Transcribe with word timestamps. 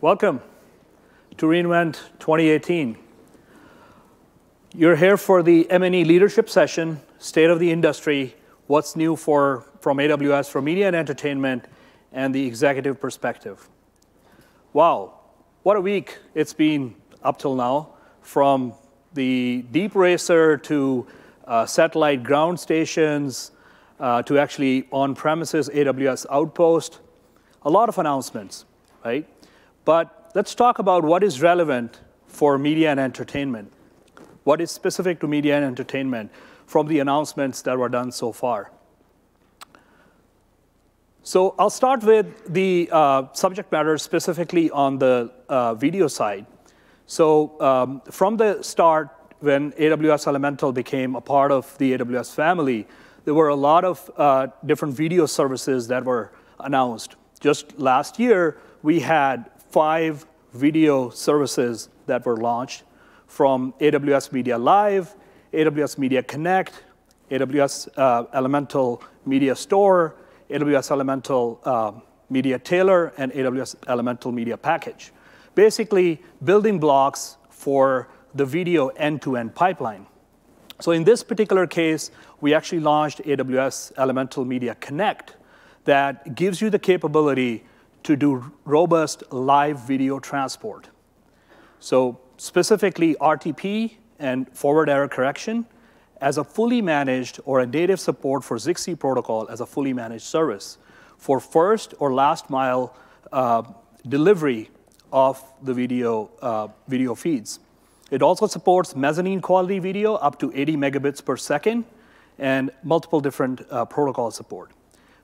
Welcome 0.00 0.42
to 1.38 1.48
re:Invent 1.48 1.94
2018. 2.20 2.96
You're 4.72 4.94
here 4.94 5.16
for 5.16 5.42
the 5.42 5.68
M&E 5.68 6.04
leadership 6.04 6.48
session, 6.48 7.00
State 7.18 7.50
of 7.50 7.58
the 7.58 7.72
Industry, 7.72 8.36
what's 8.68 8.94
new 8.94 9.16
for, 9.16 9.64
from 9.80 9.96
AWS 9.98 10.50
for 10.50 10.62
media 10.62 10.86
and 10.86 10.94
entertainment, 10.94 11.64
and 12.12 12.32
the 12.32 12.46
executive 12.46 13.00
perspective. 13.00 13.68
Wow, 14.72 15.14
what 15.64 15.76
a 15.76 15.80
week 15.80 16.18
it's 16.32 16.54
been 16.54 16.94
up 17.24 17.40
till 17.40 17.56
now, 17.56 17.88
from 18.22 18.74
the 19.14 19.64
Deep 19.72 19.96
Racer 19.96 20.56
to 20.58 21.08
uh, 21.44 21.66
satellite 21.66 22.22
ground 22.22 22.60
stations 22.60 23.50
uh, 23.98 24.22
to 24.22 24.38
actually 24.38 24.86
on-premises 24.92 25.68
AWS 25.68 26.24
Outpost. 26.30 27.00
A 27.62 27.70
lot 27.70 27.88
of 27.88 27.98
announcements, 27.98 28.64
right? 29.04 29.26
But 29.88 30.32
let's 30.34 30.54
talk 30.54 30.78
about 30.78 31.02
what 31.02 31.24
is 31.24 31.40
relevant 31.40 32.00
for 32.26 32.58
media 32.58 32.90
and 32.90 33.00
entertainment, 33.00 33.72
what 34.44 34.60
is 34.60 34.70
specific 34.70 35.18
to 35.20 35.26
media 35.26 35.56
and 35.56 35.64
entertainment 35.64 36.30
from 36.66 36.88
the 36.88 36.98
announcements 36.98 37.62
that 37.62 37.78
were 37.78 37.88
done 37.88 38.12
so 38.12 38.30
far. 38.30 38.70
So 41.22 41.54
I'll 41.58 41.70
start 41.70 42.02
with 42.02 42.52
the 42.52 42.90
uh, 42.92 43.32
subject 43.32 43.72
matter 43.72 43.96
specifically 43.96 44.70
on 44.72 44.98
the 44.98 45.32
uh, 45.48 45.72
video 45.72 46.06
side. 46.06 46.44
So 47.06 47.58
um, 47.58 48.02
from 48.10 48.36
the 48.36 48.62
start, 48.62 49.08
when 49.40 49.72
AWS 49.72 50.26
Elemental 50.26 50.70
became 50.70 51.16
a 51.16 51.22
part 51.22 51.50
of 51.50 51.78
the 51.78 51.96
AWS 51.96 52.34
family, 52.34 52.86
there 53.24 53.32
were 53.32 53.48
a 53.48 53.56
lot 53.56 53.86
of 53.86 54.10
uh, 54.18 54.48
different 54.66 54.94
video 54.94 55.24
services 55.24 55.88
that 55.88 56.04
were 56.04 56.30
announced. 56.60 57.16
Just 57.40 57.78
last 57.78 58.18
year, 58.18 58.58
we 58.82 59.00
had 59.00 59.50
five 59.78 60.26
video 60.54 61.08
services 61.08 61.88
that 62.06 62.26
were 62.26 62.36
launched 62.36 62.82
from 63.28 63.72
AWS 63.78 64.32
Media 64.32 64.58
Live, 64.58 65.14
AWS 65.52 65.98
Media 65.98 66.20
Connect, 66.20 66.82
AWS 67.30 67.88
uh, 67.96 68.24
Elemental 68.34 69.00
Media 69.24 69.54
Store, 69.54 70.16
AWS 70.50 70.90
Elemental 70.90 71.60
uh, 71.64 71.92
Media 72.28 72.58
Tailor, 72.58 73.12
and 73.18 73.30
AWS 73.30 73.76
Elemental 73.86 74.32
Media 74.32 74.56
Package, 74.56 75.12
basically 75.54 76.20
building 76.42 76.80
blocks 76.80 77.36
for 77.48 78.08
the 78.34 78.44
video 78.44 78.88
end-to-end 78.88 79.54
pipeline. 79.54 80.06
So 80.80 80.90
in 80.90 81.04
this 81.04 81.22
particular 81.22 81.68
case, 81.68 82.10
we 82.40 82.52
actually 82.52 82.80
launched 82.80 83.18
AWS 83.18 83.92
Elemental 83.96 84.44
Media 84.44 84.74
Connect 84.74 85.36
that 85.84 86.34
gives 86.34 86.60
you 86.60 86.68
the 86.68 86.80
capability 86.80 87.62
to 88.02 88.16
do 88.16 88.52
robust 88.64 89.22
live 89.32 89.80
video 89.80 90.18
transport. 90.18 90.88
So 91.80 92.20
specifically, 92.36 93.14
RTP 93.16 93.94
and 94.18 94.48
forward 94.56 94.88
error 94.88 95.08
correction 95.08 95.66
as 96.20 96.38
a 96.38 96.44
fully 96.44 96.82
managed 96.82 97.40
or 97.44 97.60
a 97.60 97.66
native 97.66 98.00
support 98.00 98.42
for 98.42 98.56
Zixi 98.56 98.98
protocol 98.98 99.48
as 99.48 99.60
a 99.60 99.66
fully 99.66 99.92
managed 99.92 100.24
service 100.24 100.78
for 101.16 101.40
first 101.40 101.94
or 101.98 102.12
last 102.12 102.50
mile 102.50 102.96
uh, 103.32 103.62
delivery 104.08 104.70
of 105.12 105.42
the 105.62 105.74
video 105.74 106.30
uh, 106.42 106.68
video 106.86 107.14
feeds. 107.14 107.60
It 108.10 108.22
also 108.22 108.46
supports 108.46 108.96
mezzanine 108.96 109.40
quality 109.40 109.78
video 109.78 110.14
up 110.14 110.38
to 110.40 110.52
80 110.54 110.76
megabits 110.76 111.24
per 111.24 111.36
second 111.36 111.84
and 112.38 112.70
multiple 112.82 113.20
different 113.20 113.60
uh, 113.70 113.84
protocol 113.84 114.30
support. 114.30 114.70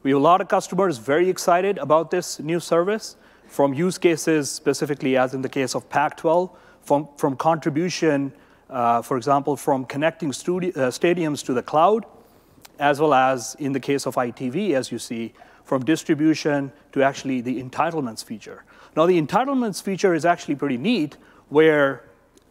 We 0.04 0.10
have 0.10 0.20
a 0.20 0.22
lot 0.22 0.42
of 0.42 0.48
customers 0.48 0.98
very 0.98 1.30
excited 1.30 1.78
about 1.78 2.10
this 2.10 2.38
new 2.38 2.60
service 2.60 3.16
from 3.46 3.72
use 3.72 3.96
cases, 3.96 4.50
specifically 4.50 5.16
as 5.16 5.32
in 5.32 5.40
the 5.40 5.48
case 5.48 5.74
of 5.74 5.88
Pac-12, 5.88 6.50
from 6.82 7.08
from 7.16 7.36
contribution, 7.36 8.30
uh, 8.68 9.00
for 9.00 9.16
example, 9.16 9.56
from 9.56 9.86
connecting 9.86 10.28
uh, 10.28 10.32
stadiums 10.92 11.42
to 11.46 11.54
the 11.54 11.62
cloud, 11.62 12.04
as 12.78 13.00
well 13.00 13.14
as 13.14 13.56
in 13.58 13.72
the 13.72 13.80
case 13.80 14.04
of 14.04 14.16
ITV, 14.16 14.74
as 14.74 14.92
you 14.92 14.98
see, 14.98 15.32
from 15.64 15.82
distribution 15.82 16.70
to 16.92 17.02
actually 17.02 17.40
the 17.40 17.62
entitlements 17.62 18.22
feature. 18.22 18.62
Now, 18.94 19.06
the 19.06 19.18
entitlements 19.18 19.82
feature 19.82 20.12
is 20.12 20.26
actually 20.26 20.56
pretty 20.56 20.76
neat, 20.76 21.16
where 21.48 22.04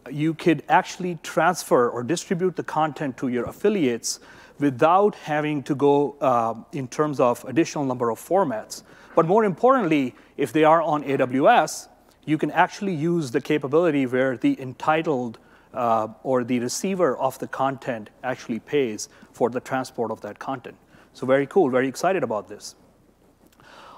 you 0.09 0.33
could 0.33 0.63
actually 0.69 1.19
transfer 1.21 1.87
or 1.87 2.01
distribute 2.01 2.55
the 2.55 2.63
content 2.63 3.15
to 3.17 3.27
your 3.27 3.45
affiliates 3.45 4.19
without 4.59 5.15
having 5.15 5.63
to 5.63 5.75
go 5.75 6.15
um, 6.21 6.65
in 6.71 6.87
terms 6.87 7.19
of 7.19 7.43
additional 7.45 7.85
number 7.85 8.09
of 8.09 8.19
formats. 8.19 8.83
But 9.15 9.25
more 9.25 9.43
importantly, 9.43 10.15
if 10.37 10.53
they 10.53 10.63
are 10.63 10.81
on 10.81 11.03
AWS, 11.03 11.87
you 12.25 12.37
can 12.37 12.51
actually 12.51 12.93
use 12.93 13.31
the 13.31 13.41
capability 13.41 14.05
where 14.05 14.37
the 14.37 14.59
entitled 14.61 15.39
uh, 15.73 16.07
or 16.23 16.43
the 16.43 16.59
receiver 16.59 17.17
of 17.17 17.37
the 17.39 17.47
content 17.47 18.09
actually 18.23 18.59
pays 18.59 19.09
for 19.31 19.49
the 19.49 19.59
transport 19.59 20.11
of 20.11 20.21
that 20.21 20.39
content. 20.39 20.75
So 21.13 21.25
very 21.25 21.47
cool, 21.47 21.69
very 21.69 21.87
excited 21.87 22.23
about 22.23 22.47
this. 22.47 22.75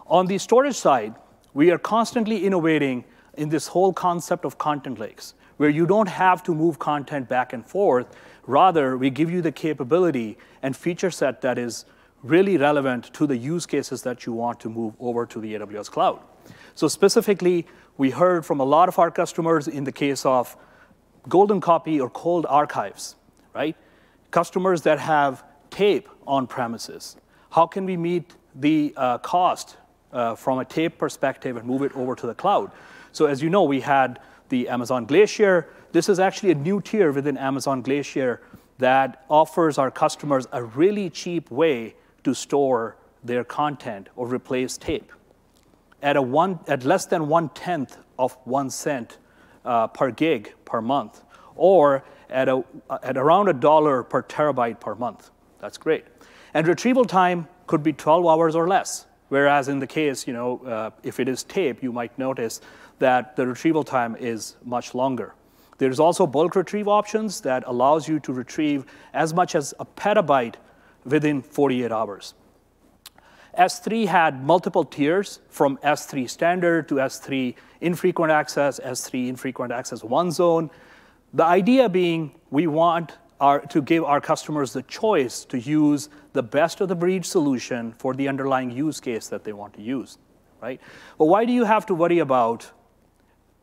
On 0.07 0.27
the 0.27 0.37
storage 0.37 0.75
side, 0.75 1.15
we 1.53 1.71
are 1.71 1.77
constantly 1.77 2.45
innovating 2.45 3.05
in 3.37 3.49
this 3.49 3.67
whole 3.67 3.93
concept 3.93 4.45
of 4.45 4.57
content 4.57 4.99
lakes, 4.99 5.33
where 5.57 5.69
you 5.69 5.85
don't 5.85 6.09
have 6.09 6.43
to 6.43 6.53
move 6.53 6.79
content 6.79 7.27
back 7.29 7.53
and 7.53 7.65
forth. 7.65 8.07
Rather, 8.47 8.97
we 8.97 9.09
give 9.09 9.31
you 9.31 9.41
the 9.41 9.51
capability 9.51 10.37
and 10.61 10.75
feature 10.75 11.11
set 11.11 11.41
that 11.41 11.57
is 11.57 11.85
really 12.21 12.57
relevant 12.57 13.13
to 13.13 13.27
the 13.27 13.37
use 13.37 13.65
cases 13.65 14.01
that 14.03 14.25
you 14.25 14.33
want 14.33 14.59
to 14.59 14.69
move 14.69 14.93
over 14.99 15.25
to 15.25 15.39
the 15.39 15.53
AWS 15.55 15.89
cloud. 15.89 16.19
So 16.73 16.87
specifically, 16.87 17.67
we 17.97 18.09
heard 18.09 18.45
from 18.45 18.59
a 18.59 18.63
lot 18.63 18.89
of 18.89 18.99
our 18.99 19.11
customers 19.11 19.67
in 19.67 19.83
the 19.83 19.91
case 19.91 20.25
of 20.25 20.55
golden 21.29 21.61
copy 21.61 21.99
or 21.99 22.09
cold 22.09 22.45
archives, 22.47 23.15
right? 23.53 23.75
Customers 24.31 24.81
that 24.83 24.99
have 24.99 25.43
tape 25.69 26.09
on 26.27 26.47
premises. 26.47 27.15
How 27.51 27.67
can 27.67 27.85
we 27.85 27.97
meet 27.97 28.35
the 28.53 28.93
uh, 28.97 29.17
cost 29.19 29.77
uh, 30.11 30.35
from 30.35 30.59
a 30.59 30.65
tape 30.65 30.97
perspective 30.97 31.57
and 31.57 31.65
move 31.65 31.81
it 31.81 31.95
over 31.95 32.15
to 32.15 32.27
the 32.27 32.35
cloud? 32.35 32.71
So 33.11 33.25
as 33.25 33.41
you 33.41 33.49
know, 33.49 33.63
we 33.63 33.81
had 33.81 34.19
the 34.49 34.67
Amazon 34.67 35.05
Glacier. 35.05 35.69
This 35.95 36.09
is 36.09 36.19
actually 36.19 36.51
a 36.51 36.55
new 36.55 36.81
tier 36.81 37.13
within 37.13 37.37
Amazon 37.37 37.81
Glacier 37.81 38.41
that 38.79 39.23
offers 39.29 39.77
our 39.77 39.89
customers 39.89 40.45
a 40.51 40.61
really 40.61 41.09
cheap 41.09 41.49
way 41.49 41.95
to 42.25 42.33
store 42.33 42.97
their 43.23 43.45
content 43.45 44.09
or 44.17 44.27
replace 44.27 44.77
tape 44.77 45.13
at 46.01 46.17
a 46.17 46.21
one, 46.21 46.59
at 46.67 46.83
less 46.83 47.05
than 47.05 47.29
one-tenth 47.29 47.95
of 48.19 48.33
one 48.43 48.69
cent 48.69 49.19
per 49.63 50.11
gig 50.11 50.53
per 50.65 50.81
month, 50.81 51.23
or 51.55 52.03
at 52.29 52.49
a, 52.49 52.61
at 53.01 53.15
around 53.15 53.47
a 53.47 53.53
dollar 53.53 54.03
per 54.03 54.21
terabyte 54.21 54.81
per 54.81 54.95
month. 54.95 55.31
That's 55.59 55.77
great. 55.77 56.03
And 56.53 56.67
retrieval 56.67 57.05
time 57.05 57.47
could 57.67 57.83
be 57.83 57.93
12 57.93 58.27
hours 58.27 58.53
or 58.53 58.67
less, 58.67 59.05
whereas 59.29 59.69
in 59.69 59.79
the 59.79 59.87
case, 59.87 60.27
you 60.27 60.33
know, 60.33 60.57
uh, 60.65 60.89
if 61.03 61.21
it 61.21 61.29
is 61.29 61.43
tape, 61.43 61.81
you 61.81 61.93
might 61.93 62.19
notice 62.19 62.59
that 62.99 63.37
the 63.37 63.47
retrieval 63.47 63.85
time 63.85 64.17
is 64.17 64.57
much 64.65 64.93
longer. 64.93 65.33
There's 65.77 65.99
also 65.99 66.25
bulk 66.25 66.55
retrieve 66.55 66.87
options 66.87 67.41
that 67.41 67.63
allows 67.67 68.07
you 68.07 68.19
to 68.21 68.33
retrieve 68.33 68.85
as 69.13 69.33
much 69.33 69.55
as 69.55 69.73
a 69.79 69.85
petabyte 69.85 70.55
within 71.03 71.41
48 71.41 71.91
hours. 71.91 72.33
S3 73.57 74.05
had 74.07 74.43
multiple 74.43 74.83
tiers 74.83 75.39
from 75.49 75.77
S3 75.77 76.29
Standard 76.29 76.89
to 76.89 76.95
S3 76.95 77.55
Infrequent 77.81 78.31
Access, 78.31 78.79
S3 78.79 79.29
Infrequent 79.29 79.71
Access 79.71 80.03
One 80.03 80.31
Zone. 80.31 80.69
The 81.33 81.45
idea 81.45 81.87
being 81.87 82.35
we 82.51 82.67
want 82.67 83.13
to 83.69 83.81
give 83.81 84.03
our 84.03 84.19
customers 84.19 84.73
the 84.73 84.81
choice 84.83 85.45
to 85.45 85.59
use 85.59 86.09
the 86.33 86.43
best 86.43 86.81
of 86.81 86.89
the 86.89 86.95
breed 86.95 87.25
solution 87.25 87.93
for 87.93 88.13
the 88.13 88.27
underlying 88.27 88.71
use 88.71 88.99
case 88.99 89.27
that 89.27 89.43
they 89.43 89.53
want 89.53 89.73
to 89.73 89.81
use, 89.81 90.17
right? 90.61 90.81
But 91.17 91.25
why 91.25 91.45
do 91.45 91.53
you 91.53 91.63
have 91.65 91.85
to 91.87 91.93
worry 91.93 92.19
about 92.19 92.71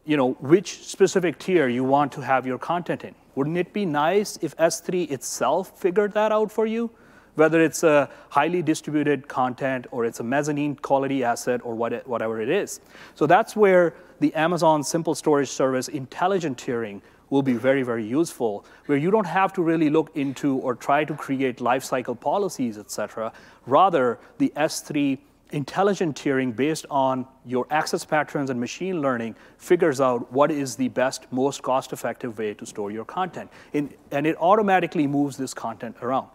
which 0.04 0.84
specific 0.84 1.38
tier 1.38 1.69
you 1.69 1.84
want 1.84 2.12
to 2.12 2.20
have 2.20 2.46
your 2.46 2.58
content 2.58 3.04
in? 3.04 3.14
Wouldn't 3.34 3.56
it 3.56 3.72
be 3.72 3.87
nice 3.87 4.38
if 4.43 4.56
S3 4.56 5.10
itself 5.10 5.78
figured 5.78 6.12
that 6.12 6.32
out 6.32 6.52
for 6.52 6.66
you, 6.66 6.90
whether 7.34 7.62
it's 7.62 7.82
a 7.82 8.10
highly 8.28 8.62
distributed 8.62 9.26
content 9.26 9.87
or 9.90 10.04
it's 10.04 10.20
a 10.20 10.22
mezzanine 10.22 10.76
quality 10.76 11.25
asset 11.25 11.60
or 11.64 11.75
whatever 11.75 12.40
it 12.40 12.50
is? 12.50 12.81
So 13.14 13.26
that's 13.26 13.56
where 13.56 13.94
the 14.20 14.34
Amazon 14.34 14.82
Simple 14.82 15.14
Storage 15.14 15.49
Service 15.49 15.88
intelligent 15.88 16.58
tiering 16.58 17.00
will 17.31 17.43
be 17.43 17.54
very, 17.54 17.82
very 17.82 18.04
useful, 18.04 18.66
where 18.84 18.99
you 18.99 19.10
don't 19.10 19.26
have 19.26 19.54
to 19.54 19.62
really 19.62 19.88
look 19.88 20.14
into 20.14 20.58
or 20.58 20.75
try 20.75 21.02
to 21.02 21.14
create 21.14 21.56
lifecycle 21.56 22.20
policies, 22.20 22.76
et 22.76 22.90
cetera. 22.90 23.32
Rather, 23.64 24.19
the 24.37 24.52
S3 24.54 25.19
intelligent 25.52 26.16
tiering 26.16 26.54
based 26.54 26.87
on 26.90 27.26
your 27.44 27.66
access 27.70 28.04
patterns 28.04 28.50
and 28.50 28.58
machine 28.58 29.00
learning 29.00 29.37
figures 29.58 30.00
out 30.00 30.32
what 30.32 30.50
is 30.50 30.76
the 30.76 30.88
best, 30.88 31.31
most 31.31 31.62
cost-effective 31.62 32.38
way 32.38 32.54
to 32.54 32.66
store 32.66 32.90
your 32.90 33.04
content. 33.04 33.50
And 33.72 33.94
it 34.12 34.37
automatically 34.40 35.06
moves 35.06 35.37
this 35.37 35.54
content 35.54 35.96
around. 36.02 36.28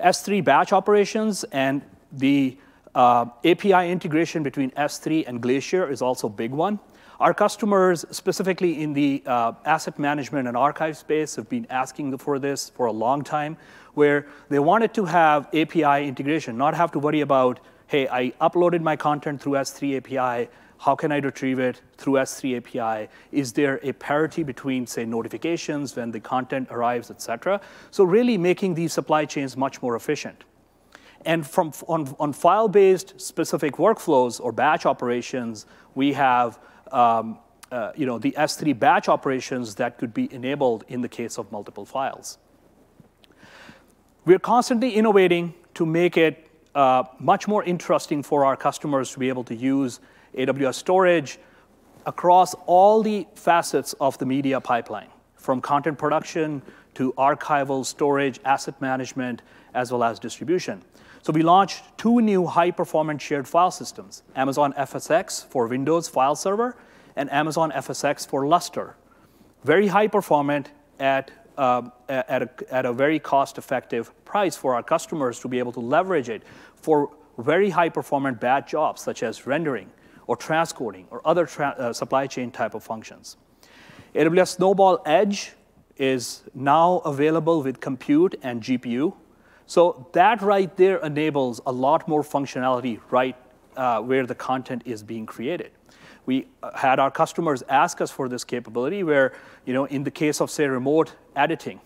S3 0.00 0.44
batch 0.44 0.72
operations 0.72 1.44
and 1.44 1.82
the 2.12 2.58
Uh, 2.94 3.24
API 3.44 3.90
integration 3.90 4.42
between 4.42 4.70
S3 4.72 5.24
and 5.26 5.40
Glacier 5.40 5.90
is 5.90 6.02
also 6.02 6.26
a 6.26 6.30
big 6.30 6.50
one. 6.50 6.78
Our 7.22 7.32
customers, 7.32 8.04
specifically 8.10 8.82
in 8.82 8.94
the 8.94 9.22
uh, 9.26 9.52
asset 9.64 9.96
management 9.96 10.48
and 10.48 10.56
archive 10.56 10.96
space, 10.96 11.36
have 11.36 11.48
been 11.48 11.68
asking 11.70 12.18
for 12.18 12.40
this 12.40 12.70
for 12.70 12.86
a 12.86 12.92
long 12.92 13.22
time, 13.22 13.56
where 13.94 14.26
they 14.48 14.58
wanted 14.58 14.92
to 14.94 15.04
have 15.04 15.46
API 15.54 16.08
integration, 16.08 16.58
not 16.58 16.74
have 16.74 16.90
to 16.90 16.98
worry 16.98 17.20
about, 17.20 17.60
hey, 17.86 18.08
I 18.08 18.30
uploaded 18.40 18.80
my 18.80 18.96
content 18.96 19.40
through 19.40 19.52
S3 19.52 19.98
API, 19.98 20.50
how 20.78 20.96
can 20.96 21.12
I 21.12 21.18
retrieve 21.18 21.60
it 21.60 21.80
through 21.96 22.14
S3 22.14 22.56
API? 22.56 23.08
Is 23.30 23.52
there 23.52 23.78
a 23.84 23.92
parity 23.92 24.42
between, 24.42 24.84
say, 24.84 25.04
notifications 25.04 25.94
when 25.94 26.10
the 26.10 26.18
content 26.18 26.66
arrives, 26.72 27.08
et 27.08 27.22
cetera? 27.22 27.60
So 27.92 28.02
really 28.02 28.36
making 28.36 28.74
these 28.74 28.92
supply 28.92 29.26
chains 29.26 29.56
much 29.56 29.80
more 29.80 29.94
efficient. 29.94 30.42
And 31.24 31.46
from, 31.46 31.72
on, 31.86 32.16
on 32.18 32.32
file-based 32.32 33.20
specific 33.20 33.74
workflows 33.74 34.40
or 34.40 34.50
batch 34.50 34.86
operations, 34.86 35.66
we 35.94 36.14
have 36.14 36.58
um, 36.92 37.38
uh, 37.70 37.92
you 37.96 38.04
know, 38.04 38.18
the 38.18 38.32
S3 38.32 38.78
batch 38.78 39.08
operations 39.08 39.74
that 39.76 39.98
could 39.98 40.12
be 40.12 40.32
enabled 40.32 40.84
in 40.88 41.00
the 41.00 41.08
case 41.08 41.38
of 41.38 41.50
multiple 41.50 41.86
files. 41.86 42.38
We're 44.24 44.38
constantly 44.38 44.90
innovating 44.94 45.54
to 45.74 45.86
make 45.86 46.16
it 46.16 46.48
uh, 46.74 47.04
much 47.18 47.48
more 47.48 47.64
interesting 47.64 48.22
for 48.22 48.44
our 48.44 48.56
customers 48.56 49.10
to 49.12 49.18
be 49.18 49.28
able 49.28 49.44
to 49.44 49.54
use 49.54 50.00
AWS 50.36 50.74
storage 50.74 51.38
across 52.06 52.54
all 52.66 53.02
the 53.02 53.26
facets 53.34 53.94
of 53.94 54.18
the 54.18 54.26
media 54.26 54.60
pipeline, 54.60 55.08
from 55.36 55.60
content 55.60 55.98
production 55.98 56.62
to 56.94 57.12
archival, 57.14 57.84
storage, 57.84 58.38
asset 58.44 58.80
management, 58.80 59.42
as 59.74 59.90
well 59.90 60.04
as 60.04 60.18
distribution. 60.18 60.82
So 61.22 61.32
we 61.32 61.42
launched 61.42 61.84
two 61.96 62.20
new 62.20 62.46
high-performance 62.46 63.22
shared 63.22 63.46
file 63.46 63.70
systems, 63.70 64.24
Amazon 64.34 64.72
FSx 64.72 65.46
for 65.46 65.68
Windows 65.68 66.08
file 66.08 66.34
server 66.34 66.76
and 67.14 67.30
Amazon 67.30 67.70
FSx 67.70 68.26
for 68.26 68.44
Lustre. 68.44 68.96
Very 69.62 69.86
high 69.86 70.08
performant 70.08 70.72
at, 70.98 71.30
uh, 71.56 71.82
at, 72.08 72.42
a, 72.42 72.50
at 72.70 72.86
a 72.86 72.92
very 72.92 73.20
cost-effective 73.20 74.12
price 74.24 74.56
for 74.56 74.74
our 74.74 74.82
customers 74.82 75.38
to 75.38 75.46
be 75.46 75.60
able 75.60 75.70
to 75.70 75.78
leverage 75.78 76.28
it 76.28 76.42
for 76.74 77.10
very 77.38 77.70
high 77.70 77.88
performant 77.88 78.40
bad 78.40 78.66
jobs 78.66 79.00
such 79.00 79.22
as 79.22 79.46
rendering 79.46 79.92
or 80.26 80.36
transcoding 80.36 81.04
or 81.10 81.20
other 81.24 81.48
uh, 81.60 81.92
supply 81.92 82.26
chain 82.26 82.50
type 82.50 82.74
of 82.74 82.82
functions. 82.82 83.36
AWS 84.16 84.56
Snowball 84.56 85.00
Edge 85.06 85.52
is 85.96 86.42
now 86.52 86.98
available 87.04 87.62
with 87.62 87.78
compute 87.78 88.34
and 88.42 88.60
GPU 88.60 89.14
so 89.72 90.06
that 90.12 90.42
right 90.42 90.76
there 90.76 90.98
enables 90.98 91.58
a 91.64 91.72
lot 91.72 92.06
more 92.06 92.22
functionality 92.22 93.00
right 93.10 93.34
uh, 93.74 94.02
where 94.02 94.26
the 94.26 94.34
content 94.34 94.82
is 94.84 95.02
being 95.02 95.24
created. 95.24 95.70
We 96.26 96.46
uh, 96.62 96.76
had 96.76 96.98
our 96.98 97.10
customers 97.10 97.62
ask 97.70 98.02
us 98.02 98.10
for 98.10 98.28
this 98.28 98.44
capability 98.44 99.02
where, 99.02 99.32
you 99.64 99.72
know, 99.72 99.86
in 99.86 100.04
the 100.04 100.10
case 100.10 100.42
of, 100.42 100.50
say, 100.50 100.66
remote 100.66 101.14
editing, 101.34 101.80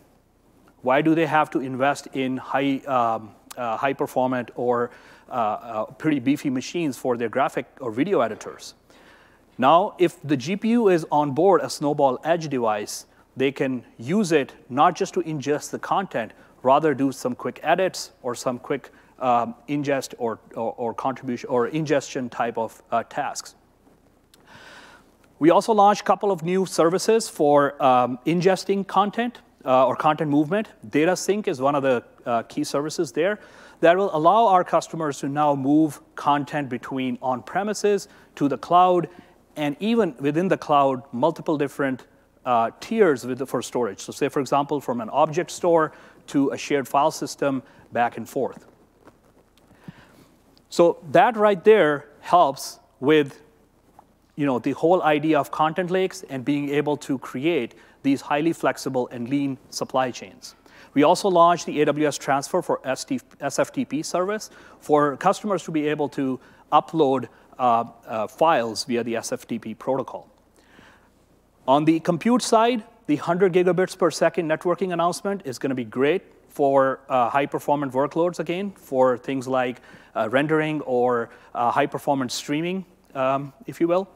why 0.83 1.00
do 1.00 1.15
they 1.15 1.27
have 1.27 1.49
to 1.50 1.61
invest 1.61 2.09
in 2.12 2.38
high, 2.38 2.79
um, 2.88 3.31
uh, 3.56 3.77
high 3.77 3.93
performant 3.93 4.50
or 4.56 4.91
uh, 5.31 5.33
uh, 5.33 5.85
pretty 5.85 6.19
beefy 6.19 6.50
machines 6.50 6.99
for 6.99 7.17
their 7.17 7.29
graphic 7.29 7.67
or 7.79 7.93
video 7.93 8.21
editors? 8.21 8.75
Now, 9.59 9.94
if 9.99 10.21
the 10.25 10.37
GPU 10.37 10.93
is 10.93 11.06
on 11.12 11.35
board 11.35 11.61
a 11.61 11.71
Snowball 11.71 12.19
Edge 12.25 12.49
device, 12.49 13.06
they 13.37 13.53
can 13.53 13.85
use 13.97 14.33
it 14.33 14.55
not 14.69 14.97
just 14.97 15.15
to 15.15 15.21
ingest 15.21 15.71
the 15.71 15.79
content, 15.79 16.33
rather 16.66 16.94
do 16.94 17.12
some 17.12 17.34
quick 17.34 17.60
edits 17.62 18.10
or 18.22 18.34
some 18.34 18.58
quick 18.58 18.90
um, 19.20 19.54
ingest 19.68 20.14
or, 20.18 20.38
or, 20.54 20.74
or, 20.76 20.92
contribution 20.92 21.48
or 21.48 21.68
ingestion 21.68 22.28
type 22.28 22.58
of 22.58 22.82
uh, 22.90 23.02
tasks. 23.04 23.54
We 25.38 25.50
also 25.50 25.72
launched 25.72 26.02
a 26.02 26.04
couple 26.04 26.30
of 26.30 26.42
new 26.42 26.66
services 26.66 27.28
for 27.28 27.80
um, 27.82 28.18
ingesting 28.26 28.86
content 28.86 29.40
uh, 29.64 29.86
or 29.86 29.96
content 29.96 30.30
movement. 30.30 30.68
Data 30.90 31.16
sync 31.16 31.48
is 31.48 31.60
one 31.60 31.74
of 31.74 31.82
the 31.82 32.04
uh, 32.26 32.42
key 32.42 32.64
services 32.64 33.12
there 33.12 33.38
that 33.80 33.96
will 33.96 34.14
allow 34.14 34.46
our 34.46 34.64
customers 34.64 35.18
to 35.20 35.28
now 35.28 35.54
move 35.54 36.00
content 36.14 36.68
between 36.68 37.18
on-premises 37.22 38.08
to 38.34 38.48
the 38.48 38.58
cloud, 38.58 39.08
and 39.56 39.76
even 39.80 40.14
within 40.18 40.48
the 40.48 40.56
cloud, 40.56 41.02
multiple 41.12 41.56
different 41.58 42.06
uh, 42.46 42.70
tiers 42.81 43.22
the, 43.22 43.44
for 43.44 43.60
storage. 43.60 44.00
So 44.00 44.12
say, 44.12 44.28
for 44.28 44.40
example, 44.40 44.81
from 44.81 45.00
an 45.02 45.10
object 45.10 45.50
store 45.50 45.93
to 46.28 46.50
a 46.50 46.56
shared 46.56 46.88
file 46.88 47.10
system 47.10 47.62
back 47.93 48.16
and 48.16 48.28
forth. 48.28 48.66
So 50.70 50.98
that 51.12 51.37
right 51.37 51.62
there 51.62 52.06
helps 52.20 52.78
with 53.00 53.43
you 54.37 54.46
know, 54.46 54.58
the 54.58 54.72
whole 54.72 55.02
idea 55.02 55.38
of 55.38 55.50
content 55.50 55.90
lakes 55.90 56.22
and 56.28 56.44
being 56.44 56.69
able 56.69 56.96
to 56.98 57.19
create 57.19 57.75
these 58.02 58.20
highly 58.20 58.52
flexible 58.52 59.08
and 59.08 59.28
lean 59.28 59.58
supply 59.70 60.10
chains. 60.10 60.54
We 60.94 61.02
also 61.02 61.28
launched 61.28 61.66
the 61.66 61.84
AWS 61.84 62.19
Transfer 62.19 62.62
for 62.62 62.81
SFTP 62.84 64.04
service 64.04 64.50
for 64.81 65.16
customers 65.16 65.62
to 65.64 65.70
be 65.70 65.88
able 65.88 66.08
to 66.10 66.38
upload 66.72 67.28
uh, 67.58 67.84
uh, 68.06 68.26
files 68.26 68.84
via 68.84 69.02
the 69.02 69.14
SFTP 69.14 69.78
protocol. 69.78 70.28
On 71.68 71.84
the 71.84 71.98
compute 71.98 72.42
side, 72.42 72.84
the 73.08 73.16
100 73.16 73.52
gigabits 73.52 73.98
per 73.98 74.08
second 74.12 74.48
networking 74.48 74.92
announcement 74.92 75.42
is 75.44 75.58
going 75.58 75.70
to 75.70 75.74
be 75.74 75.84
great 75.84 76.22
for 76.48 77.00
uh, 77.08 77.28
high 77.28 77.46
performance 77.46 77.92
workloads 77.92 78.38
again, 78.38 78.70
for 78.76 79.18
things 79.18 79.48
like 79.48 79.80
uh, 80.14 80.28
rendering 80.30 80.80
or 80.82 81.28
uh, 81.56 81.72
high 81.72 81.86
performance 81.86 82.34
streaming, 82.34 82.84
um, 83.16 83.52
if 83.66 83.80
you 83.80 83.88
will. 83.88 84.08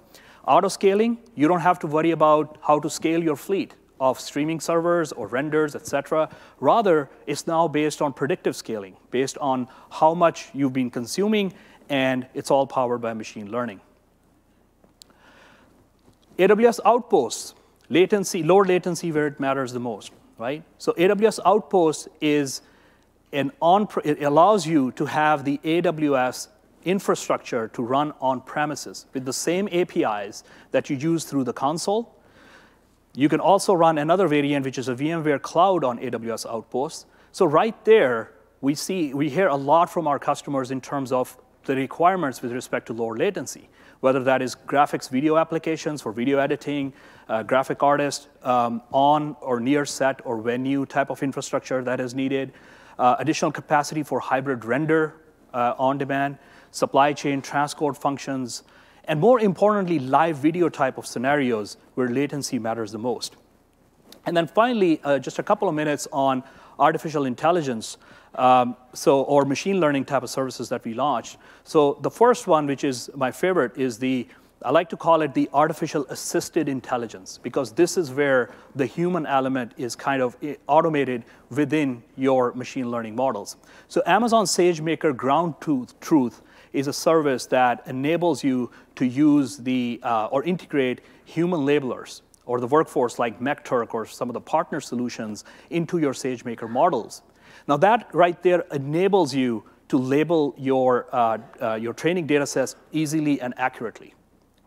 Auto 0.46 0.68
scaling, 0.68 1.18
you 1.34 1.48
don't 1.48 1.60
have 1.60 1.80
to 1.80 1.88
worry 1.88 2.12
about 2.12 2.56
how 2.62 2.78
to 2.78 2.88
scale 2.88 3.20
your 3.20 3.34
fleet 3.34 3.74
of 3.98 4.20
streaming 4.20 4.60
servers 4.60 5.10
or 5.10 5.26
renders, 5.26 5.74
et 5.74 5.88
cetera. 5.88 6.28
Rather, 6.60 7.10
it's 7.26 7.48
now 7.48 7.66
based 7.66 8.00
on 8.00 8.12
predictive 8.12 8.54
scaling, 8.54 8.96
based 9.10 9.36
on 9.38 9.66
how 9.90 10.14
much 10.14 10.50
you've 10.54 10.72
been 10.72 10.88
consuming, 10.88 11.52
and 11.88 12.28
it's 12.32 12.52
all 12.52 12.66
powered 12.66 13.00
by 13.00 13.12
machine 13.12 13.50
learning. 13.50 13.80
AWS 16.40 16.80
Outposts, 16.86 17.54
latency, 17.90 18.42
lower 18.42 18.64
latency 18.64 19.12
where 19.12 19.26
it 19.26 19.38
matters 19.38 19.74
the 19.74 19.80
most, 19.80 20.10
right? 20.38 20.62
So 20.78 20.92
AWS 20.92 21.38
Outpost 21.44 22.08
is 22.22 22.62
an 23.32 23.52
on, 23.60 23.86
it 24.04 24.22
allows 24.22 24.66
you 24.66 24.90
to 24.92 25.04
have 25.04 25.44
the 25.44 25.58
AWS 25.58 26.48
infrastructure 26.84 27.68
to 27.68 27.82
run 27.82 28.14
on 28.22 28.40
premises 28.40 29.04
with 29.12 29.26
the 29.26 29.34
same 29.34 29.68
APIs 29.70 30.42
that 30.70 30.88
you 30.88 30.96
use 30.96 31.24
through 31.24 31.44
the 31.44 31.52
console. 31.52 32.16
You 33.14 33.28
can 33.28 33.40
also 33.40 33.74
run 33.74 33.98
another 33.98 34.26
variant, 34.26 34.64
which 34.64 34.78
is 34.78 34.88
a 34.88 34.94
VMware 34.94 35.42
Cloud 35.42 35.84
on 35.84 35.98
AWS 35.98 36.46
Outpost. 36.46 37.04
So 37.32 37.44
right 37.44 37.84
there, 37.84 38.32
we 38.62 38.74
see, 38.74 39.12
we 39.12 39.28
hear 39.28 39.48
a 39.48 39.56
lot 39.56 39.90
from 39.90 40.06
our 40.06 40.18
customers 40.18 40.70
in 40.70 40.80
terms 40.80 41.12
of 41.12 41.36
the 41.64 41.76
requirements 41.76 42.40
with 42.40 42.52
respect 42.52 42.86
to 42.86 42.94
lower 42.94 43.14
latency 43.14 43.68
whether 44.00 44.22
that 44.24 44.42
is 44.42 44.56
graphics 44.66 45.08
video 45.08 45.36
applications 45.36 46.02
for 46.02 46.12
video 46.12 46.38
editing, 46.38 46.92
uh, 47.28 47.42
graphic 47.42 47.82
artist 47.82 48.28
um, 48.42 48.82
on 48.92 49.36
or 49.40 49.60
near 49.60 49.84
set 49.84 50.20
or 50.24 50.40
venue 50.40 50.86
type 50.86 51.10
of 51.10 51.22
infrastructure 51.22 51.82
that 51.82 52.00
is 52.00 52.14
needed, 52.14 52.52
uh, 52.98 53.16
additional 53.18 53.52
capacity 53.52 54.02
for 54.02 54.20
hybrid 54.20 54.64
render 54.64 55.14
uh, 55.52 55.74
on 55.78 55.98
demand, 55.98 56.38
supply 56.70 57.12
chain 57.12 57.42
transcode 57.42 57.96
functions, 57.96 58.62
and 59.04 59.20
more 59.20 59.40
importantly, 59.40 59.98
live 59.98 60.36
video 60.36 60.68
type 60.68 60.98
of 60.98 61.06
scenarios 61.06 61.76
where 61.94 62.08
latency 62.08 62.58
matters 62.58 62.92
the 62.92 62.98
most. 62.98 63.36
And 64.26 64.36
then 64.36 64.46
finally, 64.46 65.00
uh, 65.02 65.18
just 65.18 65.38
a 65.38 65.42
couple 65.42 65.68
of 65.68 65.74
minutes 65.74 66.06
on 66.12 66.42
artificial 66.78 67.24
intelligence 67.24 67.96
um, 68.34 68.76
so, 68.92 69.22
or 69.22 69.44
machine 69.44 69.80
learning 69.80 70.04
type 70.04 70.22
of 70.22 70.30
services 70.30 70.68
that 70.68 70.84
we 70.84 70.94
launched. 70.94 71.36
So 71.64 71.98
the 72.00 72.10
first 72.10 72.46
one, 72.46 72.66
which 72.66 72.84
is 72.84 73.10
my 73.14 73.30
favorite, 73.30 73.76
is 73.76 73.98
the, 73.98 74.26
I 74.62 74.70
like 74.70 74.88
to 74.90 74.96
call 74.96 75.22
it 75.22 75.34
the 75.34 75.48
artificial 75.52 76.06
assisted 76.08 76.68
intelligence, 76.68 77.38
because 77.42 77.72
this 77.72 77.96
is 77.96 78.10
where 78.10 78.50
the 78.76 78.86
human 78.86 79.26
element 79.26 79.72
is 79.76 79.96
kind 79.96 80.22
of 80.22 80.36
eh, 80.42 80.54
automated 80.66 81.24
within 81.50 82.02
your 82.16 82.52
machine 82.52 82.90
learning 82.90 83.16
models. 83.16 83.56
So 83.88 84.02
Amazon 84.06 84.44
SageMaker 84.44 85.16
Ground 85.16 85.54
Truth 86.00 86.42
is 86.72 86.86
a 86.86 86.92
service 86.92 87.46
that 87.46 87.82
enables 87.86 88.44
you 88.44 88.70
to 88.94 89.04
use 89.04 89.56
the, 89.56 89.98
uh, 90.02 90.26
or 90.26 90.44
integrate 90.44 91.00
human 91.24 91.60
labelers 91.60 92.20
or 92.46 92.60
the 92.60 92.66
workforce 92.66 93.18
like 93.18 93.40
MechTurk 93.40 93.94
or 93.94 94.06
some 94.06 94.28
of 94.28 94.34
the 94.34 94.40
partner 94.40 94.80
solutions 94.80 95.44
into 95.70 95.98
your 95.98 96.12
SageMaker 96.12 96.68
models. 96.68 97.22
Now 97.70 97.76
that 97.76 98.12
right 98.12 98.42
there 98.42 98.64
enables 98.72 99.32
you 99.32 99.62
to 99.90 99.96
label 99.96 100.56
your, 100.58 101.06
uh, 101.12 101.38
uh, 101.62 101.74
your 101.74 101.92
training 101.92 102.26
data 102.26 102.44
sets 102.44 102.74
easily 102.90 103.40
and 103.40 103.54
accurately. 103.56 104.12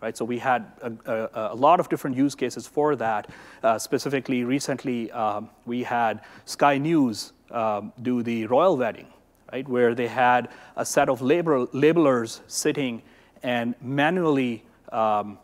Right, 0.02 0.16
so 0.16 0.24
we 0.24 0.40
had 0.40 0.72
a, 0.82 0.92
a, 1.06 1.54
a 1.54 1.56
lot 1.56 1.82
of 1.82 1.90
different 1.90 2.16
use 2.16 2.34
cases 2.34 2.66
for 2.66 2.96
that. 2.96 3.30
Uh, 3.62 3.78
specifically, 3.78 4.46
recently, 4.46 5.12
um, 5.12 5.50
we 5.66 5.84
had 5.84 6.22
Sky 6.46 6.78
News 6.78 7.34
um, 7.52 7.92
do 8.02 8.24
the 8.24 8.46
royal 8.48 8.78
wedding. 8.78 9.08
right? 9.54 9.68
Where 9.68 9.94
they 9.94 10.08
had 10.08 10.50
a 10.76 10.86
set 10.86 11.10
of 11.10 11.22
label, 11.22 11.68
labelers 11.68 12.42
sitting 12.48 13.02
and 13.44 13.76
manually 13.82 14.64
um, 14.92 15.38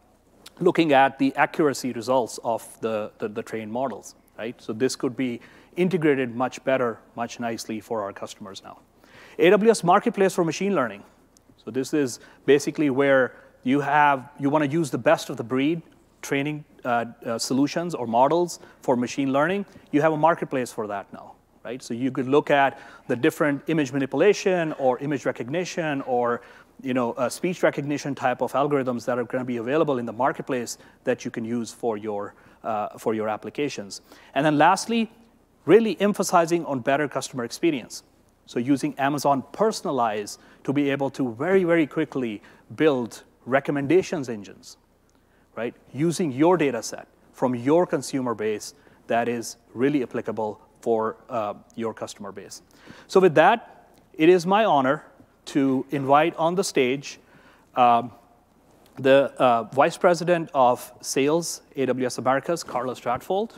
looking 0.60 0.94
at 0.94 1.20
the 1.20 1.34
accuracy 1.36 1.92
results 1.92 2.39
of 2.44 2.63
the, 2.82 3.12
the, 3.20 3.28
the 3.28 3.44
trained 3.44 3.72
models, 3.72 4.16
right? 4.38 4.60
So 4.62 4.74
this 4.74 4.96
could 4.96 5.16
be 5.16 5.42
integrated 5.79 6.36
much 6.36 6.63
better, 6.63 7.00
much 7.15 7.39
nicely 7.39 7.79
for 7.79 8.03
our 8.03 8.13
customers 8.13 8.62
now. 8.63 8.79
AWS 9.39 9.83
Marketplace 9.83 10.36
for 10.36 10.43
Machine 10.43 10.75
Learning. 10.75 11.03
So 11.63 11.71
this 11.71 11.93
is 11.93 12.19
basically 12.45 12.89
where 12.89 13.36
you 13.63 13.79
have, 13.79 14.29
you 14.39 14.50
want 14.50 14.65
to 14.65 14.69
use 14.69 14.91
the 14.91 14.98
best 14.98 15.29
of 15.29 15.38
the 15.38 15.43
breed 15.43 15.81
training 16.21 16.65
uh, 16.83 17.05
uh, 17.25 17.38
solutions 17.38 17.95
or 17.95 18.07
models 18.07 18.59
for 18.81 18.95
machine 18.95 19.31
learning. 19.31 19.65
You 19.91 20.01
have 20.01 20.13
a 20.13 20.17
marketplace 20.17 20.71
for 20.71 20.88
that 20.88 21.12
now, 21.13 21.33
right? 21.63 21.81
So 21.81 21.93
you 21.93 22.12
could 22.12 22.27
look 22.27 22.51
at 22.51 22.79
the 23.07 23.15
different 23.15 23.63
image 23.67 23.91
manipulation 23.91 24.74
or 24.74 25.00
image 25.00 25.25
recognition 25.25 26.01
or 26.01 26.41
you 26.81 26.93
know, 26.93 27.12
uh, 27.13 27.27
speech 27.27 27.62
recognition 27.63 28.15
type 28.15 28.41
of 28.41 28.53
algorithms 28.53 29.05
that 29.05 29.19
are 29.19 29.25
going 29.25 29.41
to 29.41 29.45
be 29.45 29.57
available 29.57 29.98
in 29.98 30.05
the 30.05 30.13
marketplace 30.13 30.77
that 31.03 31.25
you 31.25 31.31
can 31.31 31.43
use 31.43 31.71
for 31.71 31.98
your, 31.98 32.36
uh, 32.63 32.98
for 32.98 33.13
your 33.13 33.27
applications. 33.27 34.01
And 34.33 34.45
then 34.45 34.57
lastly, 34.57 35.12
really 35.66 36.00
emphasizing 36.01 36.66
on 36.66 36.80
better 36.80 37.08
customer 37.08 37.44
experience. 37.44 38.04
So 38.46 38.60
using 38.60 38.98
Amazon 38.98 39.44
Personalize 39.54 40.38
to 40.63 40.74
be 40.74 40.89
able 40.89 41.10
to 41.12 41.34
very, 41.34 41.63
very 41.63 41.86
quickly 41.86 42.42
build 42.75 43.24
recommendations 43.46 44.30
engines, 44.30 44.78
right? 45.56 45.75
Using 45.94 46.32
your 46.32 46.58
data 46.58 46.82
set 46.82 47.08
from 47.34 47.56
your 47.56 47.86
consumer 47.86 48.34
base 48.34 48.74
that 49.08 49.28
is 49.28 49.58
really 49.74 50.04
applicable 50.04 50.60
for 50.82 51.18
uh, 51.30 51.54
your 51.75 51.94
customer 51.94 52.32
base. 52.32 52.62
So 53.08 53.20
with 53.20 53.36
that, 53.36 53.89
it 54.13 54.30
is 54.30 54.46
my 54.46 54.66
honor 54.66 55.04
to 55.46 55.86
invite 55.92 56.36
on 56.36 56.56
the 56.56 56.63
stage 56.63 57.20
um, 57.75 58.12
the 58.98 59.34
uh, 59.38 59.63
Vice 59.63 59.98
President 59.98 60.50
of 60.54 60.92
Sales, 61.01 61.62
AWS 61.78 62.18
Americas, 62.18 62.63
Carla 62.63 62.94
Stratfold. 62.96 63.58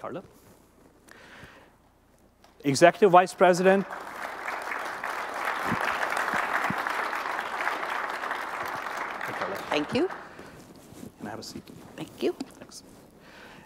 Carla. 0.00 0.22
Executive 2.64 3.10
Vice 3.10 3.34
President. 3.34 3.86
Thank 9.70 9.94
you. 9.94 10.08
Can 11.18 11.26
I 11.26 11.30
have 11.30 11.38
a 11.38 11.42
seat? 11.42 11.62
Thank 11.96 12.22
you. 12.22 12.34
Thanks. 12.58 12.82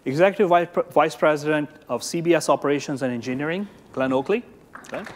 Executive 0.05 0.49
Vice 0.91 1.15
President 1.15 1.69
of 1.89 2.01
CBS 2.01 2.49
Operations 2.49 3.01
and 3.01 3.11
Engineering, 3.11 3.67
Glenn 3.93 4.13
Oakley. 4.13 4.43
Glenn. 4.89 5.07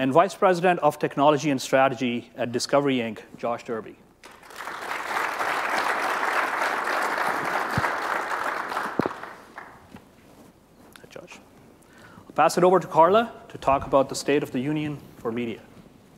and 0.00 0.14
Vice 0.14 0.34
President 0.34 0.80
of 0.80 0.98
Technology 0.98 1.50
and 1.50 1.60
Strategy 1.60 2.30
at 2.34 2.52
Discovery 2.52 2.96
Inc., 2.96 3.18
Josh 3.36 3.64
Derby. 3.64 3.96
Josh. 11.10 11.38
I'll 12.16 12.29
pass 12.40 12.56
it 12.56 12.64
over 12.64 12.80
to 12.80 12.86
Carla 12.86 13.30
to 13.50 13.58
talk 13.58 13.86
about 13.86 14.08
the 14.08 14.14
state 14.14 14.42
of 14.42 14.50
the 14.50 14.58
union 14.58 14.96
for 15.18 15.30
media. 15.30 15.60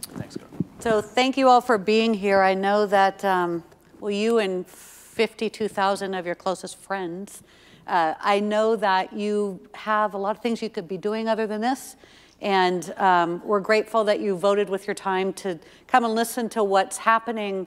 Thanks, 0.03 0.37
Carla. 0.37 0.53
So 0.79 1.03
thank 1.03 1.37
you 1.37 1.49
all 1.49 1.61
for 1.61 1.79
being 1.79 2.15
here. 2.15 2.43
I 2.43 2.55
know 2.55 2.87
that, 2.87 3.25
um, 3.25 3.65
well, 3.99 4.13
you 4.13 4.39
and 4.39 4.65
52,000 4.65 6.15
of 6.15 6.25
your 6.25 6.37
closest 6.37 6.77
friends, 6.77 7.43
uh, 7.89 8.15
I 8.21 8.39
know 8.39 8.77
that 8.77 9.13
you 9.13 9.69
have 9.75 10.15
a 10.15 10.17
lot 10.17 10.37
of 10.37 10.43
things 10.45 10.63
you 10.63 10.71
could 10.71 10.87
be 10.87 10.97
doing 10.97 11.27
other 11.27 11.49
than 11.49 11.61
this. 11.61 11.97
And 12.41 12.95
um, 12.99 13.43
we're 13.45 13.59
grateful 13.59 14.05
that 14.05 14.21
you 14.21 14.37
voted 14.37 14.71
with 14.71 14.87
your 14.87 14.95
time 14.95 15.33
to 15.33 15.59
come 15.89 16.05
and 16.05 16.15
listen 16.15 16.49
to 16.51 16.63
what's 16.63 16.99
happening 16.99 17.67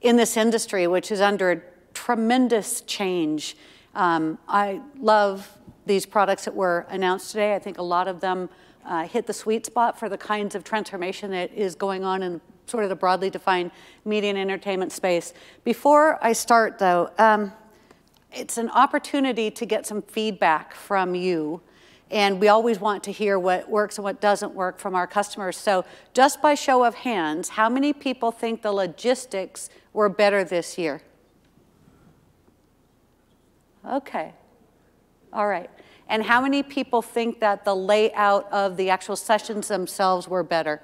in 0.00 0.16
this 0.16 0.36
industry, 0.36 0.88
which 0.88 1.12
is 1.12 1.20
under 1.20 1.64
tremendous 1.94 2.80
change. 2.80 3.56
Um, 3.94 4.38
I 4.48 4.80
love 4.98 5.48
these 5.86 6.06
products 6.06 6.44
that 6.44 6.54
were 6.54 6.86
announced 6.88 7.30
today. 7.30 7.54
I 7.54 7.58
think 7.58 7.78
a 7.78 7.82
lot 7.82 8.08
of 8.08 8.20
them 8.20 8.48
uh, 8.84 9.06
hit 9.06 9.26
the 9.26 9.32
sweet 9.32 9.66
spot 9.66 9.98
for 9.98 10.08
the 10.08 10.18
kinds 10.18 10.54
of 10.54 10.64
transformation 10.64 11.30
that 11.30 11.52
is 11.52 11.74
going 11.74 12.04
on 12.04 12.22
in 12.22 12.40
sort 12.66 12.84
of 12.84 12.90
the 12.90 12.96
broadly 12.96 13.30
defined 13.30 13.70
media 14.04 14.30
and 14.30 14.38
entertainment 14.38 14.92
space. 14.92 15.34
Before 15.64 16.18
I 16.24 16.32
start, 16.32 16.78
though, 16.78 17.10
um, 17.18 17.52
it's 18.32 18.58
an 18.58 18.70
opportunity 18.70 19.50
to 19.50 19.66
get 19.66 19.86
some 19.86 20.02
feedback 20.02 20.74
from 20.74 21.14
you 21.14 21.60
and 22.12 22.38
we 22.38 22.48
always 22.48 22.78
want 22.78 23.02
to 23.04 23.10
hear 23.10 23.38
what 23.38 23.70
works 23.70 23.96
and 23.96 24.04
what 24.04 24.20
doesn't 24.20 24.52
work 24.52 24.78
from 24.78 24.94
our 24.94 25.06
customers. 25.06 25.56
So 25.56 25.86
just 26.12 26.42
by 26.42 26.54
show 26.54 26.84
of 26.84 26.94
hands, 26.94 27.48
how 27.48 27.70
many 27.70 27.94
people 27.94 28.30
think 28.30 28.60
the 28.60 28.70
logistics 28.70 29.70
were 29.94 30.10
better 30.10 30.44
this 30.44 30.76
year? 30.76 31.00
Okay. 33.88 34.34
All 35.32 35.48
right. 35.48 35.70
And 36.08 36.22
how 36.22 36.40
many 36.40 36.62
people 36.62 37.00
think 37.00 37.40
that 37.40 37.64
the 37.64 37.74
layout 37.74 38.50
of 38.52 38.76
the 38.76 38.90
actual 38.90 39.16
sessions 39.16 39.68
themselves 39.68 40.28
were 40.28 40.42
better? 40.42 40.82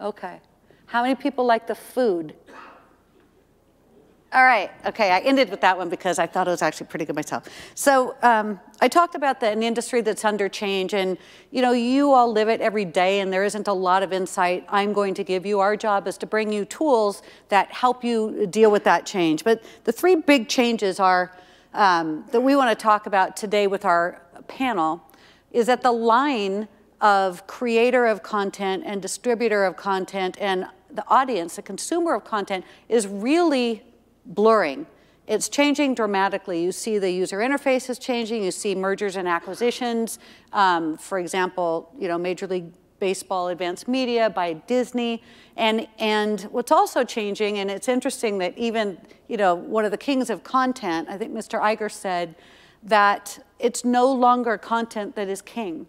Okay. 0.00 0.40
How 0.86 1.02
many 1.02 1.14
people 1.14 1.44
like 1.44 1.66
the 1.66 1.74
food? 1.74 2.34
All 4.34 4.42
right, 4.42 4.72
okay, 4.84 5.12
I 5.12 5.20
ended 5.20 5.48
with 5.48 5.60
that 5.60 5.78
one 5.78 5.88
because 5.88 6.18
I 6.18 6.26
thought 6.26 6.48
it 6.48 6.50
was 6.50 6.60
actually 6.60 6.88
pretty 6.88 7.04
good 7.04 7.14
myself. 7.14 7.48
So 7.76 8.16
um, 8.20 8.58
I 8.80 8.88
talked 8.88 9.14
about 9.14 9.38
the, 9.38 9.46
an 9.46 9.62
industry 9.62 10.00
that's 10.00 10.24
under 10.24 10.48
change 10.48 10.92
and 10.92 11.16
you 11.52 11.62
know, 11.62 11.70
you 11.70 12.10
all 12.10 12.32
live 12.32 12.48
it 12.48 12.60
every 12.60 12.84
day 12.84 13.20
and 13.20 13.32
there 13.32 13.44
isn't 13.44 13.68
a 13.68 13.72
lot 13.72 14.02
of 14.02 14.12
insight 14.12 14.66
I'm 14.68 14.92
going 14.92 15.14
to 15.14 15.22
give 15.22 15.46
you. 15.46 15.60
Our 15.60 15.76
job 15.76 16.08
is 16.08 16.18
to 16.18 16.26
bring 16.26 16.52
you 16.52 16.64
tools 16.64 17.22
that 17.48 17.70
help 17.70 18.02
you 18.02 18.48
deal 18.48 18.72
with 18.72 18.82
that 18.82 19.06
change. 19.06 19.44
But 19.44 19.62
the 19.84 19.92
three 19.92 20.16
big 20.16 20.48
changes 20.48 20.98
are, 20.98 21.30
um, 21.74 22.24
that 22.32 22.40
we 22.40 22.56
wanna 22.56 22.74
talk 22.74 23.06
about 23.06 23.36
today 23.36 23.66
with 23.66 23.84
our 23.84 24.22
panel 24.48 25.02
is 25.52 25.66
that 25.66 25.82
the 25.82 25.92
line 25.92 26.68
of 27.00 27.46
creator 27.46 28.06
of 28.06 28.22
content 28.22 28.82
and 28.86 29.02
distributor 29.02 29.64
of 29.64 29.76
content 29.76 30.36
and 30.40 30.66
the 30.90 31.04
audience, 31.08 31.56
the 31.56 31.62
consumer 31.62 32.14
of 32.14 32.24
content 32.24 32.64
is 32.88 33.06
really 33.06 33.82
blurring. 34.24 34.86
It's 35.26 35.48
changing 35.48 35.94
dramatically. 35.94 36.62
You 36.62 36.72
see 36.72 36.98
the 36.98 37.10
user 37.10 37.38
interface 37.38 37.88
is 37.88 37.98
changing. 37.98 38.42
You 38.42 38.50
see 38.50 38.74
mergers 38.74 39.16
and 39.16 39.26
acquisitions. 39.26 40.18
Um, 40.52 40.96
for 40.98 41.18
example, 41.18 41.92
you 41.98 42.08
know, 42.08 42.18
Major 42.18 42.46
League 42.46 42.72
Baseball 43.00 43.48
Advanced 43.48 43.88
Media 43.88 44.30
by 44.30 44.54
Disney. 44.54 45.22
And, 45.56 45.86
and 45.98 46.42
what's 46.42 46.72
also 46.72 47.04
changing, 47.04 47.58
and 47.58 47.70
it's 47.70 47.88
interesting 47.88 48.38
that 48.38 48.56
even, 48.56 48.98
you 49.28 49.36
know, 49.36 49.54
one 49.54 49.84
of 49.84 49.90
the 49.90 49.98
kings 49.98 50.30
of 50.30 50.44
content, 50.44 51.08
I 51.08 51.18
think 51.18 51.32
Mr. 51.32 51.60
Iger 51.60 51.90
said, 51.90 52.34
that 52.82 53.38
it's 53.58 53.84
no 53.84 54.12
longer 54.12 54.58
content 54.58 55.16
that 55.16 55.28
is 55.28 55.40
king. 55.40 55.86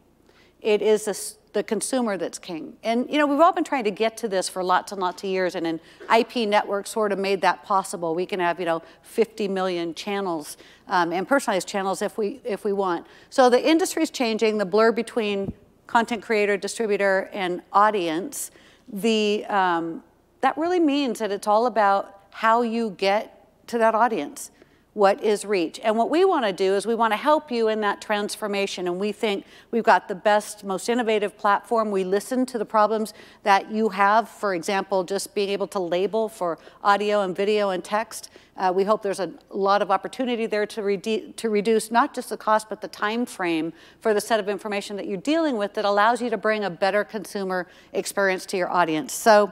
It 0.62 0.82
is 0.82 1.08
a 1.08 1.14
the 1.56 1.64
consumer 1.64 2.18
that's 2.18 2.38
king. 2.38 2.76
And 2.84 3.10
you 3.10 3.18
know, 3.18 3.26
we've 3.26 3.40
all 3.40 3.54
been 3.54 3.64
trying 3.64 3.86
to 3.86 3.92
get 3.92 4.18
to 4.18 4.28
this 4.28 4.48
for 4.48 4.64
lots 4.64 4.92
and 4.92 5.02
lots 5.02 5.24
of 5.24 5.30
years, 5.30 5.56
and 5.56 5.66
an 5.66 5.80
IP 6.16 6.48
network 6.48 6.86
sort 6.86 7.12
of 7.12 7.18
made 7.18 7.42
that 7.42 7.64
possible. 7.64 8.14
We 8.14 8.28
can 8.28 8.40
have 8.42 8.60
you 8.60 8.66
know 8.66 8.84
50 9.02 9.48
million 9.48 9.96
channels 9.96 10.58
um, 10.88 11.12
and 11.12 11.28
personalized 11.28 11.68
channels 11.68 12.04
if 12.04 12.18
we 12.18 12.42
if 12.44 12.64
we 12.64 12.74
want. 12.74 13.08
So 13.32 13.50
the 13.50 13.68
industry 13.68 14.04
is 14.04 14.12
changing. 14.12 14.60
The 14.60 14.66
blur 14.66 14.92
between 14.92 15.54
content 15.88 16.24
creator, 16.24 16.58
distributor, 16.58 17.30
and 17.34 17.62
audience. 17.72 18.52
The 18.92 19.46
um, 19.46 20.04
that 20.42 20.58
really 20.58 20.80
means 20.80 21.20
that 21.20 21.32
it's 21.32 21.48
all 21.48 21.66
about 21.66 22.20
how 22.32 22.62
you 22.62 22.92
get 22.92 23.68
to 23.68 23.78
that 23.78 23.96
audience 23.96 24.52
what 24.96 25.22
is 25.22 25.44
reach. 25.44 25.78
And 25.84 25.98
what 25.98 26.10
we 26.10 26.24
want 26.24 26.46
to 26.46 26.54
do 26.54 26.74
is 26.74 26.88
we 26.88 26.96
want 26.96 27.12
to 27.12 27.18
help 27.18 27.52
you 27.52 27.68
in 27.68 27.82
that 27.82 28.02
transformation. 28.02 28.88
And 28.88 28.98
we 28.98 29.12
think 29.12 29.46
we've 29.70 29.84
got 29.84 30.08
the 30.08 30.16
best, 30.16 30.64
most 30.64 30.88
innovative 30.88 31.38
platform. 31.38 31.92
We 31.92 32.06
listen 32.06 32.46
to 32.46 32.58
the 32.58 32.64
problems 32.64 33.14
that 33.44 33.70
you 33.70 33.90
have. 33.90 34.30
For 34.30 34.56
example, 34.56 35.04
just 35.04 35.36
being 35.36 35.50
able 35.50 35.68
to 35.68 35.80
label 35.80 36.30
for 36.30 36.58
audio 36.82 37.24
and 37.24 37.36
video 37.36 37.72
and 37.72 37.84
text. 37.84 38.30
Uh, 38.56 38.72
we 38.74 38.86
hope 38.86 39.04
there's 39.04 39.20
a 39.20 39.34
lot 39.50 39.82
of 39.82 39.92
opportunity 39.92 40.46
there 40.46 40.66
to, 40.66 41.34
to 41.34 41.50
reduce 41.50 41.92
not 41.92 42.16
just 42.16 42.30
the 42.30 42.38
cost, 42.38 42.70
but 42.70 42.80
the 42.80 42.88
time 42.88 43.26
frame 43.26 43.74
for 44.00 44.14
the 44.14 44.22
set 44.22 44.40
of 44.40 44.48
information 44.48 44.96
that 44.96 45.08
you're 45.08 45.18
dealing 45.18 45.58
with 45.58 45.74
that 45.74 45.84
allows 45.84 46.22
you 46.22 46.30
to 46.30 46.38
bring 46.38 46.64
a 46.64 46.70
better 46.70 47.04
consumer 47.04 47.68
experience 47.92 48.46
to 48.46 48.56
your 48.56 48.72
audience. 48.72 49.12
So 49.12 49.52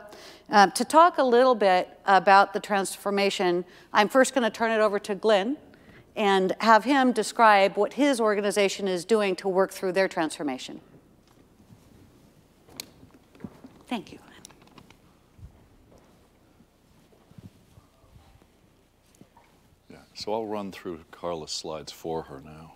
um, 0.54 0.72
to 0.74 0.86
talk 0.86 1.18
a 1.18 1.24
little 1.24 1.56
bit 1.56 1.90
about 2.06 2.54
the 2.54 2.60
transformation, 2.60 3.66
I'm 3.92 4.08
first 4.08 4.36
going 4.36 4.44
to 4.44 4.52
turn 4.52 4.70
it 4.70 4.80
over 4.80 5.00
to 5.00 5.16
Glenn 5.16 5.58
and 6.16 6.56
have 6.60 6.84
him 6.84 7.12
describe 7.12 7.76
what 7.76 7.94
his 7.94 8.22
organization 8.22 8.88
is 8.88 9.04
doing 9.04 9.36
to 9.38 9.50
work 9.50 9.72
through 9.72 9.94
their 9.94 10.08
transformation. 10.08 10.80
Thank 13.88 14.12
you. 14.12 14.20
Yeah, 19.90 19.98
So 20.14 20.34
I'll 20.34 20.46
run 20.46 20.72
through 20.72 21.00
Carla's 21.10 21.52
slides 21.52 21.92
for 21.92 22.22
her 22.22 22.40
now. 22.46 22.76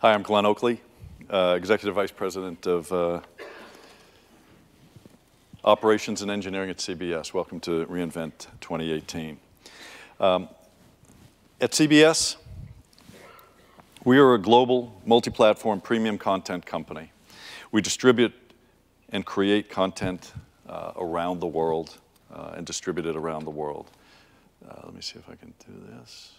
Hi, 0.00 0.14
I'm 0.14 0.22
Glenn 0.22 0.46
Oakley, 0.46 0.80
uh, 1.28 1.54
Executive 1.56 1.92
Vice 1.96 2.12
President 2.12 2.68
of 2.68 2.92
uh, 2.92 3.20
Operations 5.64 6.22
and 6.22 6.30
Engineering 6.30 6.70
at 6.70 6.76
CBS. 6.76 7.34
Welcome 7.34 7.58
to 7.58 7.84
reInvent 7.86 8.46
2018. 8.60 9.40
Um, 10.20 10.48
at 11.60 11.72
CBS, 11.72 12.36
we 14.04 14.18
are 14.18 14.34
a 14.34 14.38
global, 14.38 15.02
multi-platform, 15.04 15.80
premium 15.80 16.16
content 16.16 16.64
company. 16.64 17.10
We 17.72 17.82
distribute 17.82 18.34
and 19.08 19.26
create 19.26 19.68
content 19.68 20.32
uh, 20.68 20.92
around 20.94 21.40
the 21.40 21.48
world 21.48 21.98
uh, 22.32 22.52
and 22.54 22.64
distribute 22.64 23.06
it 23.06 23.16
around 23.16 23.46
the 23.46 23.50
world. 23.50 23.90
Uh, 24.64 24.80
let 24.84 24.94
me 24.94 25.00
see 25.00 25.18
if 25.18 25.28
I 25.28 25.34
can 25.34 25.52
do 25.66 25.72
this. 25.90 26.37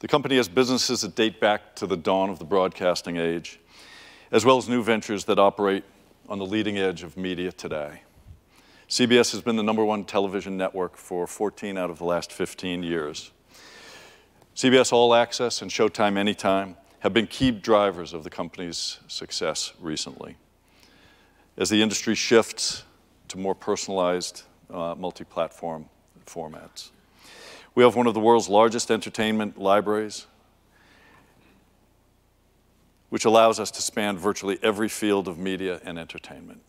The 0.00 0.08
company 0.08 0.36
has 0.38 0.48
businesses 0.48 1.02
that 1.02 1.14
date 1.14 1.40
back 1.40 1.74
to 1.76 1.86
the 1.86 1.96
dawn 1.96 2.30
of 2.30 2.38
the 2.38 2.44
broadcasting 2.46 3.18
age, 3.18 3.60
as 4.32 4.46
well 4.46 4.56
as 4.56 4.66
new 4.66 4.82
ventures 4.82 5.26
that 5.26 5.38
operate 5.38 5.84
on 6.26 6.38
the 6.38 6.46
leading 6.46 6.78
edge 6.78 7.02
of 7.02 7.18
media 7.18 7.52
today. 7.52 8.00
CBS 8.88 9.30
has 9.32 9.42
been 9.42 9.56
the 9.56 9.62
number 9.62 9.84
one 9.84 10.04
television 10.04 10.56
network 10.56 10.96
for 10.96 11.26
14 11.26 11.76
out 11.76 11.90
of 11.90 11.98
the 11.98 12.04
last 12.04 12.32
15 12.32 12.82
years. 12.82 13.30
CBS 14.56 14.90
All 14.90 15.14
Access 15.14 15.60
and 15.60 15.70
Showtime 15.70 16.16
Anytime 16.16 16.76
have 17.00 17.12
been 17.12 17.26
key 17.26 17.50
drivers 17.50 18.14
of 18.14 18.24
the 18.24 18.30
company's 18.30 19.00
success 19.06 19.74
recently. 19.78 20.36
As 21.58 21.68
the 21.68 21.82
industry 21.82 22.14
shifts 22.14 22.84
to 23.28 23.36
more 23.36 23.54
personalized 23.54 24.44
uh, 24.70 24.94
multi-platform 24.96 25.90
formats. 26.24 26.90
We 27.74 27.84
have 27.84 27.94
one 27.94 28.06
of 28.06 28.14
the 28.14 28.20
world's 28.20 28.48
largest 28.48 28.90
entertainment 28.90 29.58
libraries, 29.58 30.26
which 33.08 33.24
allows 33.24 33.60
us 33.60 33.70
to 33.72 33.82
span 33.82 34.18
virtually 34.18 34.58
every 34.62 34.88
field 34.88 35.28
of 35.28 35.38
media 35.38 35.80
and 35.84 35.98
entertainment. 35.98 36.62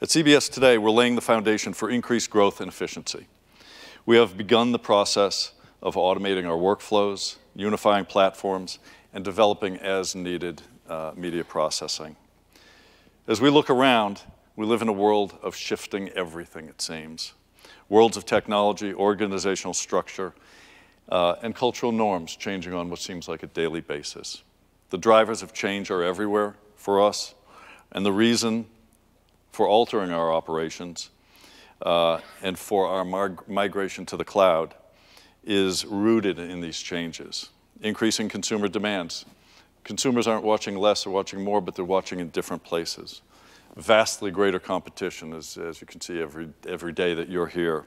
At 0.00 0.08
CBS 0.08 0.52
today, 0.52 0.76
we're 0.76 0.90
laying 0.90 1.14
the 1.14 1.22
foundation 1.22 1.72
for 1.72 1.88
increased 1.88 2.28
growth 2.30 2.60
and 2.60 2.68
efficiency. 2.68 3.26
We 4.06 4.16
have 4.16 4.36
begun 4.36 4.72
the 4.72 4.78
process 4.78 5.52
of 5.82 5.94
automating 5.94 6.46
our 6.46 6.58
workflows, 6.58 7.36
unifying 7.56 8.04
platforms, 8.04 8.78
and 9.12 9.24
developing 9.24 9.76
as 9.78 10.14
needed 10.14 10.60
uh, 10.88 11.12
media 11.16 11.44
processing. 11.44 12.16
As 13.26 13.40
we 13.40 13.48
look 13.48 13.70
around, 13.70 14.20
we 14.56 14.66
live 14.66 14.82
in 14.82 14.88
a 14.88 14.92
world 14.92 15.36
of 15.42 15.56
shifting 15.56 16.08
everything, 16.10 16.68
it 16.68 16.80
seems. 16.80 17.32
Worlds 17.88 18.16
of 18.16 18.24
technology, 18.24 18.94
organizational 18.94 19.74
structure, 19.74 20.32
uh, 21.08 21.34
and 21.42 21.54
cultural 21.54 21.92
norms 21.92 22.36
changing 22.36 22.72
on 22.72 22.88
what 22.88 23.00
seems 23.00 23.28
like 23.28 23.42
a 23.42 23.48
daily 23.48 23.80
basis. 23.80 24.42
The 24.90 24.98
drivers 24.98 25.42
of 25.42 25.52
change 25.52 25.90
are 25.90 26.02
everywhere 26.02 26.54
for 26.76 27.02
us, 27.02 27.34
and 27.92 28.06
the 28.06 28.12
reason 28.12 28.66
for 29.50 29.68
altering 29.68 30.12
our 30.12 30.32
operations 30.32 31.10
uh, 31.82 32.20
and 32.42 32.58
for 32.58 32.86
our 32.86 33.04
migration 33.48 34.06
to 34.06 34.16
the 34.16 34.24
cloud 34.24 34.74
is 35.44 35.84
rooted 35.84 36.38
in 36.38 36.60
these 36.60 36.78
changes. 36.78 37.50
Increasing 37.82 38.28
consumer 38.28 38.68
demands. 38.68 39.26
Consumers 39.82 40.26
aren't 40.26 40.44
watching 40.44 40.76
less, 40.76 41.04
they're 41.04 41.12
watching 41.12 41.42
more, 41.42 41.60
but 41.60 41.74
they're 41.74 41.84
watching 41.84 42.20
in 42.20 42.30
different 42.30 42.62
places 42.64 43.20
vastly 43.76 44.30
greater 44.30 44.58
competition, 44.58 45.32
as, 45.32 45.56
as 45.56 45.80
you 45.80 45.86
can 45.86 46.00
see 46.00 46.20
every, 46.20 46.48
every 46.66 46.92
day 46.92 47.14
that 47.14 47.28
you're 47.28 47.46
here. 47.46 47.84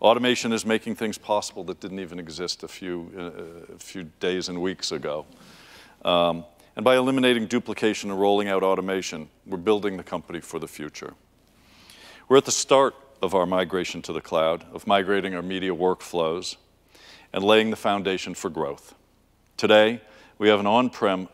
Automation 0.00 0.52
is 0.52 0.66
making 0.66 0.96
things 0.96 1.16
possible 1.16 1.62
that 1.64 1.80
didn't 1.80 2.00
even 2.00 2.18
exist 2.18 2.64
a 2.64 2.68
few, 2.68 3.12
uh, 3.16 3.74
a 3.74 3.78
few 3.78 4.04
days 4.18 4.48
and 4.48 4.60
weeks 4.60 4.90
ago. 4.90 5.24
Um, 6.04 6.44
and 6.74 6.84
by 6.84 6.96
eliminating 6.96 7.46
duplication 7.46 8.10
and 8.10 8.20
rolling 8.20 8.48
out 8.48 8.64
automation, 8.64 9.28
we're 9.46 9.58
building 9.58 9.96
the 9.96 10.02
company 10.02 10.40
for 10.40 10.58
the 10.58 10.66
future. 10.66 11.14
We're 12.28 12.38
at 12.38 12.44
the 12.44 12.50
start 12.50 12.94
of 13.20 13.34
our 13.34 13.46
migration 13.46 14.02
to 14.02 14.12
the 14.12 14.20
cloud, 14.20 14.64
of 14.72 14.86
migrating 14.86 15.36
our 15.36 15.42
media 15.42 15.70
workflows, 15.70 16.56
and 17.32 17.44
laying 17.44 17.70
the 17.70 17.76
foundation 17.76 18.34
for 18.34 18.50
growth. 18.50 18.94
Today, 19.56 20.00
we 20.38 20.48
have 20.48 20.58
an 20.58 20.66
on-prem 20.66 21.28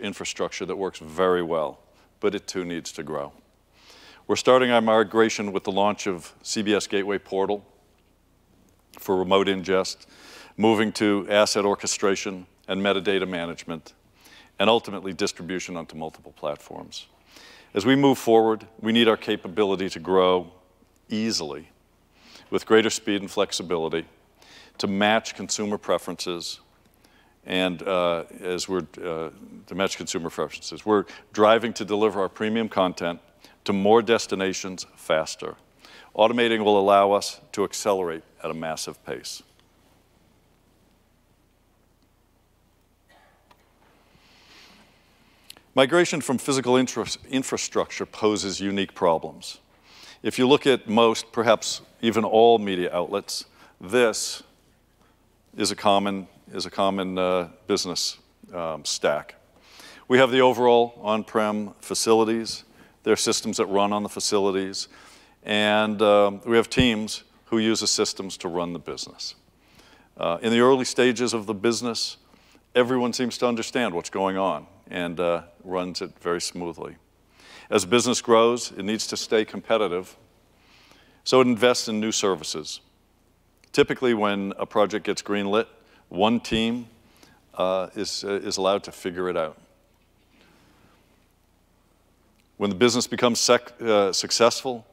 infrastructure 0.00 0.66
that 0.66 0.76
works 0.76 1.00
very 1.00 1.42
well 1.42 1.80
but 2.22 2.36
it 2.36 2.46
too 2.46 2.64
needs 2.64 2.92
to 2.92 3.02
grow. 3.02 3.32
We're 4.28 4.36
starting 4.36 4.70
our 4.70 4.80
migration 4.80 5.50
with 5.50 5.64
the 5.64 5.72
launch 5.72 6.06
of 6.06 6.32
CBS 6.44 6.88
Gateway 6.88 7.18
Portal 7.18 7.66
for 9.00 9.16
remote 9.16 9.48
ingest, 9.48 10.06
moving 10.56 10.92
to 10.92 11.26
asset 11.28 11.64
orchestration 11.64 12.46
and 12.68 12.80
metadata 12.80 13.28
management, 13.28 13.94
and 14.60 14.70
ultimately 14.70 15.12
distribution 15.12 15.76
onto 15.76 15.96
multiple 15.96 16.30
platforms. 16.36 17.06
As 17.74 17.84
we 17.84 17.96
move 17.96 18.16
forward, 18.16 18.64
we 18.80 18.92
need 18.92 19.08
our 19.08 19.16
capability 19.16 19.90
to 19.90 19.98
grow 19.98 20.52
easily 21.08 21.70
with 22.48 22.64
greater 22.64 22.90
speed 22.90 23.22
and 23.22 23.30
flexibility 23.30 24.04
to 24.78 24.86
match 24.86 25.34
consumer 25.34 25.78
preferences 25.78 26.60
and 27.44 27.82
uh, 27.82 28.22
as 28.40 28.68
we're 28.68 28.86
uh, 29.04 29.30
to 29.66 29.74
match 29.74 29.96
consumer 29.96 30.30
preferences. 30.30 30.86
We're 30.86 31.06
driving 31.32 31.72
to 31.72 31.84
deliver 31.84 32.20
our 32.20 32.28
premium 32.28 32.68
content 32.68 33.18
to 33.64 33.72
more 33.72 34.02
destinations 34.02 34.86
faster. 34.96 35.56
Automating 36.14 36.64
will 36.64 36.78
allow 36.78 37.12
us 37.12 37.40
to 37.52 37.64
accelerate 37.64 38.22
at 38.42 38.50
a 38.50 38.54
massive 38.54 39.02
pace. 39.04 39.42
Migration 45.74 46.20
from 46.20 46.36
physical 46.36 46.76
infrastructure 46.76 48.04
poses 48.04 48.60
unique 48.60 48.94
problems. 48.94 49.58
If 50.22 50.38
you 50.38 50.46
look 50.46 50.66
at 50.66 50.86
most, 50.86 51.32
perhaps 51.32 51.80
even 52.02 52.24
all 52.24 52.58
media 52.58 52.94
outlets, 52.94 53.46
this 53.80 54.42
is 55.56 55.70
a 55.70 55.76
common 55.76 56.28
is 56.52 56.66
a 56.66 56.70
common 56.70 57.16
uh, 57.16 57.48
business 57.66 58.18
um, 58.52 58.84
stack. 58.84 59.36
We 60.08 60.18
have 60.18 60.30
the 60.30 60.40
overall 60.40 60.98
on-prem 61.00 61.72
facilities. 61.80 62.64
There 63.02 63.12
are 63.12 63.16
systems 63.16 63.56
that 63.56 63.66
run 63.66 63.92
on 63.92 64.02
the 64.02 64.08
facilities. 64.08 64.88
And 65.42 66.00
um, 66.02 66.40
we 66.46 66.56
have 66.56 66.70
teams 66.70 67.24
who 67.46 67.58
use 67.58 67.80
the 67.80 67.86
systems 67.86 68.36
to 68.38 68.48
run 68.48 68.72
the 68.72 68.78
business. 68.78 69.34
Uh, 70.16 70.38
in 70.42 70.52
the 70.52 70.60
early 70.60 70.84
stages 70.84 71.34
of 71.34 71.46
the 71.46 71.54
business, 71.54 72.16
everyone 72.74 73.12
seems 73.12 73.38
to 73.38 73.46
understand 73.46 73.94
what's 73.94 74.10
going 74.10 74.36
on 74.36 74.66
and 74.90 75.18
uh, 75.18 75.42
runs 75.64 76.02
it 76.02 76.18
very 76.20 76.40
smoothly. 76.40 76.96
As 77.70 77.84
business 77.84 78.20
grows, 78.20 78.72
it 78.72 78.84
needs 78.84 79.06
to 79.06 79.16
stay 79.16 79.44
competitive, 79.44 80.16
so 81.24 81.40
it 81.40 81.46
invests 81.46 81.88
in 81.88 82.00
new 82.00 82.12
services. 82.12 82.80
Typically, 83.72 84.12
when 84.12 84.52
a 84.58 84.66
project 84.66 85.06
gets 85.06 85.22
greenlit, 85.22 85.66
one 86.08 86.40
team 86.40 86.88
uh, 87.54 87.88
is, 87.94 88.24
uh, 88.24 88.32
is 88.32 88.58
allowed 88.58 88.84
to 88.84 88.92
figure 88.92 89.30
it 89.30 89.36
out. 89.36 89.58
When 92.62 92.70
the 92.70 92.76
business 92.76 93.08
becomes 93.08 93.50
uh, 93.50 94.12
successful, 94.12 94.86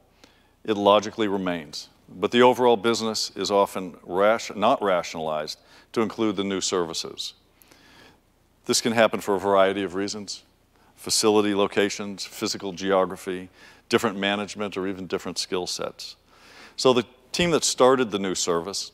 it 0.63 0.73
logically 0.73 1.27
remains. 1.27 1.89
But 2.09 2.31
the 2.31 2.41
overall 2.41 2.77
business 2.77 3.31
is 3.35 3.51
often 3.51 3.95
not 4.07 4.81
rationalized 4.81 5.59
to 5.93 6.01
include 6.01 6.35
the 6.35 6.43
new 6.43 6.61
services. 6.61 7.35
This 8.65 8.81
can 8.81 8.93
happen 8.93 9.21
for 9.21 9.35
a 9.35 9.39
variety 9.39 9.83
of 9.83 9.93
reasons 9.93 10.41
facility 10.95 11.53
locations, 11.53 12.25
physical 12.25 12.73
geography, 12.73 13.49
different 13.87 14.17
management, 14.17 14.75
or 14.75 14.87
even 14.87 15.05
different 15.05 15.37
skill 15.37 15.67
sets. 15.67 16.15
So 16.75 16.91
the 16.91 17.05
team 17.31 17.51
that 17.51 17.63
started 17.63 18.09
the 18.09 18.17
new 18.17 18.33
service 18.33 18.93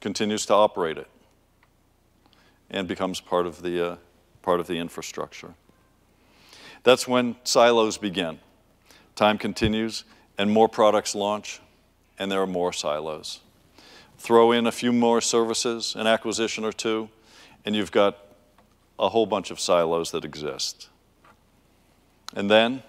continues 0.00 0.46
to 0.46 0.54
operate 0.54 0.96
it 0.96 1.10
and 2.70 2.88
becomes 2.88 3.20
part 3.20 3.44
of 3.44 3.60
the, 3.60 3.86
uh, 3.92 3.96
part 4.40 4.58
of 4.58 4.68
the 4.68 4.78
infrastructure. 4.78 5.52
That's 6.86 7.08
when 7.08 7.34
silos 7.42 7.98
begin. 7.98 8.38
Time 9.16 9.38
continues, 9.38 10.04
and 10.38 10.48
more 10.48 10.68
products 10.68 11.16
launch, 11.16 11.60
and 12.16 12.30
there 12.30 12.40
are 12.40 12.46
more 12.46 12.72
silos. 12.72 13.40
Throw 14.18 14.52
in 14.52 14.68
a 14.68 14.70
few 14.70 14.92
more 14.92 15.20
services, 15.20 15.96
an 15.96 16.06
acquisition 16.06 16.64
or 16.64 16.70
two, 16.70 17.08
and 17.64 17.74
you've 17.74 17.90
got 17.90 18.16
a 19.00 19.08
whole 19.08 19.26
bunch 19.26 19.50
of 19.50 19.58
silos 19.58 20.12
that 20.12 20.24
exist. 20.24 20.88
And 22.36 22.48
then 22.48 22.84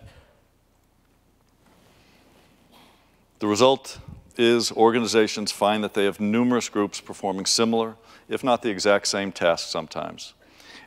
the 3.39 3.47
result 3.47 3.97
is 4.37 4.71
organizations 4.73 5.51
find 5.51 5.83
that 5.83 5.95
they 5.95 6.05
have 6.05 6.19
numerous 6.19 6.69
groups 6.69 7.01
performing 7.01 7.47
similar, 7.47 7.95
if 8.29 8.43
not 8.43 8.61
the 8.61 8.69
exact 8.69 9.07
same 9.07 9.31
tasks 9.31 9.71
sometimes. 9.71 10.35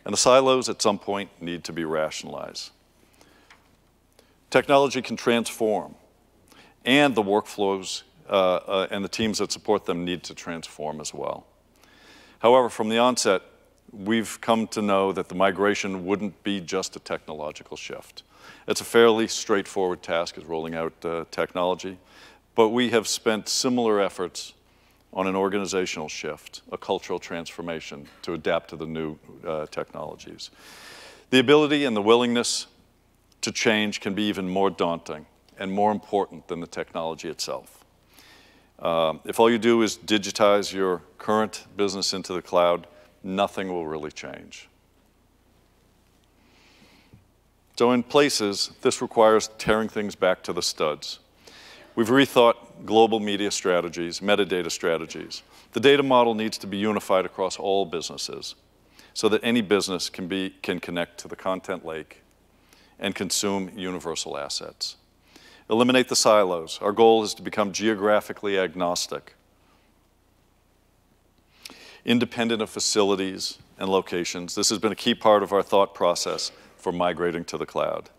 And 0.05 0.13
the 0.13 0.17
silos 0.17 0.69
at 0.69 0.81
some 0.81 1.01
point 1.01 1.31
need 1.43 1.65
to 1.65 1.73
be 1.73 1.85
rationalized. 1.85 2.71
Technology 4.51 5.01
can 5.01 5.17
transform, 5.17 5.95
and 6.85 7.15
the 7.15 7.23
workflows 7.23 8.03
uh, 8.29 8.33
uh, 8.33 8.89
and 8.91 9.05
the 9.05 9.09
teams 9.09 9.39
that 9.39 9.53
support 9.53 9.85
them 9.85 10.05
need 10.05 10.25
to 10.25 10.35
transform 10.35 11.01
as 11.01 11.15
well. 11.15 11.47
However, 12.41 12.69
from 12.69 12.89
the 12.89 12.99
onset, 12.99 13.43
we've 13.93 14.41
come 14.41 14.67
to 14.69 14.83
know 14.83 15.13
that 15.13 15.29
the 15.29 15.35
migration 15.35 16.05
wouldn't 16.05 16.43
be 16.43 16.61
just 16.61 16.97
a 16.97 17.01
technological 17.01 17.77
shift. 17.77 18.25
It's 18.67 18.81
a 18.81 18.85
fairly 18.85 19.29
straightforward 19.29 20.03
task 20.03 20.39
as 20.39 20.45
rolling 20.45 20.75
out 20.75 20.95
uh, 21.05 21.25
technology, 21.31 21.99
but 22.55 22.71
we 22.71 22.91
have 22.91 23.07
spent 23.07 23.49
similar 23.49 24.01
efforts 24.01 24.55
on 25.13 25.27
an 25.27 25.37
organizational 25.37 26.09
shift, 26.09 26.63
a 26.71 26.79
cultural 26.79 27.19
transformation 27.19 28.07
to 28.23 28.33
adapt 28.33 28.71
to 28.71 28.77
the 28.77 28.87
new 28.87 29.19
uh, 29.47 29.67
technologies. 29.67 30.51
The 31.31 31.39
ability 31.39 31.85
and 31.85 31.97
the 31.97 32.03
willingness 32.03 32.67
to 33.43 33.53
change 33.53 34.01
can 34.01 34.15
be 34.15 34.25
even 34.25 34.49
more 34.49 34.71
daunting 34.71 35.27
and 35.59 35.73
more 35.73 35.93
important 35.93 36.49
than 36.49 36.61
the 36.61 36.67
technology 36.67 37.29
itself. 37.29 37.85
Um, 38.79 39.21
if 39.25 39.39
all 39.39 39.51
you 39.51 39.59
do 39.59 39.83
is 39.83 39.99
digitize 39.99 40.73
your 40.73 41.03
current 41.19 41.67
business 41.77 42.15
into 42.15 42.33
the 42.33 42.43
cloud, 42.43 42.87
nothing 43.23 43.69
will 43.69 43.87
really 43.87 44.11
change. 44.11 44.69
So 47.77 47.93
in 47.93 48.03
places, 48.03 48.73
this 48.83 49.01
requires 49.01 49.49
tearing 49.59 49.89
things 49.89 50.15
back 50.15 50.43
to 50.45 50.53
the 50.53 50.63
studs. 50.63 51.21
We've 51.95 52.09
rethought 52.09 52.55
global 52.85 53.21
media 53.21 53.51
strategies, 53.51 54.21
metadata 54.21 54.71
strategies. 54.71 55.43
The 55.73 55.81
data 55.81 56.03
model 56.03 56.35
needs 56.35 56.59
to 56.59 56.67
be 56.67 56.77
unified 56.77 57.25
across 57.25 57.59
all 57.59 57.85
businesses 57.85 58.55
so 59.15 59.29
that 59.29 59.41
any 59.43 59.61
business 59.61 60.09
can, 60.09 60.29
be, 60.29 60.55
can 60.63 60.79
connect 60.79 61.19
to 61.19 61.29
the 61.29 61.37
content 61.37 61.85
lake 61.85 62.23
and 63.01 63.15
consume 63.15 63.73
universal 63.75 64.37
assets. 64.37 64.97
Eliminate 65.69 66.09
the 66.09 66.17
silos. 66.17 66.79
Our 66.83 66.93
goal 66.93 67.25
is 67.25 67.35
to 67.35 67.43
become 67.43 67.73
geographically 67.73 68.59
agnostic, 68.59 69.35
independent 72.05 72.61
of 72.61 72.69
facilities 72.69 73.59
and 73.79 73.89
locations. 73.89 74.55
This 74.55 74.69
has 74.69 74.79
been 74.79 74.93
a 74.93 74.97
key 74.97 75.15
part 75.15 75.43
of 75.43 75.53
our 75.53 75.63
thought 75.63 75.95
process 75.95 76.53
for 76.77 76.93
migrating 76.93 77.45
to 77.45 77.57
the 77.57 77.67
cloud. 77.67 78.11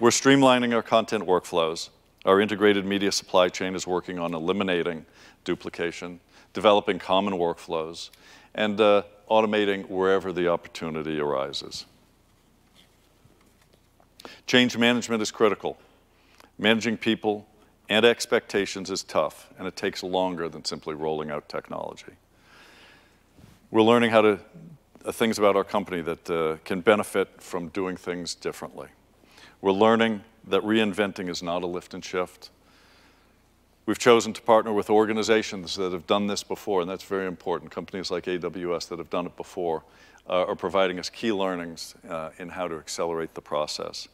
We're 0.00 0.10
streamlining 0.10 0.74
our 0.74 0.82
content 0.82 1.26
workflows. 1.26 1.90
Our 2.24 2.40
integrated 2.40 2.84
media 2.86 3.12
supply 3.12 3.48
chain 3.48 3.74
is 3.74 3.86
working 3.86 4.18
on 4.18 4.32
eliminating 4.32 5.04
duplication, 5.44 6.20
developing 6.52 6.98
common 6.98 7.34
workflows, 7.34 8.10
and 8.54 8.80
uh, 8.80 9.02
automating 9.28 9.88
wherever 9.88 10.32
the 10.32 10.48
opportunity 10.48 11.18
arises. 11.18 11.84
Change 14.46 14.76
management 14.76 15.22
is 15.22 15.30
critical. 15.30 15.78
Managing 16.58 16.96
people 16.96 17.46
and 17.88 18.04
expectations 18.04 18.90
is 18.90 19.02
tough, 19.02 19.48
and 19.58 19.66
it 19.66 19.76
takes 19.76 20.02
longer 20.02 20.48
than 20.48 20.64
simply 20.64 20.94
rolling 20.94 21.30
out 21.30 21.48
technology. 21.48 22.12
We're 23.70 23.82
learning 23.82 24.10
how 24.10 24.22
to 24.22 24.40
uh, 25.04 25.12
things 25.12 25.38
about 25.38 25.56
our 25.56 25.64
company 25.64 26.00
that 26.02 26.30
uh, 26.30 26.56
can 26.64 26.80
benefit 26.80 27.42
from 27.42 27.68
doing 27.68 27.96
things 27.96 28.34
differently. 28.34 28.88
We're 29.60 29.72
learning 29.72 30.22
that 30.46 30.62
reinventing 30.62 31.28
is 31.28 31.42
not 31.42 31.62
a 31.62 31.66
lift 31.66 31.94
and 31.94 32.04
shift. 32.04 32.50
We've 33.84 33.98
chosen 33.98 34.32
to 34.34 34.42
partner 34.42 34.72
with 34.72 34.90
organizations 34.90 35.74
that 35.74 35.92
have 35.92 36.06
done 36.06 36.28
this 36.28 36.44
before, 36.44 36.82
and 36.82 36.88
that's 36.88 37.02
very 37.02 37.26
important. 37.26 37.72
Companies 37.72 38.12
like 38.12 38.26
AWS 38.26 38.88
that 38.88 38.98
have 38.98 39.10
done 39.10 39.26
it 39.26 39.36
before 39.36 39.82
uh, 40.28 40.46
are 40.46 40.54
providing 40.54 41.00
us 41.00 41.10
key 41.10 41.32
learnings 41.32 41.96
uh, 42.08 42.30
in 42.38 42.48
how 42.48 42.68
to 42.68 42.76
accelerate 42.76 43.34
the 43.34 43.40
process. 43.40 44.06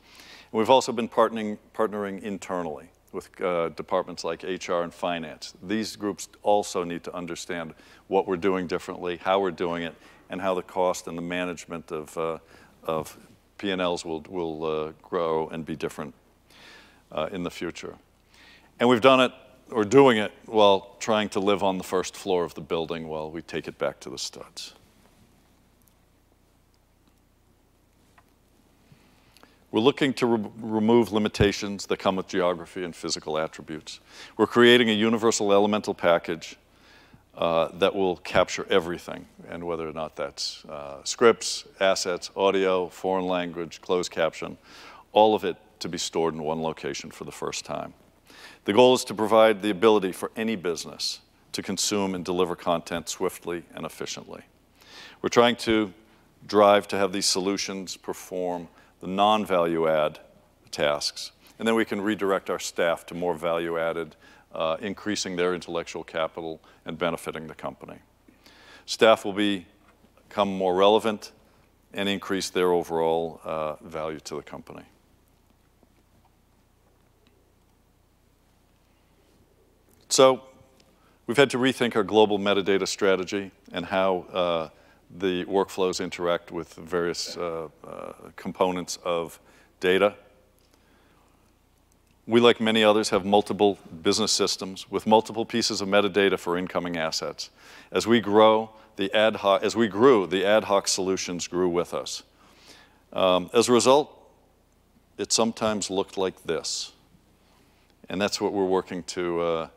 And 0.51 0.59
we've 0.59 0.71
also 0.71 0.91
been 0.91 1.09
partnering, 1.09 1.59
partnering 1.75 2.23
internally 2.23 2.89
with 3.13 3.29
uh, 3.43 3.69
departments 3.71 4.25
like 4.25 4.43
HR 4.43 4.83
and 4.83 4.93
finance. 4.93 5.53
These 5.63 5.97
groups 5.97 6.29
also 6.43 6.83
need 6.83 7.05
to 7.05 7.15
understand 7.15 7.75
what 8.07 8.27
we're 8.27 8.39
doing 8.39 8.67
differently, 8.67 9.19
how 9.19 9.39
we're 9.39 9.51
doing 9.51 9.83
it, 9.83 9.95
and 10.31 10.41
how 10.41 10.55
the 10.55 10.63
cost 10.63 11.09
and 11.09 11.19
the 11.19 11.23
management 11.23 11.93
of, 11.93 12.17
uh, 12.17 12.39
of 12.85 13.19
P&Ls 13.59 14.03
will, 14.03 14.23
will 14.31 14.65
uh, 14.65 14.93
grow 15.03 15.49
and 15.49 15.67
be 15.67 15.77
different 15.77 16.15
uh, 17.13 17.29
in 17.33 17.43
the 17.43 17.51
future. 17.51 17.97
And 18.81 18.89
we've 18.89 19.01
done 19.03 19.21
it, 19.21 19.33
or 19.71 19.85
doing 19.85 20.19
it, 20.19 20.33
while 20.47 20.97
trying 20.99 21.29
to 21.31 21.41
live 21.41 21.63
on 21.63 21.79
the 21.79 21.85
first 21.85 22.17
floor 22.17 22.45
of 22.45 22.55
the 22.55 22.61
building 22.61 23.09
while 23.09 23.31
we 23.31 23.43
take 23.43 23.69
it 23.69 23.79
back 23.79 24.01
to 24.01 24.11
the 24.11 24.19
studs. 24.19 24.75
We're 29.71 29.81
looking 29.81 30.15
to 30.15 30.27
re 30.27 30.51
remove 30.61 31.13
limitations 31.13 31.87
that 31.87 31.99
come 31.99 32.17
with 32.17 32.29
geography 32.29 32.85
and 32.85 32.97
physical 32.97 33.37
attributes. 33.37 34.01
We're 34.39 34.47
creating 34.47 34.89
a 34.89 34.95
universal 34.95 35.53
elemental 35.53 35.93
package 35.93 36.57
uh, 37.37 37.69
that 37.75 37.95
will 37.95 38.17
capture 38.17 38.67
everything, 38.71 39.27
and 39.49 39.65
whether 39.65 39.87
or 39.87 39.93
not 39.93 40.17
that's 40.17 40.65
uh, 40.65 41.05
scripts, 41.05 41.65
assets, 41.81 42.31
audio, 42.35 42.89
foreign 42.89 43.27
language, 43.27 43.83
closed 43.83 44.11
caption, 44.11 44.57
all 45.13 45.35
of 45.35 45.45
it 45.45 45.57
to 45.81 45.89
be 45.89 45.99
stored 45.99 46.35
in 46.35 46.43
one 46.43 46.63
location 46.63 47.11
for 47.11 47.25
the 47.25 47.33
first 47.33 47.65
time. 47.65 47.93
The 48.69 48.75
goal 48.75 48.93
is 48.93 49.03
to 49.05 49.15
provide 49.15 49.63
the 49.63 49.71
ability 49.71 50.13
for 50.13 50.31
any 50.37 50.55
business 50.55 51.21
to 51.53 51.63
consume 51.63 52.15
and 52.15 52.23
deliver 52.23 52.55
content 52.55 53.09
swiftly 53.09 53.63
and 53.75 53.87
efficiently. 53.87 54.43
We're 55.23 55.31
trying 55.31 55.57
to 55.57 55.95
drive 56.47 56.87
to 56.89 56.99
have 56.99 57.11
these 57.11 57.25
solutions 57.25 57.97
perform 57.97 58.69
the 59.01 59.07
non-value 59.07 59.89
add 59.89 60.19
tasks. 60.71 61.33
And 61.59 61.67
then 61.67 61.77
we 61.77 61.87
can 61.87 62.03
redirect 62.03 62.51
our 62.51 62.59
staff 62.59 63.07
to 63.07 63.15
more 63.15 63.33
value 63.33 63.79
added, 63.79 64.17
uh, 64.53 64.77
increasing 64.83 65.35
their 65.35 65.55
intellectual 65.55 66.05
capital 66.05 66.61
and 66.85 66.99
benefiting 66.99 67.47
the 67.47 67.55
company. 67.55 67.97
Staff 68.85 69.25
will 69.25 69.33
be, 69.33 69.65
become 70.29 70.55
more 70.55 70.75
relevant 70.75 71.33
and 71.95 72.07
increase 72.07 72.51
their 72.51 72.71
overall 72.73 73.41
uh, 73.45 73.77
value 73.77 74.21
to 74.25 74.37
the 74.37 74.43
company. 74.43 74.85
So 80.09 80.43
we've 81.27 81.37
had 81.37 81.51
to 81.51 81.59
rethink 81.59 81.95
our 81.95 82.03
global 82.03 82.39
metadata 82.39 82.89
strategy 82.89 83.51
and 83.73 83.85
how 83.85 84.25
uh, 84.33 84.69
the 85.19 85.45
workflows 85.45 86.03
interact 86.03 86.51
with 86.51 86.75
various 86.75 87.37
uh, 87.37 87.69
uh, 87.87 88.13
components 88.37 88.99
of 89.05 89.39
data. 89.81 90.15
We, 92.27 92.41
like 92.41 92.61
many 92.61 92.85
others, 92.85 93.09
have 93.11 93.25
multiple 93.25 93.79
business 94.03 94.33
systems 94.33 94.91
with 94.91 95.07
multiple 95.07 95.47
pieces 95.47 95.81
of 95.81 95.89
metadata 95.89 96.39
for 96.39 96.59
incoming 96.59 96.97
assets. 96.97 97.51
As 97.91 98.07
we 98.07 98.21
grow, 98.21 98.71
the 98.97 99.15
ad 99.15 99.37
hoc, 99.37 99.63
as 99.63 99.77
we 99.77 99.89
grew, 99.89 100.27
the 100.27 100.45
ad 100.45 100.65
hoc 100.65 100.89
solutions 100.89 101.47
grew 101.49 101.69
with 101.69 101.95
us. 101.95 102.23
Um, 103.13 103.49
as 103.55 103.69
a 103.69 103.73
result, 103.73 104.13
it 105.17 105.33
sometimes 105.33 105.91
looked 105.91 106.19
like 106.19 106.43
this. 106.45 106.93
And 108.11 108.21
that's 108.21 108.41
what 108.41 108.53
we're 108.53 108.65
working 108.67 109.03
to, 109.05 109.41
uh, 109.41 109.69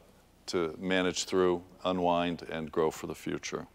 to 0.52 0.76
manage 0.80 1.26
through, 1.26 1.64
unwind, 1.84 2.44
and 2.50 2.72
grow 2.72 2.92
for 2.92 3.08
the 3.08 3.16
future. 3.16 3.68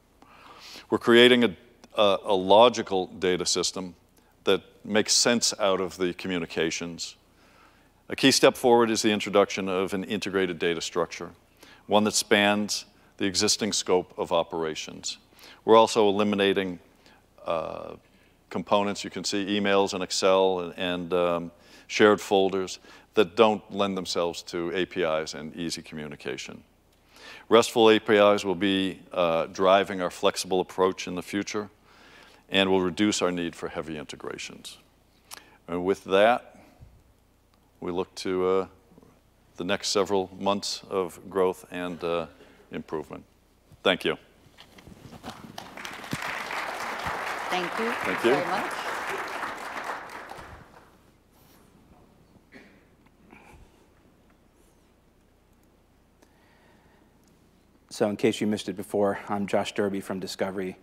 We're 0.90 0.98
creating 0.98 1.44
a, 1.44 1.56
a, 1.96 2.18
a 2.24 2.34
logical 2.34 3.06
data 3.06 3.46
system 3.46 3.94
that 4.44 4.62
makes 4.84 5.12
sense 5.12 5.52
out 5.58 5.80
of 5.80 5.96
the 5.96 6.12
communications. 6.14 7.16
A 8.08 8.16
key 8.16 8.30
step 8.30 8.56
forward 8.56 8.90
is 8.90 9.02
the 9.02 9.10
introduction 9.10 9.68
of 9.68 9.94
an 9.94 10.04
integrated 10.04 10.58
data 10.58 10.80
structure, 10.80 11.30
one 11.86 12.04
that 12.04 12.14
spans 12.14 12.84
the 13.16 13.24
existing 13.24 13.72
scope 13.72 14.12
of 14.18 14.30
operations. 14.30 15.18
We're 15.64 15.76
also 15.76 16.08
eliminating 16.08 16.78
uh, 17.44 17.96
components, 18.50 19.02
you 19.02 19.10
can 19.10 19.24
see 19.24 19.58
emails 19.58 19.94
and 19.94 20.02
Excel 20.02 20.60
and, 20.60 20.78
and 20.78 21.12
um, 21.12 21.52
shared 21.86 22.20
folders 22.20 22.78
that 23.16 23.34
don't 23.34 23.62
lend 23.74 23.96
themselves 23.96 24.42
to 24.42 24.72
APIs 24.74 25.34
and 25.34 25.54
easy 25.56 25.82
communication. 25.82 26.62
RESTful 27.48 27.90
APIs 27.90 28.44
will 28.44 28.54
be 28.54 29.00
uh, 29.12 29.46
driving 29.46 30.00
our 30.00 30.10
flexible 30.10 30.60
approach 30.60 31.08
in 31.08 31.14
the 31.14 31.22
future 31.22 31.68
and 32.50 32.70
will 32.70 32.82
reduce 32.82 33.22
our 33.22 33.32
need 33.32 33.56
for 33.56 33.68
heavy 33.68 33.98
integrations. 33.98 34.78
And 35.66 35.84
with 35.84 36.04
that, 36.04 36.56
we 37.80 37.90
look 37.90 38.14
to 38.16 38.46
uh, 38.46 38.66
the 39.56 39.64
next 39.64 39.88
several 39.88 40.30
months 40.38 40.82
of 40.90 41.18
growth 41.30 41.64
and 41.70 42.02
uh, 42.04 42.26
improvement. 42.70 43.24
Thank 43.82 44.04
you. 44.04 44.16
Thank 47.48 47.78
you 47.78 47.90
Thank 47.92 48.24
you. 48.24 48.85
So 57.96 58.10
in 58.10 58.16
case 58.16 58.42
you 58.42 58.46
missed 58.46 58.68
it 58.68 58.76
before, 58.76 59.18
I'm 59.26 59.46
Josh 59.46 59.72
Derby 59.72 60.02
from 60.02 60.20
Discovery. 60.20 60.76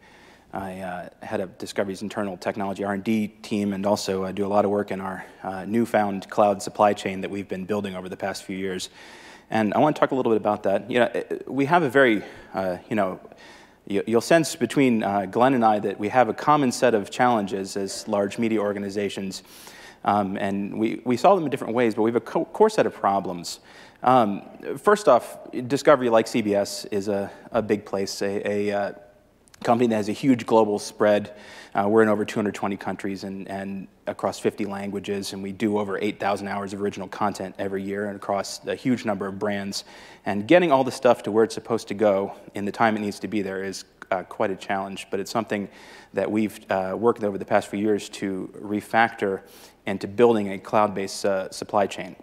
I 0.51 0.79
uh, 0.79 1.09
head 1.21 1.41
up 1.41 1.59
Discovery's 1.59 2.01
internal 2.01 2.37
technology 2.37 2.83
R&D 2.83 3.27
team 3.43 3.73
and 3.73 3.85
also 3.85 4.23
uh, 4.23 4.31
do 4.31 4.43
a 4.43 4.47
lot 4.47 4.65
of 4.65 4.71
work 4.71 4.89
in 4.89 4.99
our 4.99 5.23
uh, 5.43 5.63
newfound 5.65 6.27
cloud 6.31 6.63
supply 6.63 6.93
chain 6.93 7.21
that 7.21 7.29
we've 7.29 7.47
been 7.47 7.65
building 7.65 7.95
over 7.95 8.09
the 8.09 8.17
past 8.17 8.45
few 8.45 8.57
years. 8.57 8.89
And 9.51 9.75
I 9.75 9.77
want 9.77 9.95
to 9.95 9.99
talk 9.99 10.09
a 10.09 10.15
little 10.15 10.31
bit 10.31 10.41
about 10.41 10.63
that. 10.63 10.89
You 10.89 11.01
know, 11.01 11.23
we 11.45 11.65
have 11.65 11.83
a 11.83 11.89
very, 11.89 12.23
uh, 12.55 12.77
you 12.89 12.95
know, 12.95 13.19
you'll 13.85 14.19
sense 14.19 14.55
between 14.55 15.03
uh, 15.03 15.27
Glenn 15.27 15.53
and 15.53 15.63
I 15.63 15.77
that 15.77 15.99
we 15.99 16.09
have 16.09 16.29
a 16.29 16.33
common 16.33 16.71
set 16.71 16.95
of 16.95 17.11
challenges 17.11 17.77
as 17.77 18.07
large 18.07 18.39
media 18.39 18.57
organizations. 18.57 19.43
Um, 20.03 20.35
and 20.35 20.79
we, 20.79 20.99
we 21.05 21.17
solve 21.17 21.37
them 21.37 21.45
in 21.45 21.51
different 21.51 21.75
ways, 21.75 21.93
but 21.93 22.01
we 22.01 22.11
have 22.11 22.15
a 22.15 22.21
core 22.21 22.71
set 22.71 22.87
of 22.87 22.95
problems. 22.95 23.59
Um, 24.03 24.41
first 24.77 25.07
off, 25.07 25.37
Discovery, 25.51 26.09
like 26.09 26.25
CBS, 26.25 26.85
is 26.91 27.07
a, 27.07 27.31
a 27.51 27.61
big 27.61 27.85
place, 27.85 28.21
a, 28.21 28.69
a 28.69 28.77
uh, 28.77 28.91
company 29.63 29.87
that 29.87 29.95
has 29.95 30.09
a 30.09 30.13
huge 30.13 30.45
global 30.45 30.77
spread. 30.77 31.33
Uh, 31.73 31.87
we're 31.87 32.03
in 32.03 32.09
over 32.09 32.25
220 32.25 32.75
countries 32.75 33.23
and, 33.23 33.47
and 33.47 33.87
across 34.05 34.39
50 34.39 34.65
languages, 34.65 35.31
and 35.31 35.41
we 35.41 35.53
do 35.53 35.77
over 35.77 35.97
8,000 35.97 36.49
hours 36.49 36.73
of 36.73 36.81
original 36.81 37.07
content 37.07 37.55
every 37.57 37.81
year 37.81 38.07
and 38.07 38.17
across 38.17 38.65
a 38.67 38.75
huge 38.75 39.05
number 39.05 39.25
of 39.25 39.39
brands. 39.39 39.85
And 40.25 40.49
getting 40.49 40.69
all 40.69 40.83
the 40.83 40.91
stuff 40.91 41.23
to 41.23 41.31
where 41.31 41.45
it's 41.45 41.55
supposed 41.55 41.87
to 41.87 41.93
go 41.93 42.35
in 42.53 42.65
the 42.65 42.73
time 42.73 42.97
it 42.97 42.99
needs 42.99 43.19
to 43.21 43.29
be 43.29 43.41
there 43.41 43.63
is 43.63 43.85
uh, 44.11 44.23
quite 44.23 44.51
a 44.51 44.55
challenge, 44.57 45.07
but 45.11 45.21
it's 45.21 45.31
something 45.31 45.69
that 46.11 46.29
we've 46.29 46.59
uh, 46.69 46.93
worked 46.99 47.23
over 47.23 47.37
the 47.37 47.45
past 47.45 47.69
few 47.69 47.79
years 47.79 48.09
to 48.09 48.53
refactor 48.61 49.43
into 49.85 50.09
building 50.09 50.51
a 50.51 50.59
cloud-based 50.59 51.25
uh, 51.25 51.49
supply 51.51 51.87
chain. 51.87 52.17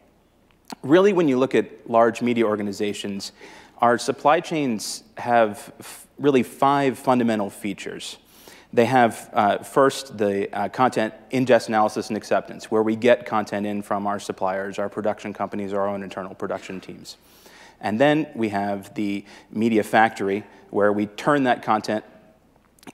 Really, 0.82 1.12
when 1.12 1.28
you 1.28 1.38
look 1.38 1.54
at 1.54 1.90
large 1.90 2.22
media 2.22 2.46
organizations, 2.46 3.32
our 3.78 3.98
supply 3.98 4.40
chains 4.40 5.02
have 5.18 5.72
really 6.18 6.42
five 6.42 6.98
fundamental 6.98 7.50
features. 7.50 8.16
They 8.72 8.86
have 8.86 9.28
uh, 9.32 9.58
first 9.58 10.16
the 10.16 10.54
uh, 10.54 10.68
content 10.68 11.12
ingest 11.32 11.68
analysis 11.68 12.08
and 12.08 12.16
acceptance, 12.16 12.70
where 12.70 12.82
we 12.82 12.96
get 12.96 13.26
content 13.26 13.66
in 13.66 13.82
from 13.82 14.06
our 14.06 14.20
suppliers, 14.20 14.78
our 14.78 14.88
production 14.88 15.34
companies, 15.34 15.72
our 15.72 15.88
own 15.88 16.02
internal 16.02 16.34
production 16.34 16.80
teams. 16.80 17.16
And 17.80 18.00
then 18.00 18.28
we 18.34 18.50
have 18.50 18.94
the 18.94 19.24
media 19.50 19.82
factory, 19.82 20.44
where 20.70 20.92
we 20.92 21.06
turn 21.06 21.44
that 21.44 21.62
content 21.62 22.04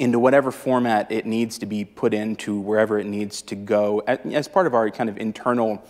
into 0.01 0.18
whatever 0.18 0.51
format 0.51 1.12
it 1.12 1.27
needs 1.27 1.59
to 1.59 1.66
be 1.66 1.85
put 1.85 2.14
into 2.14 2.59
wherever 2.59 2.99
it 2.99 3.07
needs 3.07 3.42
to 3.42 3.55
go 3.55 4.01
as 4.01 4.49
part 4.49 4.66
of 4.66 4.75
our 4.75 4.90
kind 4.90 5.09
of 5.09 5.18
internal 5.18 5.83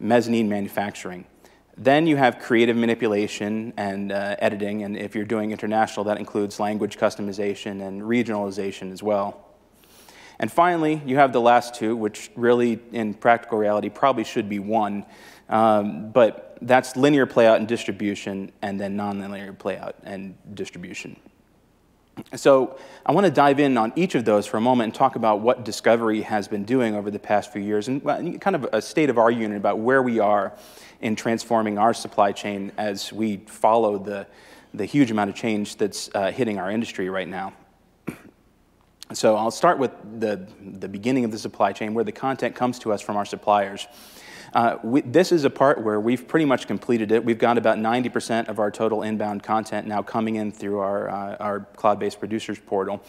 mezzanine 0.00 0.48
manufacturing. 0.48 1.24
Then 1.76 2.08
you 2.08 2.16
have 2.16 2.40
creative 2.40 2.76
manipulation 2.76 3.72
and 3.76 4.10
uh, 4.10 4.34
editing, 4.40 4.82
and 4.82 4.96
if 4.96 5.14
you're 5.14 5.24
doing 5.24 5.52
international, 5.52 6.04
that 6.04 6.18
includes 6.18 6.58
language 6.58 6.98
customization 6.98 7.86
and 7.86 8.02
regionalization 8.02 8.92
as 8.92 9.00
well. 9.02 9.44
And 10.40 10.50
finally, 10.50 11.00
you 11.06 11.16
have 11.16 11.32
the 11.32 11.40
last 11.40 11.74
two, 11.74 11.96
which 11.96 12.30
really, 12.34 12.80
in 12.92 13.14
practical 13.14 13.58
reality, 13.58 13.88
probably 13.90 14.24
should 14.24 14.48
be 14.48 14.58
one, 14.58 15.04
um, 15.48 16.10
but 16.10 16.58
that's 16.62 16.96
linear 16.96 17.26
playout 17.26 17.56
and 17.56 17.68
distribution, 17.68 18.50
and 18.60 18.80
then 18.80 18.96
nonlinear 18.96 19.56
playout 19.56 19.94
and 20.02 20.36
distribution. 20.54 21.16
So 22.34 22.78
I 23.04 23.12
want 23.12 23.26
to 23.26 23.30
dive 23.30 23.60
in 23.60 23.76
on 23.76 23.92
each 23.96 24.14
of 24.14 24.24
those 24.24 24.46
for 24.46 24.56
a 24.56 24.60
moment 24.60 24.86
and 24.86 24.94
talk 24.94 25.16
about 25.16 25.40
what 25.40 25.64
Discovery 25.64 26.22
has 26.22 26.48
been 26.48 26.64
doing 26.64 26.94
over 26.94 27.10
the 27.10 27.18
past 27.18 27.52
few 27.52 27.62
years 27.62 27.88
and 27.88 28.02
kind 28.40 28.56
of 28.56 28.68
a 28.72 28.82
state 28.82 29.10
of 29.10 29.18
our 29.18 29.30
unit 29.30 29.56
about 29.56 29.78
where 29.78 30.02
we 30.02 30.18
are 30.18 30.52
in 31.00 31.16
transforming 31.16 31.78
our 31.78 31.94
supply 31.94 32.32
chain 32.32 32.72
as 32.76 33.12
we 33.12 33.38
follow 33.46 33.98
the, 33.98 34.26
the 34.74 34.84
huge 34.84 35.10
amount 35.10 35.30
of 35.30 35.36
change 35.36 35.76
that's 35.76 36.10
uh, 36.14 36.30
hitting 36.30 36.58
our 36.58 36.70
industry 36.70 37.08
right 37.08 37.28
now. 37.28 37.52
So 39.14 39.36
I'll 39.36 39.50
start 39.50 39.78
with 39.78 39.92
the, 40.20 40.46
the 40.60 40.88
beginning 40.88 41.24
of 41.24 41.30
the 41.30 41.38
supply 41.38 41.72
chain 41.72 41.94
where 41.94 42.04
the 42.04 42.12
content 42.12 42.54
comes 42.54 42.78
to 42.80 42.92
us 42.92 43.00
from 43.00 43.16
our 43.16 43.24
suppliers. 43.24 43.86
Uh, 44.54 44.78
we, 44.82 45.00
this 45.02 45.32
is 45.32 45.44
a 45.44 45.50
part 45.50 45.82
where 45.82 46.00
we've 46.00 46.26
pretty 46.26 46.44
much 46.44 46.66
completed 46.66 47.12
it. 47.12 47.24
We've 47.24 47.38
got 47.38 47.58
about 47.58 47.78
90% 47.78 48.48
of 48.48 48.58
our 48.58 48.70
total 48.70 49.02
inbound 49.02 49.42
content 49.42 49.86
now 49.86 50.02
coming 50.02 50.36
in 50.36 50.52
through 50.52 50.78
our, 50.78 51.10
uh, 51.10 51.36
our 51.36 51.60
cloud-based 51.76 52.18
producers 52.18 52.58
portal. 52.58 53.02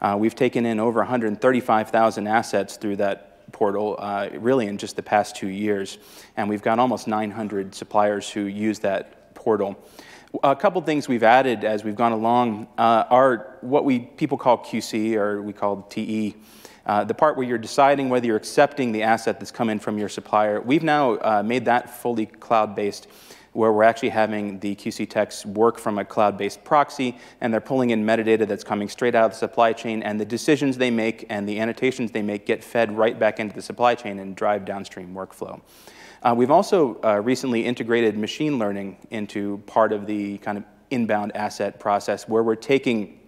Uh, 0.00 0.16
we've 0.18 0.34
taken 0.34 0.66
in 0.66 0.80
over 0.80 1.00
135,000 1.00 2.26
assets 2.26 2.76
through 2.76 2.96
that 2.96 3.50
portal 3.52 3.96
uh, 3.98 4.28
really 4.38 4.66
in 4.66 4.78
just 4.78 4.96
the 4.96 5.02
past 5.02 5.36
two 5.36 5.48
years. 5.48 5.98
And 6.36 6.48
we've 6.48 6.62
got 6.62 6.78
almost 6.78 7.06
900 7.06 7.74
suppliers 7.74 8.28
who 8.28 8.42
use 8.42 8.80
that 8.80 9.34
portal. 9.34 9.78
A 10.42 10.56
couple 10.56 10.80
things 10.80 11.08
we've 11.08 11.22
added 11.22 11.62
as 11.62 11.84
we've 11.84 11.94
gone 11.94 12.12
along 12.12 12.66
uh, 12.78 13.04
are 13.10 13.58
what 13.60 13.84
we 13.84 14.00
people 14.00 14.38
call 14.38 14.58
QC 14.58 15.14
or 15.14 15.42
we 15.42 15.52
call 15.52 15.82
TE. 15.82 16.34
Uh, 16.84 17.04
the 17.04 17.14
part 17.14 17.36
where 17.36 17.46
you're 17.46 17.58
deciding 17.58 18.08
whether 18.08 18.26
you're 18.26 18.36
accepting 18.36 18.92
the 18.92 19.02
asset 19.02 19.38
that's 19.38 19.52
come 19.52 19.70
in 19.70 19.78
from 19.78 19.98
your 19.98 20.08
supplier, 20.08 20.60
we've 20.60 20.82
now 20.82 21.12
uh, 21.18 21.42
made 21.44 21.64
that 21.64 21.88
fully 21.88 22.26
cloud-based 22.26 23.06
where 23.52 23.72
we're 23.72 23.82
actually 23.82 24.08
having 24.08 24.58
the 24.60 24.74
QC 24.74 25.08
techs 25.08 25.44
work 25.44 25.78
from 25.78 25.98
a 25.98 26.04
cloud-based 26.04 26.64
proxy, 26.64 27.16
and 27.40 27.52
they're 27.52 27.60
pulling 27.60 27.90
in 27.90 28.04
metadata 28.04 28.46
that's 28.46 28.64
coming 28.64 28.88
straight 28.88 29.14
out 29.14 29.26
of 29.26 29.30
the 29.32 29.36
supply 29.36 29.72
chain, 29.72 30.02
and 30.02 30.18
the 30.18 30.24
decisions 30.24 30.78
they 30.78 30.90
make 30.90 31.26
and 31.28 31.48
the 31.48 31.60
annotations 31.60 32.10
they 32.12 32.22
make 32.22 32.46
get 32.46 32.64
fed 32.64 32.96
right 32.96 33.18
back 33.18 33.38
into 33.38 33.54
the 33.54 33.62
supply 33.62 33.94
chain 33.94 34.18
and 34.18 34.34
drive 34.36 34.64
downstream 34.64 35.14
workflow. 35.14 35.60
Uh, 36.22 36.34
we've 36.36 36.50
also 36.50 37.00
uh, 37.04 37.20
recently 37.20 37.64
integrated 37.64 38.16
machine 38.16 38.58
learning 38.58 38.96
into 39.10 39.58
part 39.66 39.92
of 39.92 40.06
the 40.06 40.38
kind 40.38 40.56
of 40.56 40.64
inbound 40.90 41.36
asset 41.36 41.78
process, 41.78 42.28
where 42.28 42.42
we're 42.42 42.54
taking 42.54 43.18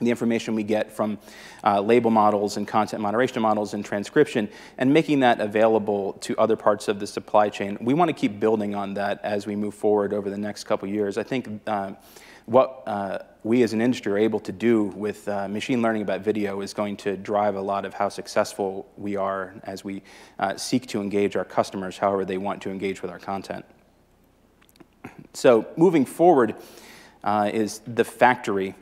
the 0.00 0.10
information 0.10 0.54
we 0.54 0.64
get 0.64 0.92
from 0.92 1.18
uh, 1.62 1.80
label 1.80 2.10
models 2.10 2.56
and 2.56 2.66
content 2.66 3.00
moderation 3.00 3.40
models 3.40 3.74
and 3.74 3.84
transcription 3.84 4.48
and 4.76 4.92
making 4.92 5.20
that 5.20 5.40
available 5.40 6.14
to 6.14 6.36
other 6.36 6.56
parts 6.56 6.88
of 6.88 6.98
the 6.98 7.06
supply 7.06 7.48
chain. 7.48 7.78
We 7.80 7.94
want 7.94 8.08
to 8.08 8.12
keep 8.12 8.40
building 8.40 8.74
on 8.74 8.94
that 8.94 9.20
as 9.22 9.46
we 9.46 9.54
move 9.54 9.74
forward 9.74 10.12
over 10.12 10.30
the 10.30 10.38
next 10.38 10.64
couple 10.64 10.88
years. 10.88 11.16
I 11.16 11.22
think 11.22 11.60
uh, 11.66 11.92
what 12.46 12.82
uh, 12.86 13.18
we 13.44 13.62
as 13.62 13.72
an 13.72 13.80
industry 13.80 14.12
are 14.12 14.18
able 14.18 14.40
to 14.40 14.52
do 14.52 14.84
with 14.84 15.28
uh, 15.28 15.48
machine 15.48 15.80
learning 15.80 16.02
about 16.02 16.22
video 16.22 16.60
is 16.60 16.74
going 16.74 16.96
to 16.98 17.16
drive 17.16 17.54
a 17.54 17.60
lot 17.60 17.84
of 17.84 17.94
how 17.94 18.08
successful 18.08 18.86
we 18.96 19.16
are 19.16 19.54
as 19.62 19.84
we 19.84 20.02
uh, 20.38 20.56
seek 20.56 20.86
to 20.88 21.00
engage 21.00 21.36
our 21.36 21.44
customers 21.44 21.98
however 21.98 22.24
they 22.24 22.38
want 22.38 22.60
to 22.62 22.70
engage 22.70 23.00
with 23.00 23.10
our 23.10 23.18
content. 23.18 23.64
So 25.34 25.66
moving 25.76 26.04
forward 26.04 26.56
uh, 27.22 27.50
is 27.52 27.80
the 27.86 28.04
factory. 28.04 28.74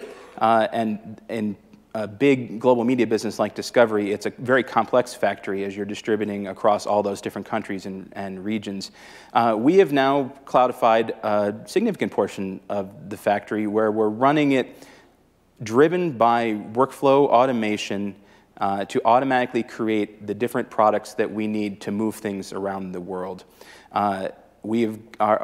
Uh, 0.42 0.66
and 0.72 1.20
in 1.28 1.56
a 1.94 2.08
big 2.08 2.58
global 2.58 2.82
media 2.82 3.06
business 3.06 3.38
like 3.38 3.54
Discovery, 3.54 4.10
it's 4.10 4.26
a 4.26 4.30
very 4.38 4.64
complex 4.64 5.14
factory 5.14 5.64
as 5.64 5.76
you're 5.76 5.86
distributing 5.86 6.48
across 6.48 6.84
all 6.84 7.00
those 7.00 7.20
different 7.20 7.46
countries 7.46 7.86
and, 7.86 8.12
and 8.16 8.44
regions. 8.44 8.90
Uh, 9.34 9.54
we 9.56 9.76
have 9.76 9.92
now 9.92 10.32
cloudified 10.44 11.10
a 11.22 11.54
significant 11.68 12.10
portion 12.10 12.60
of 12.68 13.08
the 13.08 13.16
factory 13.16 13.68
where 13.68 13.92
we're 13.92 14.08
running 14.08 14.52
it 14.52 14.84
driven 15.62 16.10
by 16.10 16.54
workflow 16.72 17.28
automation 17.28 18.16
uh, 18.56 18.84
to 18.86 19.00
automatically 19.04 19.62
create 19.62 20.26
the 20.26 20.34
different 20.34 20.68
products 20.70 21.14
that 21.14 21.30
we 21.30 21.46
need 21.46 21.80
to 21.82 21.92
move 21.92 22.16
things 22.16 22.52
around 22.52 22.90
the 22.90 23.00
world. 23.00 23.44
Uh, 23.92 24.26
we, 24.62 24.86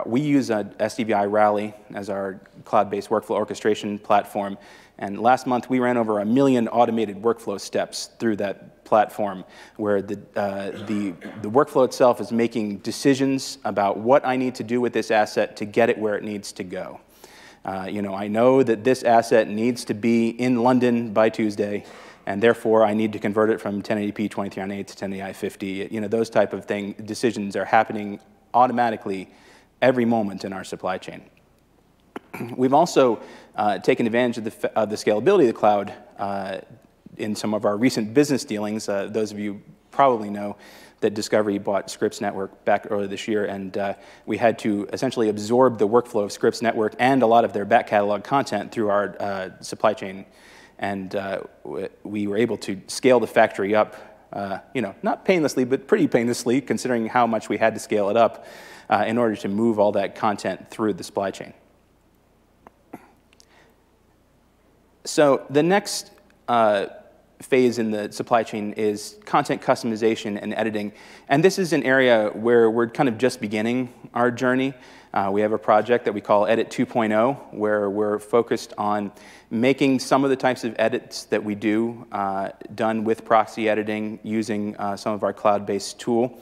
we 0.06 0.20
use 0.20 0.50
a 0.50 0.64
SDVI 0.78 1.30
Rally 1.30 1.74
as 1.94 2.08
our 2.08 2.40
cloud-based 2.64 3.08
workflow 3.08 3.30
orchestration 3.30 3.98
platform. 3.98 4.56
And 4.98 5.20
last 5.20 5.46
month, 5.46 5.70
we 5.70 5.78
ran 5.78 5.96
over 5.96 6.18
a 6.18 6.24
million 6.24 6.66
automated 6.68 7.22
workflow 7.22 7.60
steps 7.60 8.10
through 8.18 8.36
that 8.36 8.84
platform 8.84 9.44
where 9.76 10.02
the, 10.02 10.18
uh, 10.34 10.70
the, 10.86 11.14
the 11.42 11.50
workflow 11.50 11.84
itself 11.84 12.20
is 12.20 12.32
making 12.32 12.78
decisions 12.78 13.58
about 13.64 13.98
what 13.98 14.26
I 14.26 14.36
need 14.36 14.56
to 14.56 14.64
do 14.64 14.80
with 14.80 14.92
this 14.92 15.10
asset 15.10 15.56
to 15.58 15.64
get 15.64 15.88
it 15.88 15.98
where 15.98 16.16
it 16.16 16.24
needs 16.24 16.50
to 16.52 16.64
go. 16.64 17.00
Uh, 17.64 17.86
you 17.88 18.02
know, 18.02 18.14
I 18.14 18.28
know 18.28 18.62
that 18.62 18.82
this 18.82 19.02
asset 19.02 19.48
needs 19.48 19.84
to 19.84 19.94
be 19.94 20.30
in 20.30 20.62
London 20.62 21.12
by 21.12 21.28
Tuesday, 21.28 21.84
and 22.26 22.42
therefore 22.42 22.84
I 22.84 22.94
need 22.94 23.12
to 23.12 23.18
convert 23.18 23.50
it 23.50 23.60
from 23.60 23.82
1080p 23.82 24.30
23 24.30 24.84
to 24.84 24.94
1080i 24.94 25.34
50. 25.34 25.88
You 25.90 26.00
know, 26.00 26.08
those 26.08 26.30
type 26.30 26.52
of 26.52 26.64
thing, 26.64 26.94
decisions 27.04 27.56
are 27.56 27.64
happening 27.64 28.20
automatically 28.54 29.28
every 29.82 30.04
moment 30.04 30.44
in 30.44 30.52
our 30.52 30.64
supply 30.64 30.98
chain. 30.98 31.22
We've 32.56 32.74
also 32.74 33.20
uh, 33.58 33.78
taken 33.78 34.06
advantage 34.06 34.38
of 34.38 34.44
the, 34.44 34.72
of 34.78 34.88
the, 34.88 34.96
scalability 34.96 35.42
of 35.42 35.48
the 35.48 35.52
cloud 35.52 35.92
uh, 36.18 36.58
in 37.18 37.34
some 37.34 37.52
of 37.52 37.66
our 37.66 37.76
recent 37.76 38.14
business 38.14 38.44
dealings. 38.44 38.88
Uh, 38.88 39.08
those 39.10 39.32
of 39.32 39.38
you 39.38 39.60
probably 39.90 40.30
know 40.30 40.56
that 41.00 41.12
Discovery 41.12 41.58
bought 41.58 41.90
Scripps 41.90 42.20
Network 42.20 42.64
back 42.64 42.86
earlier 42.90 43.06
this 43.06 43.28
year, 43.28 43.44
and 43.44 43.76
uh, 43.76 43.94
we 44.26 44.36
had 44.36 44.58
to 44.60 44.88
essentially 44.92 45.28
absorb 45.28 45.78
the 45.78 45.86
workflow 45.86 46.24
of 46.24 46.32
Scripps 46.32 46.62
Network 46.62 46.94
and 46.98 47.22
a 47.22 47.26
lot 47.26 47.44
of 47.44 47.52
their 47.52 47.64
back 47.64 47.88
catalog 47.88 48.24
content 48.24 48.72
through 48.72 48.88
our 48.88 49.14
uh, 49.20 49.50
supply 49.60 49.92
chain. 49.92 50.24
And 50.78 51.14
uh, 51.14 51.42
we 52.04 52.26
were 52.28 52.36
able 52.36 52.56
to 52.58 52.80
scale 52.86 53.20
the 53.20 53.26
factory 53.26 53.74
up 53.74 53.96
uh, 54.32 54.58
you 54.74 54.82
know, 54.82 54.94
not 55.02 55.24
painlessly, 55.24 55.64
but 55.64 55.86
pretty 55.86 56.06
painlessly, 56.06 56.60
considering 56.60 57.06
how 57.06 57.26
much 57.26 57.48
we 57.48 57.56
had 57.56 57.74
to 57.74 57.80
scale 57.80 58.10
it 58.10 58.16
up 58.16 58.46
uh, 58.90 59.04
in 59.06 59.18
order 59.18 59.34
to 59.36 59.48
move 59.48 59.78
all 59.78 59.92
that 59.92 60.14
content 60.14 60.70
through 60.70 60.92
the 60.92 61.04
supply 61.04 61.30
chain. 61.30 61.54
So 65.08 65.46
the 65.48 65.62
next 65.62 66.10
uh, 66.48 66.88
phase 67.40 67.78
in 67.78 67.90
the 67.90 68.12
supply 68.12 68.42
chain 68.42 68.74
is 68.74 69.16
content 69.24 69.62
customization 69.62 70.38
and 70.40 70.52
editing. 70.52 70.92
And 71.30 71.42
this 71.42 71.58
is 71.58 71.72
an 71.72 71.82
area 71.84 72.28
where 72.34 72.70
we're 72.70 72.90
kind 72.90 73.08
of 73.08 73.16
just 73.16 73.40
beginning 73.40 73.90
our 74.12 74.30
journey. 74.30 74.74
Uh, 75.14 75.30
we 75.32 75.40
have 75.40 75.52
a 75.52 75.58
project 75.58 76.04
that 76.04 76.12
we 76.12 76.20
call 76.20 76.46
Edit 76.46 76.68
2.0, 76.68 77.54
where 77.54 77.88
we're 77.88 78.18
focused 78.18 78.74
on 78.76 79.10
making 79.50 80.00
some 80.00 80.24
of 80.24 80.30
the 80.30 80.36
types 80.36 80.62
of 80.62 80.76
edits 80.78 81.24
that 81.24 81.42
we 81.42 81.54
do 81.54 82.06
uh, 82.12 82.50
done 82.74 83.02
with 83.02 83.24
proxy 83.24 83.66
editing 83.66 84.18
using 84.22 84.76
uh, 84.76 84.94
some 84.94 85.14
of 85.14 85.22
our 85.22 85.32
cloud-based 85.32 85.98
tool. 85.98 86.38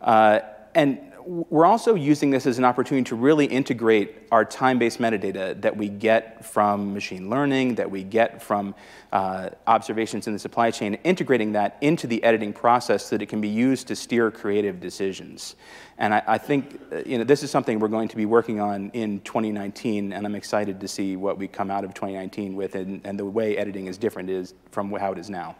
Uh, 0.00 0.40
and 0.74 1.09
we're 1.30 1.64
also 1.64 1.94
using 1.94 2.30
this 2.30 2.44
as 2.44 2.58
an 2.58 2.64
opportunity 2.64 3.08
to 3.08 3.14
really 3.14 3.46
integrate 3.46 4.26
our 4.32 4.44
time-based 4.44 4.98
metadata 4.98 5.60
that 5.60 5.76
we 5.76 5.88
get 5.88 6.44
from 6.44 6.92
machine 6.92 7.30
learning, 7.30 7.76
that 7.76 7.88
we 7.88 8.02
get 8.02 8.42
from 8.42 8.74
uh, 9.12 9.48
observations 9.68 10.26
in 10.26 10.32
the 10.32 10.40
supply 10.40 10.72
chain, 10.72 10.94
integrating 11.04 11.52
that 11.52 11.78
into 11.82 12.08
the 12.08 12.20
editing 12.24 12.52
process 12.52 13.06
so 13.06 13.16
that 13.16 13.22
it 13.22 13.26
can 13.26 13.40
be 13.40 13.48
used 13.48 13.86
to 13.86 13.94
steer 13.94 14.28
creative 14.32 14.80
decisions. 14.80 15.54
And 15.98 16.14
I, 16.14 16.22
I 16.26 16.38
think 16.38 16.80
uh, 16.90 17.02
you 17.06 17.16
know, 17.16 17.22
this 17.22 17.44
is 17.44 17.50
something 17.52 17.78
we're 17.78 17.86
going 17.86 18.08
to 18.08 18.16
be 18.16 18.26
working 18.26 18.58
on 18.58 18.90
in 18.90 19.20
2019, 19.20 20.12
and 20.12 20.26
I'm 20.26 20.34
excited 20.34 20.80
to 20.80 20.88
see 20.88 21.14
what 21.14 21.38
we 21.38 21.46
come 21.46 21.70
out 21.70 21.84
of 21.84 21.94
2019 21.94 22.56
with 22.56 22.74
and, 22.74 23.00
and 23.04 23.16
the 23.16 23.24
way 23.24 23.56
editing 23.56 23.86
is 23.86 23.98
different 23.98 24.30
is 24.30 24.54
from 24.72 24.90
how 24.90 25.12
it 25.12 25.18
is 25.18 25.30
now. 25.30 25.54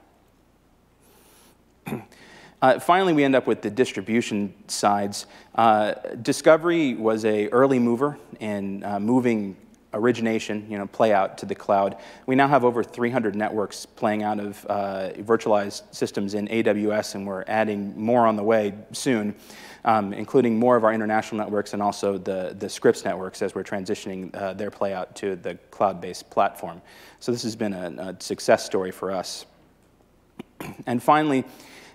Uh, 2.62 2.78
finally, 2.78 3.12
we 3.12 3.24
end 3.24 3.34
up 3.34 3.46
with 3.46 3.62
the 3.62 3.70
distribution 3.70 4.52
sides. 4.66 5.26
Uh, 5.54 5.92
Discovery 6.20 6.94
was 6.94 7.24
a 7.24 7.48
early 7.48 7.78
mover 7.78 8.18
in 8.38 8.84
uh, 8.84 9.00
moving 9.00 9.56
origination, 9.94 10.66
you 10.70 10.78
know, 10.78 10.86
play 10.86 11.12
out 11.12 11.38
to 11.38 11.46
the 11.46 11.54
cloud. 11.54 11.96
We 12.26 12.34
now 12.34 12.48
have 12.48 12.64
over 12.64 12.84
300 12.84 13.34
networks 13.34 13.86
playing 13.86 14.22
out 14.22 14.38
of 14.38 14.66
uh, 14.68 15.10
virtualized 15.18 15.82
systems 15.92 16.34
in 16.34 16.48
AWS, 16.48 17.14
and 17.14 17.26
we're 17.26 17.44
adding 17.48 17.98
more 17.98 18.26
on 18.26 18.36
the 18.36 18.42
way 18.42 18.74
soon, 18.92 19.34
um, 19.84 20.12
including 20.12 20.58
more 20.58 20.76
of 20.76 20.84
our 20.84 20.92
international 20.92 21.38
networks 21.42 21.72
and 21.72 21.82
also 21.82 22.18
the, 22.18 22.54
the 22.58 22.68
Scripps 22.68 23.04
networks 23.04 23.42
as 23.42 23.54
we're 23.54 23.64
transitioning 23.64 24.34
uh, 24.36 24.52
their 24.52 24.70
play 24.70 24.92
out 24.92 25.16
to 25.16 25.34
the 25.36 25.54
cloud-based 25.70 26.28
platform. 26.30 26.80
So 27.18 27.32
this 27.32 27.42
has 27.42 27.56
been 27.56 27.72
a, 27.72 28.10
a 28.10 28.16
success 28.20 28.64
story 28.64 28.90
for 28.90 29.10
us. 29.10 29.46
And 30.86 31.02
finally, 31.02 31.44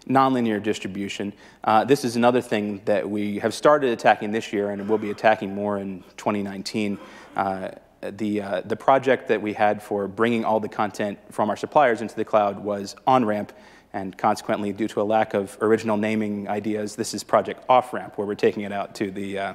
nonlinear 0.09 0.61
distribution. 0.61 1.33
Uh, 1.63 1.83
this 1.83 2.05
is 2.05 2.15
another 2.15 2.41
thing 2.41 2.81
that 2.85 3.09
we 3.09 3.39
have 3.39 3.53
started 3.53 3.89
attacking 3.91 4.31
this 4.31 4.53
year 4.53 4.69
and 4.69 4.87
we'll 4.87 4.97
be 4.97 5.11
attacking 5.11 5.53
more 5.53 5.77
in 5.77 6.03
2019. 6.17 6.97
Uh, 7.35 7.71
the, 8.01 8.41
uh, 8.41 8.61
the 8.61 8.75
project 8.75 9.27
that 9.29 9.41
we 9.41 9.53
had 9.53 9.81
for 9.81 10.07
bringing 10.07 10.45
all 10.45 10.59
the 10.59 10.69
content 10.69 11.17
from 11.31 11.49
our 11.49 11.57
suppliers 11.57 12.01
into 12.01 12.15
the 12.15 12.25
cloud 12.25 12.59
was 12.59 12.95
OnRamp, 13.07 13.49
and 13.93 14.15
consequently, 14.17 14.73
due 14.73 14.89
to 14.89 15.01
a 15.01 15.03
lack 15.03 15.33
of 15.33 15.57
original 15.61 15.95
naming 15.95 16.49
ideas, 16.49 16.97
this 16.97 17.13
is 17.13 17.23
Project 17.23 17.65
OffRamp, 17.69 18.17
where 18.17 18.27
we're 18.27 18.35
taking 18.35 18.63
it 18.63 18.73
out 18.73 18.93
to 18.95 19.09
the, 19.09 19.39
uh, 19.39 19.53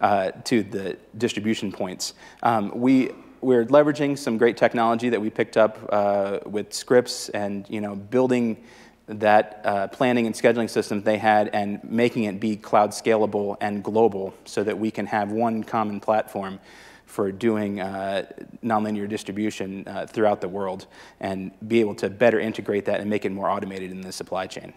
uh, 0.00 0.30
to 0.44 0.62
the 0.62 0.98
distribution 1.16 1.72
points. 1.72 2.12
Um, 2.42 2.70
we 2.74 3.12
we're 3.40 3.64
leveraging 3.64 4.16
some 4.16 4.38
great 4.38 4.56
technology 4.56 5.08
that 5.08 5.20
we 5.20 5.28
picked 5.28 5.56
up 5.56 5.76
uh, 5.90 6.38
with 6.46 6.72
Scripps 6.72 7.28
and 7.30 7.68
you 7.68 7.80
know 7.80 7.96
building 7.96 8.62
that 9.06 9.60
uh, 9.64 9.88
planning 9.88 10.26
and 10.26 10.34
scheduling 10.34 10.70
system 10.70 11.02
they 11.02 11.18
had 11.18 11.48
and 11.48 11.82
making 11.84 12.24
it 12.24 12.38
be 12.40 12.56
cloud 12.56 12.90
scalable 12.90 13.56
and 13.60 13.82
global 13.82 14.32
so 14.44 14.62
that 14.62 14.78
we 14.78 14.90
can 14.90 15.06
have 15.06 15.32
one 15.32 15.64
common 15.64 16.00
platform 16.00 16.60
for 17.06 17.30
doing 17.30 17.80
uh, 17.80 18.24
nonlinear 18.64 19.08
distribution 19.08 19.86
uh, 19.86 20.06
throughout 20.06 20.40
the 20.40 20.48
world 20.48 20.86
and 21.20 21.50
be 21.68 21.80
able 21.80 21.94
to 21.94 22.08
better 22.08 22.40
integrate 22.40 22.86
that 22.86 23.00
and 23.00 23.10
make 23.10 23.24
it 23.24 23.32
more 23.32 23.50
automated 23.50 23.90
in 23.90 24.00
the 24.00 24.12
supply 24.12 24.46
chain. 24.46 24.72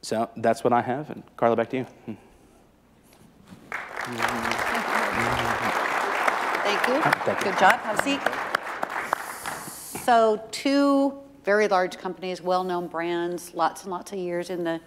So 0.00 0.30
that's 0.36 0.64
what 0.64 0.72
I 0.72 0.80
have. 0.80 1.10
And 1.10 1.22
Carla, 1.36 1.56
back 1.56 1.70
to 1.70 1.78
you. 1.78 1.86
Thank 2.06 2.18
you. 6.88 7.00
Thank 7.02 7.38
you. 7.44 7.50
Good 7.50 7.58
job. 7.58 7.80
Have 7.80 7.98
a 7.98 8.02
seat. 8.02 8.43
So 10.04 10.42
two 10.50 11.14
very 11.44 11.66
large 11.66 11.96
companies, 11.96 12.42
well-known 12.42 12.88
brands, 12.88 13.54
lots 13.54 13.84
and 13.84 13.90
lots 13.90 14.12
of 14.12 14.18
years 14.18 14.50
in 14.50 14.62
the 14.62 14.78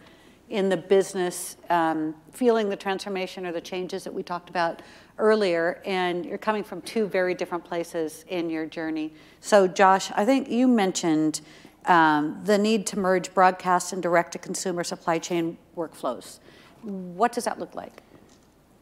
in 0.50 0.70
the 0.70 0.78
business, 0.78 1.58
um, 1.70 2.16
feeling 2.32 2.70
the 2.70 2.76
transformation 2.76 3.46
or 3.46 3.52
the 3.52 3.60
changes 3.60 4.04
that 4.06 4.14
we 4.14 4.24
talked 4.24 4.50
about 4.50 4.82
earlier, 5.18 5.82
and 5.86 6.26
you're 6.26 6.38
coming 6.38 6.64
from 6.64 6.82
two 6.84 7.06
very 7.06 7.34
different 7.34 7.66
places 7.66 8.24
in 8.30 8.50
your 8.50 8.66
journey. 8.66 9.12
So, 9.42 9.68
Josh, 9.68 10.10
I 10.16 10.24
think 10.24 10.50
you 10.50 10.68
mentioned 10.68 11.42
um, 11.86 12.40
the 12.46 12.58
need 12.58 12.86
to 12.88 13.00
merge 13.00 13.34
broadcast 13.34 13.92
and 13.92 14.02
direct-to-consumer 14.02 14.86
supply 14.86 15.20
chain 15.20 15.58
workflows. 15.76 16.40
What 16.82 17.34
does 17.34 17.44
that 17.44 17.60
look 17.60 17.76
like? 17.76 18.02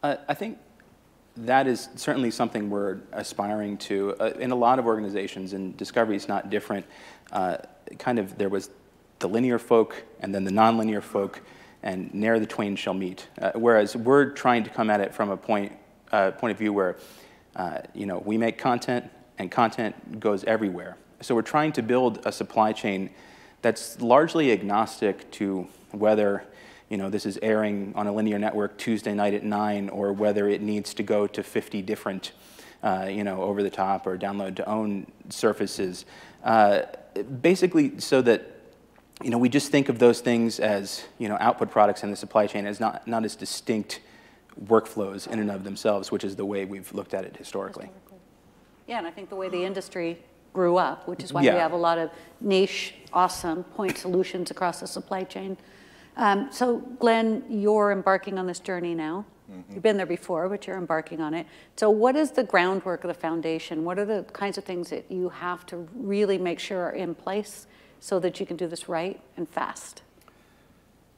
Uh, 0.04 0.16
I 0.28 0.34
think 0.34 0.58
that 1.38 1.66
is 1.66 1.88
certainly 1.96 2.30
something 2.30 2.70
we're 2.70 2.98
aspiring 3.12 3.76
to. 3.78 4.14
Uh, 4.18 4.32
in 4.38 4.50
a 4.50 4.54
lot 4.54 4.78
of 4.78 4.86
organizations, 4.86 5.52
and 5.52 5.76
Discovery 5.76 6.16
is 6.16 6.28
not 6.28 6.50
different, 6.50 6.86
uh, 7.32 7.58
kind 7.98 8.18
of 8.18 8.38
there 8.38 8.48
was 8.48 8.70
the 9.18 9.28
linear 9.28 9.58
folk 9.58 10.04
and 10.20 10.34
then 10.34 10.44
the 10.44 10.50
nonlinear 10.50 11.02
folk, 11.02 11.40
and 11.82 12.12
ne'er 12.14 12.38
the 12.38 12.46
twain 12.46 12.76
shall 12.76 12.94
meet. 12.94 13.28
Uh, 13.40 13.52
whereas 13.54 13.96
we're 13.96 14.30
trying 14.30 14.64
to 14.64 14.70
come 14.70 14.90
at 14.90 15.00
it 15.00 15.14
from 15.14 15.30
a 15.30 15.36
point, 15.36 15.72
uh, 16.12 16.30
point 16.32 16.52
of 16.52 16.58
view 16.58 16.72
where 16.72 16.96
uh, 17.56 17.80
you 17.94 18.06
know, 18.06 18.18
we 18.18 18.36
make 18.36 18.58
content 18.58 19.10
and 19.38 19.50
content 19.50 20.20
goes 20.20 20.44
everywhere. 20.44 20.96
So 21.22 21.34
we're 21.34 21.42
trying 21.42 21.72
to 21.72 21.82
build 21.82 22.20
a 22.26 22.32
supply 22.32 22.72
chain 22.72 23.10
that's 23.62 24.00
largely 24.00 24.52
agnostic 24.52 25.30
to 25.32 25.66
whether 25.92 26.44
you 26.88 26.96
know, 26.96 27.10
this 27.10 27.26
is 27.26 27.38
airing 27.42 27.92
on 27.96 28.06
a 28.06 28.12
linear 28.12 28.38
network 28.38 28.76
Tuesday 28.78 29.14
night 29.14 29.34
at 29.34 29.42
9, 29.42 29.88
or 29.88 30.12
whether 30.12 30.48
it 30.48 30.60
needs 30.62 30.94
to 30.94 31.02
go 31.02 31.26
to 31.26 31.42
50 31.42 31.82
different, 31.82 32.32
uh, 32.82 33.08
you 33.10 33.24
know, 33.24 33.42
over 33.42 33.62
the 33.62 33.70
top 33.70 34.06
or 34.06 34.16
download 34.16 34.56
to 34.56 34.68
own 34.68 35.06
surfaces. 35.28 36.04
Uh, 36.44 36.82
basically, 37.42 37.98
so 37.98 38.22
that, 38.22 38.52
you 39.22 39.30
know, 39.30 39.38
we 39.38 39.48
just 39.48 39.72
think 39.72 39.88
of 39.88 39.98
those 39.98 40.20
things 40.20 40.60
as, 40.60 41.04
you 41.18 41.28
know, 41.28 41.36
output 41.40 41.70
products 41.70 42.04
in 42.04 42.10
the 42.10 42.16
supply 42.16 42.46
chain 42.46 42.66
as 42.66 42.78
not, 42.78 43.06
not 43.08 43.24
as 43.24 43.34
distinct 43.34 44.00
workflows 44.66 45.26
in 45.26 45.40
and 45.40 45.50
of 45.50 45.64
themselves, 45.64 46.12
which 46.12 46.22
is 46.22 46.36
the 46.36 46.44
way 46.46 46.64
we've 46.64 46.92
looked 46.94 47.14
at 47.14 47.24
it 47.24 47.36
historically. 47.36 47.90
Yeah, 48.86 48.98
and 48.98 49.06
I 49.06 49.10
think 49.10 49.28
the 49.28 49.36
way 49.36 49.48
the 49.48 49.64
industry 49.64 50.18
grew 50.52 50.76
up, 50.76 51.08
which 51.08 51.22
is 51.24 51.32
why 51.32 51.42
Yeah. 51.42 51.54
we 51.54 51.60
have 51.60 51.72
a 51.72 51.76
lot 51.76 51.98
of 51.98 52.10
niche, 52.40 52.94
awesome 53.12 53.64
point 53.64 53.98
solutions 53.98 54.50
across 54.52 54.80
the 54.80 54.86
supply 54.86 55.24
chain. 55.24 55.56
Um, 56.16 56.48
so, 56.50 56.78
Glenn, 56.98 57.44
you're 57.48 57.92
embarking 57.92 58.38
on 58.38 58.46
this 58.46 58.58
journey 58.58 58.94
now. 58.94 59.24
You've 59.70 59.82
been 59.82 59.96
there 59.96 60.06
before, 60.06 60.48
but 60.48 60.66
you're 60.66 60.76
embarking 60.76 61.20
on 61.20 61.32
it. 61.32 61.46
So, 61.76 61.88
what 61.88 62.16
is 62.16 62.32
the 62.32 62.42
groundwork 62.42 63.04
of 63.04 63.08
the 63.08 63.14
foundation? 63.14 63.84
What 63.84 63.98
are 63.98 64.04
the 64.04 64.24
kinds 64.32 64.58
of 64.58 64.64
things 64.64 64.90
that 64.90 65.10
you 65.10 65.28
have 65.28 65.64
to 65.66 65.88
really 65.94 66.36
make 66.36 66.58
sure 66.58 66.86
are 66.86 66.90
in 66.90 67.14
place 67.14 67.66
so 68.00 68.18
that 68.20 68.40
you 68.40 68.46
can 68.46 68.56
do 68.56 68.66
this 68.66 68.88
right 68.88 69.20
and 69.36 69.48
fast? 69.48 70.02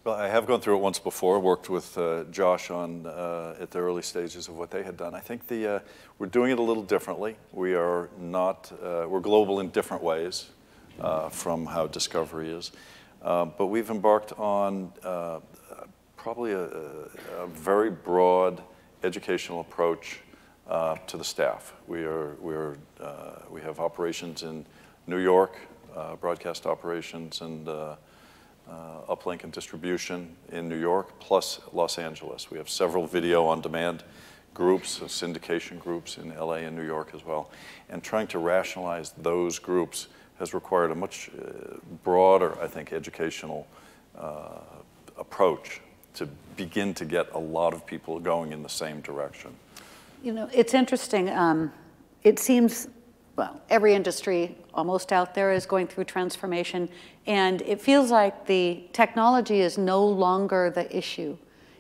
Well, 0.05 0.17
I 0.17 0.29
have 0.29 0.47
gone 0.47 0.61
through 0.61 0.77
it 0.77 0.81
once 0.81 0.99
before, 0.99 1.39
worked 1.41 1.69
with 1.71 1.97
uh, 1.97 2.25
Josh 2.25 2.71
on, 2.71 3.07
uh, 3.07 3.57
at 3.61 3.71
the 3.71 3.79
early 3.79 4.03
stages 4.03 4.49
of 4.49 4.57
what 4.57 4.71
they 4.71 4.83
had 4.83 4.97
done. 4.97 5.15
I 5.15 5.21
think 5.21 5.47
the, 5.47 5.77
uh, 5.77 5.81
we're 6.19 6.27
doing 6.27 6.51
it 6.51 6.59
a 6.59 6.63
little 6.63 6.83
differently. 6.83 7.37
We 7.53 7.75
are 7.75 8.09
not, 8.19 8.71
uh, 8.83 9.07
we're 9.09 9.21
global 9.21 9.61
in 9.61 9.71
different 9.71 10.03
ways 10.03 10.51
uh, 11.01 11.29
from 11.29 11.67
how 11.67 11.87
Discovery 11.87 12.51
is. 12.51 12.73
Uh, 13.23 13.45
but 13.45 13.67
we've 13.67 13.91
embarked 13.91 14.33
on 14.39 14.93
uh, 15.03 15.41
probably 16.17 16.53
a, 16.53 16.65
a, 16.65 17.47
very 17.49 17.91
broad 17.91 18.63
educational 19.03 19.61
approach 19.61 20.21
uh, 20.69 20.97
to 21.07 21.17
the 21.17 21.25
staff. 21.25 21.75
We, 21.87 22.05
are, 22.05 22.35
we, 22.41 22.55
are, 22.55 22.77
uh, 23.01 23.41
we 23.51 23.61
have 23.63 23.81
operations 23.81 24.43
in 24.43 24.65
New 25.07 25.19
York, 25.19 25.57
uh, 25.97 26.17
broadcast 26.17 26.67
operations, 26.67 27.41
and 27.41 27.69
uh, 27.69 27.97
uplink 29.09 29.45
and 29.45 29.53
distribution 29.53 30.37
in 30.53 30.69
New 30.69 30.79
York, 30.79 31.19
plus 31.19 31.61
Los 31.73 31.99
Angeles. 31.99 32.51
We 32.51 32.59
have 32.59 32.69
several 32.69 33.07
video 33.07 33.47
on 33.47 33.61
demand 33.61 34.05
groups, 34.55 34.99
syndication 34.99 35.79
groups 35.79 36.19
in 36.19 36.35
LA 36.37 36.67
and 36.67 36.77
New 36.77 36.85
York 36.85 37.13
as 37.15 37.25
well. 37.25 37.51
And 37.89 38.03
trying 38.03 38.27
to 38.29 38.39
rationalize 38.39 39.13
those 39.13 39.59
groups 39.59 40.09
has 40.39 40.55
required 40.55 40.91
a 40.91 40.95
much 40.95 41.31
uh, 41.31 41.77
broader, 42.05 42.61
I 42.63 42.67
think, 42.67 42.93
educational 42.93 43.67
uh, 44.17 44.61
approach 45.17 45.81
to 46.15 46.29
begin 46.57 46.95
to 46.95 47.05
get 47.05 47.33
a 47.33 47.39
lot 47.39 47.75
of 47.75 47.87
people 47.87 48.19
going 48.19 48.53
in 48.53 48.63
the 48.63 48.69
same 48.69 49.01
direction. 49.01 49.55
You 50.23 50.33
know, 50.33 50.49
it's 50.53 50.75
interesting. 50.75 51.31
Um, 51.31 51.73
it 52.25 52.39
seems, 52.39 52.89
well, 53.37 53.61
every 53.71 53.95
industry 53.95 54.57
almost 54.75 55.13
out 55.13 55.35
there 55.35 55.53
is 55.53 55.67
going 55.67 55.87
through 55.87 56.05
transformation, 56.05 56.89
and 57.27 57.63
it 57.63 57.81
feels 57.81 58.11
like 58.11 58.47
the 58.47 58.83
technology 58.93 59.61
is 59.61 59.79
no 59.79 60.05
longer 60.05 60.71
the 60.71 60.97
issue. 60.97 61.37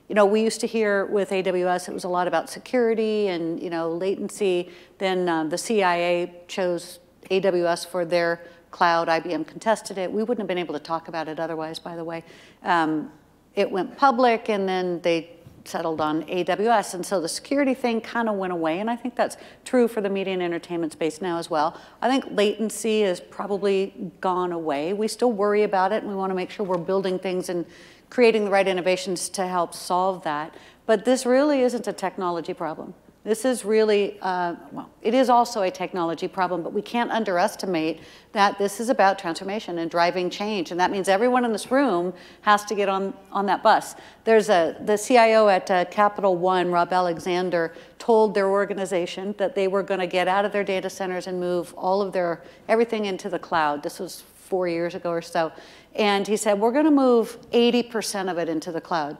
you 0.08 0.14
know, 0.14 0.24
we 0.24 0.40
used 0.40 0.60
to 0.60 0.66
hear 0.66 1.04
with 1.06 1.30
AWS, 1.30 1.88
it 1.88 1.92
was 1.92 2.04
a 2.04 2.08
lot 2.08 2.26
about 2.26 2.48
security 2.48 3.28
and, 3.28 3.62
you 3.62 3.68
know, 3.68 3.90
latency. 3.90 4.70
Then 4.96 5.28
uh, 5.28 5.44
the 5.44 5.58
CIA 5.58 6.32
chose 6.48 6.98
AWS 7.30 7.86
for 7.86 8.04
their 8.04 8.40
cloud. 8.70 9.08
IBM 9.08 9.46
contested 9.46 9.98
it. 9.98 10.12
We 10.12 10.22
wouldn't 10.22 10.40
have 10.40 10.48
been 10.48 10.58
able 10.58 10.74
to 10.74 10.80
talk 10.80 11.08
about 11.08 11.28
it 11.28 11.40
otherwise, 11.40 11.78
by 11.78 11.96
the 11.96 12.04
way. 12.04 12.24
Um, 12.62 13.10
it 13.54 13.70
went 13.70 13.96
public, 13.96 14.48
and 14.48 14.68
then 14.68 15.00
they 15.02 15.30
settled 15.64 16.00
on 16.00 16.22
AWS. 16.24 16.94
And 16.94 17.04
so 17.04 17.20
the 17.20 17.28
security 17.28 17.74
thing 17.74 18.00
kind 18.00 18.28
of 18.28 18.36
went 18.36 18.52
away. 18.52 18.80
And 18.80 18.90
I 18.90 18.96
think 18.96 19.14
that's 19.14 19.36
true 19.64 19.86
for 19.86 20.00
the 20.00 20.08
media 20.08 20.32
and 20.32 20.42
entertainment 20.42 20.92
space 20.92 21.20
now 21.20 21.38
as 21.38 21.50
well. 21.50 21.78
I 22.00 22.08
think 22.08 22.24
latency 22.30 23.02
has 23.02 23.20
probably 23.20 24.12
gone 24.20 24.52
away. 24.52 24.92
We 24.92 25.08
still 25.08 25.32
worry 25.32 25.62
about 25.62 25.92
it, 25.92 26.02
and 26.02 26.08
we 26.08 26.16
want 26.16 26.30
to 26.30 26.34
make 26.34 26.50
sure 26.50 26.64
we're 26.64 26.78
building 26.78 27.18
things 27.18 27.48
and 27.48 27.66
creating 28.10 28.46
the 28.46 28.50
right 28.50 28.66
innovations 28.66 29.28
to 29.30 29.46
help 29.46 29.74
solve 29.74 30.24
that. 30.24 30.54
But 30.86 31.04
this 31.04 31.26
really 31.26 31.60
isn't 31.60 31.86
a 31.86 31.92
technology 31.92 32.54
problem. 32.54 32.94
This 33.24 33.44
is 33.44 33.64
really, 33.64 34.16
uh, 34.22 34.54
well, 34.70 34.88
it 35.02 35.12
is 35.12 35.28
also 35.28 35.62
a 35.62 35.70
technology 35.70 36.28
problem, 36.28 36.62
but 36.62 36.72
we 36.72 36.80
can't 36.80 37.10
underestimate 37.10 38.00
that 38.32 38.58
this 38.58 38.78
is 38.80 38.88
about 38.88 39.18
transformation 39.18 39.78
and 39.78 39.90
driving 39.90 40.30
change. 40.30 40.70
And 40.70 40.78
that 40.78 40.90
means 40.90 41.08
everyone 41.08 41.44
in 41.44 41.52
this 41.52 41.70
room 41.70 42.14
has 42.42 42.64
to 42.66 42.74
get 42.74 42.88
on, 42.88 43.12
on 43.32 43.44
that 43.46 43.62
bus. 43.62 43.96
There's 44.24 44.48
a, 44.48 44.76
the 44.84 44.96
CIO 44.96 45.48
at 45.48 45.70
uh, 45.70 45.84
Capital 45.86 46.36
One, 46.36 46.70
Rob 46.70 46.92
Alexander, 46.92 47.74
told 47.98 48.34
their 48.34 48.48
organization 48.48 49.34
that 49.36 49.54
they 49.54 49.66
were 49.68 49.82
going 49.82 50.00
to 50.00 50.06
get 50.06 50.28
out 50.28 50.44
of 50.44 50.52
their 50.52 50.64
data 50.64 50.88
centers 50.88 51.26
and 51.26 51.40
move 51.40 51.74
all 51.76 52.00
of 52.00 52.12
their, 52.12 52.42
everything 52.68 53.04
into 53.04 53.28
the 53.28 53.38
cloud. 53.38 53.82
This 53.82 53.98
was 53.98 54.22
four 54.36 54.68
years 54.68 54.94
ago 54.94 55.10
or 55.10 55.22
so. 55.22 55.52
And 55.94 56.26
he 56.26 56.36
said, 56.36 56.58
we're 56.60 56.72
going 56.72 56.84
to 56.84 56.90
move 56.90 57.36
80% 57.50 58.30
of 58.30 58.38
it 58.38 58.48
into 58.48 58.70
the 58.70 58.80
cloud. 58.80 59.18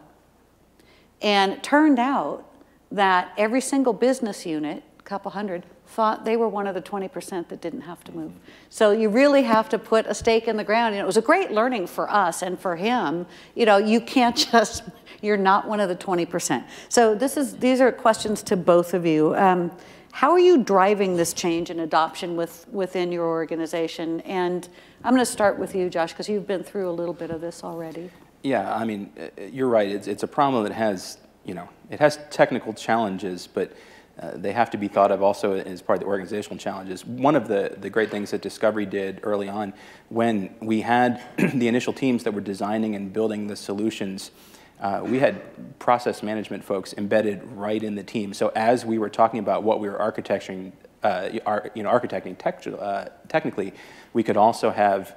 And 1.20 1.52
it 1.52 1.62
turned 1.62 1.98
out 1.98 2.48
that 2.90 3.32
every 3.36 3.60
single 3.60 3.92
business 3.92 4.46
unit, 4.46 4.82
a 4.98 5.02
couple 5.02 5.30
hundred, 5.30 5.64
thought 5.88 6.24
they 6.24 6.36
were 6.36 6.48
one 6.48 6.66
of 6.66 6.74
the 6.74 6.82
20% 6.82 7.48
that 7.48 7.60
didn't 7.60 7.80
have 7.80 8.04
to 8.04 8.12
move. 8.12 8.32
So 8.68 8.90
you 8.90 9.08
really 9.08 9.42
have 9.42 9.68
to 9.70 9.78
put 9.78 10.06
a 10.06 10.14
stake 10.14 10.46
in 10.46 10.56
the 10.56 10.64
ground. 10.64 10.94
And 10.94 11.00
it 11.02 11.06
was 11.06 11.16
a 11.16 11.22
great 11.22 11.50
learning 11.50 11.86
for 11.86 12.10
us 12.10 12.42
and 12.42 12.60
for 12.60 12.76
him. 12.76 13.26
You 13.54 13.66
know, 13.66 13.78
you 13.78 14.00
can't 14.00 14.36
just, 14.52 14.84
you're 15.22 15.38
not 15.38 15.66
one 15.66 15.80
of 15.80 15.88
the 15.88 15.96
20%. 15.96 16.64
So 16.88 17.14
this 17.14 17.36
is, 17.36 17.56
these 17.56 17.80
are 17.80 17.90
questions 17.90 18.42
to 18.44 18.56
both 18.56 18.92
of 18.92 19.06
you. 19.06 19.34
Um, 19.34 19.72
how 20.12 20.30
are 20.32 20.40
you 20.40 20.62
driving 20.62 21.16
this 21.16 21.32
change 21.32 21.70
and 21.70 21.80
adoption 21.80 22.36
with, 22.36 22.66
within 22.70 23.10
your 23.12 23.24
organization? 23.24 24.20
And 24.22 24.68
I'm 25.04 25.14
going 25.14 25.24
to 25.24 25.30
start 25.30 25.58
with 25.58 25.74
you, 25.74 25.88
Josh, 25.88 26.12
because 26.12 26.28
you've 26.28 26.46
been 26.46 26.64
through 26.64 26.90
a 26.90 26.92
little 26.92 27.14
bit 27.14 27.30
of 27.30 27.40
this 27.40 27.62
already. 27.64 28.10
Yeah, 28.42 28.74
I 28.74 28.84
mean, 28.84 29.12
uh, 29.18 29.42
you're 29.42 29.68
right. 29.68 29.88
It's, 29.88 30.06
it's 30.06 30.22
a 30.22 30.28
problem 30.28 30.64
that 30.64 30.72
has 30.72 31.18
you 31.44 31.54
know, 31.54 31.68
it 31.90 32.00
has 32.00 32.18
technical 32.30 32.74
challenges, 32.74 33.46
but 33.46 33.72
uh, 34.20 34.32
they 34.34 34.52
have 34.52 34.70
to 34.70 34.76
be 34.76 34.88
thought 34.88 35.12
of 35.12 35.22
also 35.22 35.54
as 35.54 35.80
part 35.80 35.98
of 35.98 36.00
the 36.00 36.06
organizational 36.06 36.58
challenges. 36.58 37.04
One 37.06 37.36
of 37.36 37.46
the, 37.46 37.76
the 37.78 37.88
great 37.88 38.10
things 38.10 38.32
that 38.32 38.42
Discovery 38.42 38.84
did 38.84 39.20
early 39.22 39.48
on, 39.48 39.72
when 40.08 40.54
we 40.60 40.80
had 40.80 41.22
the 41.36 41.68
initial 41.68 41.92
teams 41.92 42.24
that 42.24 42.34
were 42.34 42.40
designing 42.40 42.96
and 42.96 43.12
building 43.12 43.46
the 43.46 43.54
solutions, 43.54 44.32
uh, 44.80 45.02
we 45.04 45.20
had 45.20 45.78
process 45.78 46.22
management 46.22 46.64
folks 46.64 46.94
embedded 46.98 47.44
right 47.44 47.82
in 47.82 47.94
the 47.94 48.02
team. 48.02 48.32
So 48.34 48.50
as 48.54 48.84
we 48.84 48.98
were 48.98 49.10
talking 49.10 49.38
about 49.38 49.62
what 49.62 49.78
we 49.80 49.88
were 49.88 49.98
architecting, 49.98 50.72
uh, 51.02 51.30
you 51.74 51.82
know, 51.82 51.90
architecting 51.90 52.36
tech, 52.36 52.66
uh, 52.66 53.06
technically, 53.28 53.72
we 54.12 54.24
could 54.24 54.36
also 54.36 54.70
have 54.70 55.14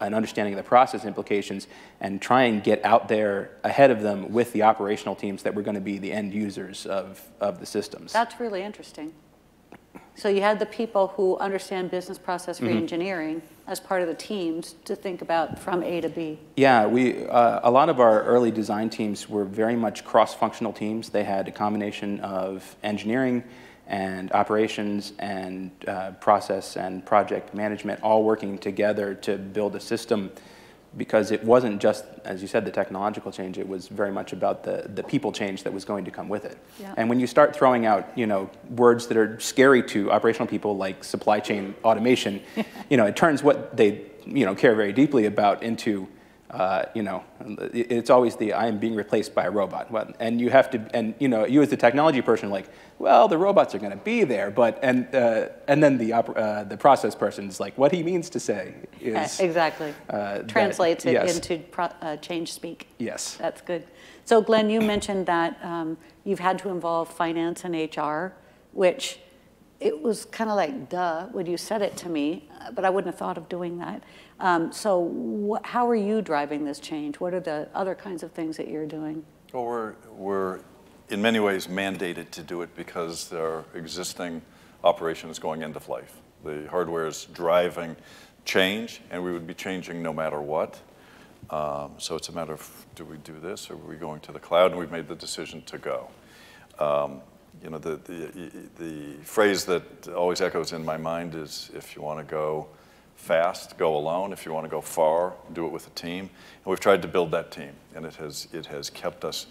an 0.00 0.14
understanding 0.14 0.54
of 0.54 0.58
the 0.58 0.68
process 0.68 1.04
implications 1.04 1.68
and 2.00 2.20
try 2.20 2.44
and 2.44 2.62
get 2.62 2.84
out 2.84 3.08
there 3.08 3.50
ahead 3.64 3.90
of 3.90 4.02
them 4.02 4.32
with 4.32 4.52
the 4.52 4.62
operational 4.62 5.14
teams 5.14 5.42
that 5.42 5.54
were 5.54 5.62
going 5.62 5.74
to 5.74 5.80
be 5.80 5.98
the 5.98 6.12
end 6.12 6.34
users 6.34 6.86
of, 6.86 7.22
of 7.40 7.60
the 7.60 7.66
systems. 7.66 8.12
That's 8.12 8.38
really 8.38 8.62
interesting. 8.62 9.12
So 10.14 10.30
you 10.30 10.40
had 10.40 10.58
the 10.58 10.66
people 10.66 11.08
who 11.08 11.36
understand 11.38 11.90
business 11.90 12.18
process 12.18 12.58
mm-hmm. 12.58 12.68
reengineering 12.68 13.34
mm 13.34 13.40
-hmm. 13.40 13.72
as 13.72 13.80
part 13.80 14.02
of 14.02 14.08
the 14.08 14.26
teams 14.28 14.74
to 14.84 14.94
think 14.94 15.22
about 15.22 15.58
from 15.58 15.82
A 15.82 16.00
to 16.00 16.08
B. 16.08 16.38
Yeah, 16.56 16.92
we 16.92 17.26
uh, 17.28 17.60
a 17.62 17.70
lot 17.70 17.88
of 17.88 17.98
our 17.98 18.22
early 18.24 18.50
design 18.50 18.88
teams 18.88 19.28
were 19.28 19.44
very 19.44 19.76
much 19.76 20.04
cross-functional 20.04 20.72
teams. 20.72 21.10
They 21.10 21.24
had 21.24 21.48
a 21.48 21.52
combination 21.52 22.20
of 22.20 22.76
engineering, 22.82 23.44
and 23.86 24.32
operations 24.32 25.12
and 25.18 25.70
uh, 25.86 26.10
process 26.12 26.76
and 26.76 27.04
project 27.06 27.54
management 27.54 28.02
all 28.02 28.24
working 28.24 28.58
together 28.58 29.14
to 29.14 29.38
build 29.38 29.76
a 29.76 29.80
system 29.80 30.30
because 30.96 31.30
it 31.30 31.44
wasn't 31.44 31.80
just, 31.80 32.04
as 32.24 32.40
you 32.40 32.48
said, 32.48 32.64
the 32.64 32.70
technological 32.70 33.30
change, 33.30 33.58
it 33.58 33.68
was 33.68 33.88
very 33.88 34.10
much 34.10 34.32
about 34.32 34.62
the, 34.62 34.90
the 34.94 35.02
people 35.02 35.30
change 35.30 35.62
that 35.62 35.72
was 35.72 35.84
going 35.84 36.04
to 36.04 36.10
come 36.10 36.28
with 36.28 36.44
it. 36.44 36.56
Yeah. 36.80 36.94
And 36.96 37.08
when 37.08 37.20
you 37.20 37.26
start 37.26 37.54
throwing 37.54 37.84
out, 37.84 38.16
you 38.16 38.26
know, 38.26 38.50
words 38.70 39.06
that 39.08 39.16
are 39.16 39.38
scary 39.38 39.82
to 39.88 40.10
operational 40.10 40.46
people 40.46 40.76
like 40.76 41.04
supply 41.04 41.40
chain 41.40 41.74
automation, 41.84 42.40
you 42.90 42.96
know, 42.96 43.04
it 43.04 43.14
turns 43.14 43.42
what 43.42 43.76
they, 43.76 44.06
you 44.24 44.46
know, 44.46 44.54
care 44.54 44.74
very 44.74 44.92
deeply 44.92 45.26
about 45.26 45.62
into 45.62 46.08
uh, 46.50 46.84
you 46.94 47.02
know, 47.02 47.24
it's 47.72 48.08
always 48.08 48.36
the 48.36 48.52
I 48.52 48.66
am 48.66 48.78
being 48.78 48.94
replaced 48.94 49.34
by 49.34 49.44
a 49.44 49.50
robot. 49.50 50.14
And 50.20 50.40
you 50.40 50.50
have 50.50 50.70
to, 50.70 50.88
and 50.94 51.14
you 51.18 51.28
know, 51.28 51.44
you 51.44 51.60
as 51.60 51.70
the 51.70 51.76
technology 51.76 52.22
person, 52.22 52.50
like, 52.50 52.68
well, 52.98 53.26
the 53.26 53.36
robots 53.36 53.74
are 53.74 53.78
going 53.78 53.90
to 53.90 54.04
be 54.04 54.24
there, 54.24 54.50
but 54.50 54.78
and 54.82 55.12
uh, 55.14 55.48
and 55.66 55.82
then 55.82 55.98
the 55.98 56.12
uh, 56.12 56.64
the 56.64 56.76
process 56.76 57.14
person 57.14 57.48
is 57.48 57.58
like, 57.58 57.76
what 57.76 57.92
he 57.92 58.02
means 58.02 58.30
to 58.30 58.40
say 58.40 58.74
is 59.00 59.40
exactly 59.40 59.92
uh, 60.08 60.38
translates 60.42 61.04
that, 61.04 61.10
it 61.10 61.14
yes. 61.14 61.36
into 61.36 61.58
pro, 61.70 61.86
uh, 62.00 62.16
change 62.18 62.52
speak. 62.52 62.88
Yes, 62.98 63.36
that's 63.36 63.60
good. 63.60 63.84
So, 64.24 64.40
Glenn, 64.40 64.70
you 64.70 64.80
mentioned 64.80 65.26
that 65.26 65.58
um, 65.62 65.98
you've 66.24 66.40
had 66.40 66.58
to 66.60 66.68
involve 66.68 67.08
finance 67.08 67.64
and 67.64 67.74
HR, 67.74 68.34
which 68.72 69.18
it 69.80 70.02
was 70.02 70.24
kind 70.26 70.50
of 70.50 70.56
like 70.56 70.88
duh 70.88 71.26
when 71.26 71.46
you 71.46 71.56
said 71.56 71.82
it 71.82 71.96
to 71.98 72.08
me, 72.08 72.48
uh, 72.60 72.70
but 72.72 72.84
I 72.84 72.90
wouldn't 72.90 73.12
have 73.12 73.18
thought 73.18 73.36
of 73.36 73.48
doing 73.48 73.78
that. 73.78 74.02
Um, 74.40 74.72
so 74.72 75.60
how 75.64 75.88
are 75.88 75.96
you 75.96 76.22
driving 76.22 76.64
this 76.64 76.78
change? 76.78 77.20
What 77.20 77.34
are 77.34 77.40
the 77.40 77.68
other 77.74 77.94
kinds 77.94 78.22
of 78.22 78.32
things 78.32 78.56
that 78.56 78.68
you're 78.68 78.86
doing? 78.86 79.24
Well, 79.52 79.64
we're, 79.64 79.94
we're 80.16 80.60
in 81.10 81.22
many 81.22 81.40
ways 81.40 81.66
mandated 81.66 82.30
to 82.32 82.42
do 82.42 82.62
it 82.62 82.74
because 82.74 83.32
our 83.32 83.64
existing 83.74 84.42
operation 84.82 85.30
is 85.30 85.38
going 85.38 85.62
end 85.62 85.76
of 85.76 85.88
life. 85.88 86.20
The 86.44 86.66
hardware 86.70 87.06
is 87.06 87.26
driving 87.32 87.96
change, 88.44 89.00
and 89.10 89.22
we 89.22 89.32
would 89.32 89.46
be 89.46 89.54
changing 89.54 90.02
no 90.02 90.12
matter 90.12 90.40
what. 90.40 90.80
Um, 91.50 91.92
so 91.98 92.16
it's 92.16 92.28
a 92.28 92.32
matter 92.32 92.54
of 92.54 92.86
do 92.94 93.04
we 93.04 93.18
do 93.18 93.38
this 93.40 93.70
or 93.70 93.74
are 93.74 93.76
we 93.76 93.96
going 93.96 94.20
to 94.20 94.32
the 94.32 94.40
cloud? 94.40 94.72
And 94.72 94.80
we've 94.80 94.90
made 94.90 95.06
the 95.06 95.14
decision 95.14 95.62
to 95.62 95.78
go. 95.78 96.08
Um, 96.78 97.20
you 97.62 97.70
know, 97.70 97.78
the, 97.78 97.96
the, 98.04 98.48
the 98.78 99.24
phrase 99.24 99.64
that 99.64 100.08
always 100.08 100.40
echoes 100.40 100.72
in 100.72 100.84
my 100.84 100.96
mind 100.96 101.34
is 101.34 101.70
if 101.74 101.96
you 101.96 102.02
want 102.02 102.18
to 102.18 102.24
go 102.24 102.68
fast, 103.16 103.76
go 103.78 103.96
alone. 103.96 104.32
If 104.32 104.46
you 104.46 104.52
want 104.52 104.64
to 104.64 104.70
go 104.70 104.80
far, 104.80 105.32
do 105.52 105.66
it 105.66 105.72
with 105.72 105.86
a 105.86 105.90
team. 105.90 106.20
And 106.20 106.66
we've 106.66 106.80
tried 106.80 107.02
to 107.02 107.08
build 107.08 107.30
that 107.32 107.50
team, 107.50 107.72
and 107.94 108.04
it 108.06 108.14
has, 108.16 108.46
it 108.52 108.66
has 108.66 108.90
kept 108.90 109.24
us 109.24 109.46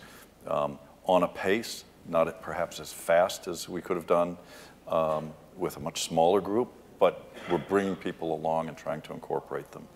um, 0.47 0.79
on 1.05 1.23
a 1.23 1.27
pace, 1.27 1.83
not 2.07 2.41
perhaps 2.41 2.79
as 2.79 2.93
fast 2.93 3.47
as 3.47 3.67
we 3.67 3.81
could 3.81 3.97
have 3.97 4.07
done 4.07 4.37
um, 4.87 5.33
with 5.57 5.77
a 5.77 5.79
much 5.79 6.03
smaller 6.03 6.39
group, 6.39 6.71
but 6.99 7.29
we're 7.51 7.57
bringing 7.57 7.95
people 7.95 8.33
along 8.33 8.67
and 8.69 8.77
trying 8.77 9.01
to 9.01 9.13
incorporate 9.13 9.71
them. 9.71 9.87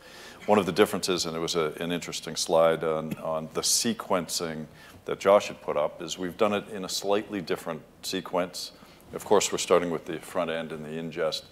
One 0.46 0.60
of 0.60 0.66
the 0.66 0.72
differences, 0.72 1.26
and 1.26 1.36
it 1.36 1.40
was 1.40 1.56
a, 1.56 1.74
an 1.80 1.92
interesting 1.92 2.36
slide 2.36 2.84
on, 2.84 3.14
on 3.18 3.50
the 3.54 3.62
sequencing 3.62 4.66
that 5.06 5.20
Josh 5.20 5.48
had 5.48 5.62
put 5.62 5.78
up, 5.78 6.02
is 6.02 6.18
we've 6.18 6.38
done 6.38 6.54
it 6.54 6.68
in 6.70 6.86
a 6.86 6.90
slightly 6.90 7.42
different 7.42 7.82
sequence. 8.02 8.72
Of 9.14 9.26
course, 9.26 9.52
we're 9.52 9.58
starting 9.58 9.90
with 9.90 10.06
the 10.06 10.20
front 10.20 10.52
end 10.52 10.72
and 10.72 10.86
the 10.86 10.90
ingest. 10.90 11.44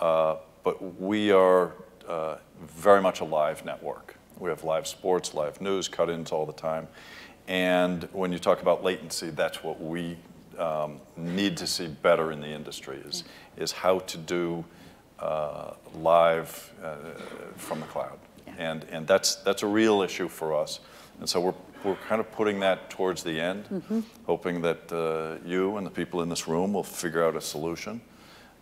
Uh, 0.00 0.36
but 0.62 1.00
we 1.00 1.30
are 1.30 1.72
uh, 2.08 2.36
very 2.62 3.02
much 3.02 3.20
a 3.20 3.24
live 3.24 3.64
network. 3.64 4.16
We 4.38 4.48
have 4.50 4.64
live 4.64 4.86
sports, 4.86 5.34
live 5.34 5.60
news, 5.60 5.88
cut-ins 5.88 6.32
all 6.32 6.46
the 6.46 6.52
time. 6.52 6.88
And 7.46 8.08
when 8.12 8.32
you 8.32 8.38
talk 8.38 8.62
about 8.62 8.82
latency, 8.82 9.30
that's 9.30 9.62
what 9.62 9.80
we 9.80 10.16
um, 10.58 11.00
need 11.16 11.56
to 11.58 11.66
see 11.66 11.88
better 11.88 12.32
in 12.32 12.40
the 12.40 12.48
industry 12.48 12.98
is, 13.06 13.24
is 13.56 13.72
how 13.72 13.98
to 14.00 14.18
do 14.18 14.64
uh, 15.18 15.74
live 15.94 16.72
uh, 16.82 16.96
from 17.56 17.80
the 17.80 17.86
cloud. 17.86 18.18
Yeah. 18.46 18.54
And, 18.58 18.84
and 18.90 19.06
that's, 19.06 19.36
that's 19.36 19.62
a 19.62 19.66
real 19.66 20.02
issue 20.02 20.28
for 20.28 20.54
us. 20.54 20.80
And 21.20 21.28
so 21.28 21.40
we're, 21.40 21.54
we're 21.84 21.96
kind 22.08 22.20
of 22.20 22.30
putting 22.32 22.60
that 22.60 22.90
towards 22.90 23.22
the 23.22 23.40
end, 23.40 23.68
mm 23.70 23.82
-hmm. 23.88 24.02
hoping 24.26 24.62
that 24.62 24.92
uh, 24.92 25.50
you 25.50 25.76
and 25.76 25.86
the 25.86 26.04
people 26.04 26.22
in 26.22 26.28
this 26.28 26.46
room 26.48 26.72
will 26.72 26.84
figure 26.84 27.26
out 27.26 27.36
a 27.36 27.40
solution. 27.40 28.00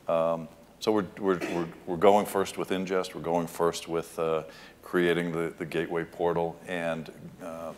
Um, 0.08 0.48
so 0.78 0.92
we're, 0.92 1.06
we're, 1.20 1.38
we're, 1.54 1.68
we're, 1.86 2.00
going 2.10 2.26
first 2.26 2.56
with 2.56 2.70
ingest, 2.70 3.14
we're 3.14 3.30
going 3.30 3.48
first 3.48 3.88
with 3.88 4.18
uh, 4.18 4.42
creating 4.82 5.32
the, 5.32 5.52
the 5.58 5.64
gateway 5.64 6.04
portal 6.04 6.56
and 6.68 7.08
uh, 7.42 7.72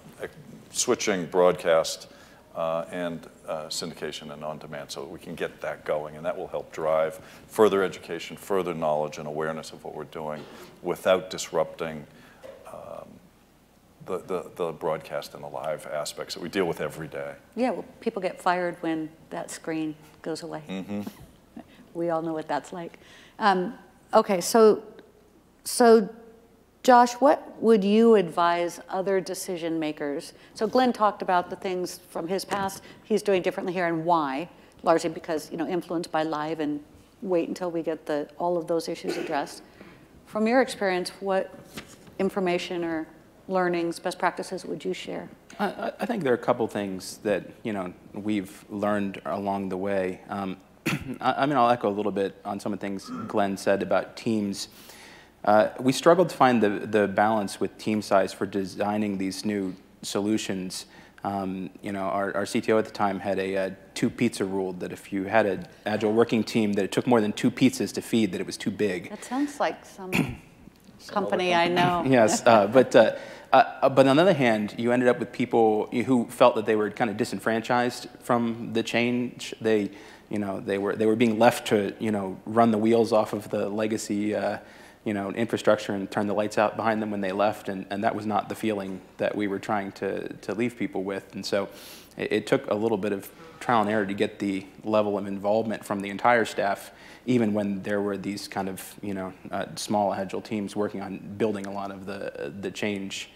switching 0.71 1.27
broadcast 1.27 2.09
uh, 2.55 2.85
and 2.91 3.27
uh, 3.49 3.67
syndication 3.69 4.33
and 4.33 4.43
on-demand 4.43 4.91
so 4.91 5.01
that 5.01 5.11
we 5.11 5.19
can 5.19 5.35
get 5.35 5.61
that 5.61 5.85
going 5.85 6.17
and 6.17 6.25
that 6.25 6.37
will 6.37 6.47
help 6.47 6.73
drive 6.73 7.19
further 7.49 7.83
education, 7.83 8.37
further 8.37 8.75
knowledge 8.75 9.19
and 9.19 9.29
awareness 9.29 9.73
of 9.73 9.85
what 9.85 9.95
we're 9.95 10.05
doing 10.05 10.43
without 10.83 11.31
disrupting 11.31 12.07
the, 14.07 14.19
the, 14.19 14.51
the 14.57 14.73
broadcast 14.73 15.35
and 15.35 15.43
the 15.43 15.49
live 15.49 15.87
aspects 15.87 16.35
that 16.35 16.43
we 16.43 16.49
deal 16.49 16.67
with 16.67 16.81
every 16.81 17.09
day. 17.09 17.35
Yeah, 17.57 17.71
well, 17.71 17.85
people 18.01 18.21
get 18.21 18.41
fired 18.41 18.77
when 18.81 19.11
that 19.31 19.51
screen 19.51 19.95
goes 20.23 20.43
away. 20.43 20.63
Mm-hmm. 20.69 21.03
We 21.95 22.11
all 22.11 22.23
know 22.23 22.33
what 22.33 22.49
that's 22.49 22.73
like. 22.73 22.99
Um, 23.39 23.75
okay, 24.13 24.41
so, 24.41 24.83
so 25.63 26.09
Josh, 26.83 27.13
what 27.15 27.55
would 27.63 27.85
you 27.85 28.17
advise 28.17 28.81
other 28.89 29.21
decision 29.21 29.79
makers? 29.79 30.33
So 30.55 30.67
Glenn 30.67 30.93
talked 30.93 31.23
about 31.23 31.51
the 31.51 31.57
things 31.57 32.01
from 32.11 32.27
his 32.27 32.45
past 32.45 32.83
he's 33.05 33.23
doing 33.23 33.43
differently 33.43 33.73
here 33.73 33.87
and 33.87 34.05
why, 34.05 34.49
largely 34.83 35.09
because, 35.09 35.53
you 35.53 35.57
know, 35.57 35.69
influenced 35.69 36.11
by 36.11 36.25
live 36.25 36.59
and 36.59 36.81
wait 37.23 37.49
until 37.49 37.71
we 37.71 37.81
get 37.81 38.07
the, 38.07 38.29
all 38.39 38.59
of 38.59 38.67
those 38.67 38.89
issues 38.89 39.17
addressed. 39.17 39.63
From 40.27 40.47
your 40.47 40.61
experience, 40.61 41.11
what 41.21 41.55
information 42.19 42.85
or 42.85 43.07
learnings, 43.49 43.99
best 43.99 44.19
practices 44.19 44.65
would 44.65 44.85
you 44.85 44.95
share? 44.95 45.29
I, 45.59 45.93
I 46.01 46.07
think 46.07 46.23
there 46.23 46.33
are 46.33 46.37
a 46.37 46.39
couple 46.39 46.67
things 46.67 47.19
that 47.19 47.51
you 47.63 47.73
know 47.73 47.93
we've 48.13 48.65
learned 48.69 49.21
along 49.25 49.69
the 49.69 49.77
way. 49.77 50.21
Um, 50.29 50.57
I, 51.21 51.35
I, 51.43 51.47
mean, 51.47 51.57
I'll 51.57 51.71
echo 51.71 51.89
a 51.89 51.91
little 51.91 52.13
bit 52.13 52.37
on 52.45 52.61
some 52.61 52.73
of 52.73 52.81
the 52.81 52.87
things 52.87 53.11
Glenn 53.29 53.57
said 53.57 53.83
about 53.83 54.17
teams. 54.17 54.69
Uh, 55.45 55.69
we 55.79 55.93
struggled 55.93 56.31
to 56.31 56.37
find 56.37 56.63
the, 56.63 56.71
the 56.71 57.07
balance 57.07 57.61
with 57.61 57.77
team 57.77 58.01
size 58.01 58.33
for 58.33 58.47
designing 58.47 59.19
these 59.19 59.45
new 59.45 59.75
solutions. 60.03 60.87
Um, 61.23 61.71
you 61.83 61.93
know, 61.93 62.05
our, 62.05 62.35
our, 62.35 62.45
CTO 62.45 62.79
at 62.79 62.85
the 62.85 62.91
time 62.91 63.19
had 63.19 63.39
a, 63.39 63.55
a, 63.55 63.77
two 63.95 64.11
pizza 64.11 64.45
rule 64.45 64.75
that 64.75 64.93
if 64.93 65.11
you 65.11 65.25
had 65.25 65.47
an 65.47 65.67
agile 65.87 66.13
working 66.13 66.45
team 66.45 66.75
that 66.75 66.85
it 66.85 66.93
took 66.93 67.07
more 67.07 67.23
than 67.23 67.33
two 67.33 67.51
pizzas 67.51 67.93
to 67.95 68.03
feed, 68.03 68.33
that 68.33 68.43
it 68.43 68.47
was 68.47 68.59
too 68.59 68.71
big. 68.71 69.09
That 69.09 69.25
sounds 69.25 69.59
like 69.59 69.87
some 69.87 70.11
company 71.07 71.55
I 71.55 71.69
know. 71.69 72.05
yes, 72.07 72.43
uh, 72.47 72.67
but 72.67 72.95
uh, 72.95 73.17
uh, 73.55 73.89
but 73.89 74.07
on 74.09 74.17
the 74.17 74.23
other 74.23 74.33
hand, 74.33 74.75
you 74.77 74.91
ended 74.91 75.09
up 75.09 75.21
with 75.21 75.31
people 75.31 75.87
who 75.87 76.27
felt 76.27 76.57
that 76.57 76.67
they 76.67 76.75
were 76.75 76.91
kind 76.91 77.09
of 77.09 77.17
disenfranchised 77.17 78.09
from 78.21 78.73
the 78.73 78.83
change. 78.83 79.55
They, 79.61 79.91
you 80.29 80.41
know, 80.41 80.59
they 80.59 80.77
were 80.77 80.97
they 80.97 81.07
were 81.07 81.15
being 81.15 81.39
left 81.39 81.69
to 81.69 81.95
you 82.01 82.11
know 82.11 82.37
run 82.47 82.73
the 82.73 82.79
wheels 82.79 83.13
off 83.13 83.33
of 83.33 83.51
the 83.51 83.69
legacy. 83.69 84.35
Uh, 84.35 84.59
you 85.05 85.13
know, 85.13 85.31
infrastructure 85.33 85.93
and 85.93 86.11
turn 86.11 86.27
the 86.27 86.33
lights 86.33 86.57
out 86.57 86.77
behind 86.77 87.03
them 87.03 87.11
when 87.11 87.21
they 87.21 87.31
left, 87.31 87.69
and, 87.69 87.85
and 87.91 88.03
that 88.05 88.15
was 88.15 88.25
not 88.25 88.49
the 88.49 88.55
feeling 88.55 89.03
that 89.19 89.37
we 89.37 89.47
were 89.47 89.59
trying 89.59 89.93
to, 89.93 90.33
to 90.37 90.55
leave 90.55 90.79
people 90.79 91.05
with. 91.05 91.35
And 91.35 91.45
so 91.45 91.69
it, 92.17 92.33
it 92.33 92.47
took 92.47 92.71
a 92.71 92.75
little 92.75 92.97
bit 92.97 93.13
of 93.13 93.31
trial 93.61 93.83
and 93.83 93.91
error 93.91 94.07
to 94.07 94.15
get 94.15 94.39
the 94.39 94.65
level 94.83 95.19
of 95.19 95.27
involvement 95.27 95.85
from 95.85 96.01
the 96.01 96.09
entire 96.09 96.47
staff 96.47 96.91
even 97.27 97.55
when 97.55 97.83
there 97.83 98.01
were 98.01 98.17
these 98.17 98.49
kind 98.49 98.69
of 98.69 98.95
you 99.03 99.15
know 99.15 99.33
uh, 99.51 99.67
small 99.77 100.13
agile 100.13 100.41
teams 100.41 100.77
working 100.77 101.01
on 101.01 101.19
building 101.37 101.67
a 101.67 101.73
lot 101.73 101.91
of 101.91 102.07
the 102.07 102.53
the 102.61 102.71
change. 102.71 103.31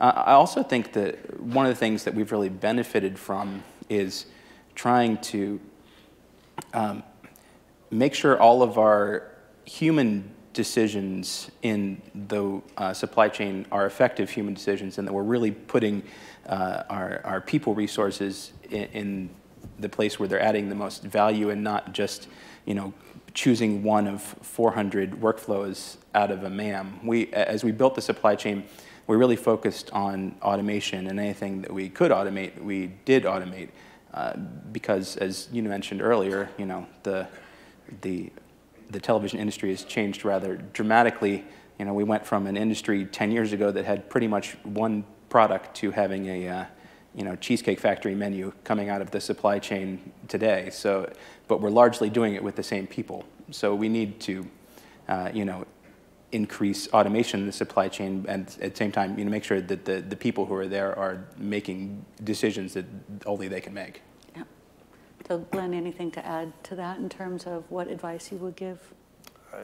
Uh, 0.00 0.12
I 0.26 0.32
also 0.32 0.62
think 0.62 0.92
that 0.92 1.40
one 1.40 1.66
of 1.66 1.70
the 1.70 1.78
things 1.78 2.04
that 2.04 2.14
we've 2.14 2.32
really 2.32 2.48
benefited 2.48 3.18
from 3.18 3.62
is 3.88 4.26
trying 4.74 5.18
to 5.18 5.60
um, 6.72 7.02
make 7.90 8.14
sure 8.14 8.40
all 8.40 8.62
of 8.62 8.78
our 8.78 9.30
human 9.64 10.30
decisions 10.52 11.50
in 11.62 12.00
the 12.14 12.60
uh, 12.76 12.92
supply 12.92 13.28
chain 13.28 13.66
are 13.72 13.86
effective 13.86 14.30
human 14.30 14.54
decisions 14.54 14.98
and 14.98 15.06
that 15.06 15.12
we're 15.12 15.22
really 15.22 15.50
putting 15.50 16.02
uh, 16.46 16.84
our, 16.88 17.20
our 17.24 17.40
people 17.40 17.74
resources 17.74 18.52
in, 18.70 18.84
in 18.92 19.30
the 19.78 19.88
place 19.88 20.18
where 20.18 20.28
they're 20.28 20.40
adding 20.40 20.68
the 20.68 20.74
most 20.74 21.02
value 21.02 21.50
and 21.50 21.62
not 21.64 21.92
just 21.92 22.28
you 22.66 22.74
know 22.74 22.92
choosing 23.34 23.82
one 23.82 24.06
of 24.06 24.22
400 24.22 25.20
workflows 25.20 25.96
out 26.14 26.30
of 26.30 26.44
a 26.44 26.50
MAM. 26.50 27.04
We, 27.04 27.32
as 27.32 27.64
we 27.64 27.72
built 27.72 27.96
the 27.96 28.00
supply 28.00 28.36
chain, 28.36 28.64
we 29.06 29.16
really 29.16 29.36
focused 29.36 29.90
on 29.92 30.34
automation 30.42 31.06
and 31.06 31.20
anything 31.20 31.62
that 31.62 31.72
we 31.72 31.88
could 31.88 32.10
automate, 32.10 32.62
we 32.62 32.86
did 33.04 33.24
automate. 33.24 33.68
Uh, 34.12 34.36
because 34.72 35.16
as 35.16 35.48
you 35.52 35.62
mentioned 35.62 36.00
earlier, 36.00 36.48
you 36.56 36.64
know, 36.64 36.86
the, 37.02 37.26
the, 38.02 38.30
the 38.90 39.00
television 39.00 39.38
industry 39.40 39.70
has 39.70 39.84
changed 39.84 40.24
rather 40.24 40.56
dramatically. 40.72 41.44
You 41.78 41.84
know, 41.84 41.92
we 41.92 42.04
went 42.04 42.24
from 42.24 42.46
an 42.46 42.56
industry 42.56 43.04
10 43.04 43.32
years 43.32 43.52
ago 43.52 43.72
that 43.72 43.84
had 43.84 44.08
pretty 44.08 44.28
much 44.28 44.52
one 44.62 45.04
product 45.28 45.74
to 45.76 45.90
having 45.90 46.26
a, 46.26 46.48
uh, 46.48 46.64
you 47.14 47.24
know, 47.24 47.34
Cheesecake 47.36 47.80
Factory 47.80 48.14
menu 48.14 48.52
coming 48.62 48.88
out 48.88 49.00
of 49.00 49.10
the 49.10 49.20
supply 49.20 49.58
chain 49.58 50.12
today. 50.28 50.70
So, 50.70 51.12
but 51.48 51.60
we're 51.60 51.70
largely 51.70 52.08
doing 52.08 52.34
it 52.36 52.42
with 52.42 52.54
the 52.54 52.62
same 52.62 52.86
people. 52.86 53.24
So 53.50 53.74
we 53.74 53.88
need 53.88 54.20
to, 54.20 54.46
uh, 55.08 55.30
you 55.34 55.44
know, 55.44 55.66
increase 56.34 56.88
automation 56.92 57.40
in 57.40 57.46
the 57.46 57.52
supply 57.52 57.88
chain 57.88 58.24
and 58.28 58.48
at 58.60 58.72
the 58.72 58.76
same 58.76 58.90
time, 58.90 59.16
you 59.16 59.24
know, 59.24 59.30
make 59.30 59.44
sure 59.44 59.60
that 59.60 59.84
the, 59.84 60.00
the 60.00 60.16
people 60.16 60.44
who 60.44 60.54
are 60.54 60.66
there 60.66 60.98
are 60.98 61.24
making 61.38 62.04
decisions 62.24 62.74
that 62.74 62.84
only 63.24 63.46
they 63.46 63.60
can 63.60 63.72
make. 63.72 64.02
Yeah. 64.36 64.42
So 65.28 65.38
Glenn, 65.38 65.72
anything 65.72 66.10
to 66.10 66.26
add 66.26 66.52
to 66.64 66.74
that 66.74 66.98
in 66.98 67.08
terms 67.08 67.46
of 67.46 67.70
what 67.70 67.86
advice 67.86 68.32
you 68.32 68.38
would 68.38 68.56
give? 68.56 68.80
I 69.52 69.60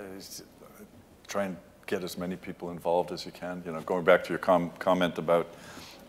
try 1.27 1.45
and 1.47 1.57
get 1.87 2.05
as 2.05 2.16
many 2.16 2.37
people 2.37 2.71
involved 2.71 3.11
as 3.11 3.27
you 3.27 3.33
can. 3.33 3.62
You 3.66 3.73
know, 3.73 3.81
going 3.81 4.05
back 4.05 4.23
to 4.25 4.31
your 4.31 4.39
com 4.39 4.71
comment 4.79 5.18
about 5.18 5.49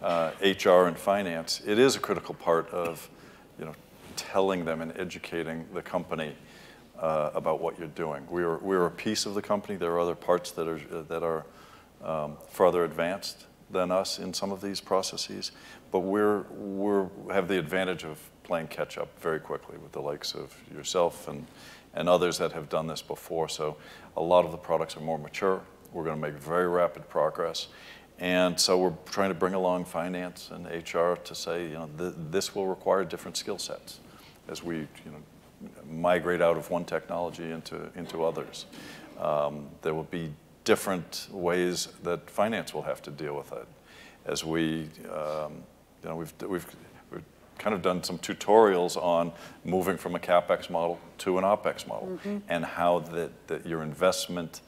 uh, 0.03 0.31
HR 0.41 0.87
and 0.87 0.97
finance, 0.97 1.61
it 1.65 1.79
is 1.79 1.95
a 1.95 1.99
critical 1.99 2.35
part 2.35 2.69
of, 2.69 3.09
you 3.57 3.65
know, 3.65 3.73
telling 4.15 4.63
them 4.65 4.81
and 4.81 4.95
educating 4.95 5.65
the 5.73 5.81
company 5.81 6.35
uh, 7.01 7.31
about 7.33 7.59
what 7.59 7.77
you're 7.79 7.87
doing. 7.89 8.25
We're, 8.29 8.57
we're 8.57 8.85
a 8.85 8.91
piece 8.91 9.25
of 9.25 9.33
the 9.33 9.41
company. 9.41 9.77
There 9.77 9.91
are 9.91 9.99
other 9.99 10.15
parts 10.15 10.51
that 10.51 10.67
are, 10.67 10.79
that 11.03 11.23
are 11.23 11.45
um, 12.03 12.37
further 12.49 12.85
advanced 12.85 13.47
than 13.71 13.91
us 13.91 14.19
in 14.19 14.33
some 14.33 14.51
of 14.51 14.61
these 14.61 14.79
processes, 14.79 15.51
but 15.91 15.99
we're, 15.99 16.41
we're 16.51 17.07
have 17.31 17.47
the 17.47 17.57
advantage 17.57 18.03
of 18.03 18.19
playing 18.43 18.67
catch 18.67 18.97
up 18.97 19.07
very 19.19 19.39
quickly 19.39 19.77
with 19.77 19.91
the 19.93 20.01
likes 20.01 20.35
of 20.35 20.55
yourself 20.73 21.27
and, 21.27 21.47
and 21.93 22.07
others 22.07 22.37
that 22.37 22.51
have 22.51 22.69
done 22.69 22.87
this 22.87 23.01
before. 23.01 23.49
So 23.49 23.77
a 24.17 24.21
lot 24.21 24.45
of 24.45 24.51
the 24.51 24.57
products 24.57 24.95
are 24.97 25.01
more 25.01 25.17
mature. 25.17 25.61
We're 25.93 26.03
going 26.03 26.21
to 26.21 26.31
make 26.31 26.39
very 26.39 26.67
rapid 26.67 27.09
progress. 27.09 27.67
And 28.19 28.59
so 28.59 28.77
we're 28.77 28.93
trying 29.05 29.29
to 29.29 29.35
bring 29.35 29.55
along 29.55 29.85
finance 29.85 30.51
and 30.51 30.65
HR 30.65 31.15
to 31.15 31.33
say, 31.33 31.67
you 31.67 31.73
know, 31.73 31.89
th 31.97 32.13
this 32.29 32.53
will 32.53 32.67
require 32.67 33.03
different 33.03 33.35
skill 33.35 33.57
sets 33.57 33.99
as 34.47 34.63
we, 34.63 34.75
you 34.75 35.11
know, 35.11 35.23
migrate 35.89 36.41
out 36.41 36.57
of 36.57 36.69
one 36.69 36.85
technology 36.85 37.51
into, 37.51 37.89
into 37.95 38.23
others. 38.23 38.65
Um, 39.19 39.67
there 39.81 39.93
will 39.93 40.03
be 40.03 40.33
different 40.63 41.27
ways 41.31 41.87
that 42.03 42.29
finance 42.29 42.73
will 42.73 42.83
have 42.83 43.01
to 43.03 43.11
deal 43.11 43.35
with 43.35 43.51
it. 43.51 43.67
As 44.25 44.43
we, 44.43 44.89
um, 45.11 45.63
you 46.03 46.09
know, 46.09 46.15
we've, 46.15 46.33
we've, 46.47 46.75
we've 47.11 47.23
kind 47.57 47.75
of 47.75 47.81
done 47.81 48.03
some 48.03 48.17
tutorials 48.19 49.01
on 49.01 49.31
moving 49.63 49.97
from 49.97 50.15
a 50.15 50.19
CapEx 50.19 50.69
model 50.69 50.99
to 51.19 51.37
an 51.37 51.43
OpEx 51.43 51.87
model 51.87 52.07
mm 52.07 52.19
-hmm. 52.23 52.41
and 52.47 52.65
how 52.65 52.99
that, 52.99 53.29
that 53.47 53.65
your 53.65 53.83
investment 53.83 54.61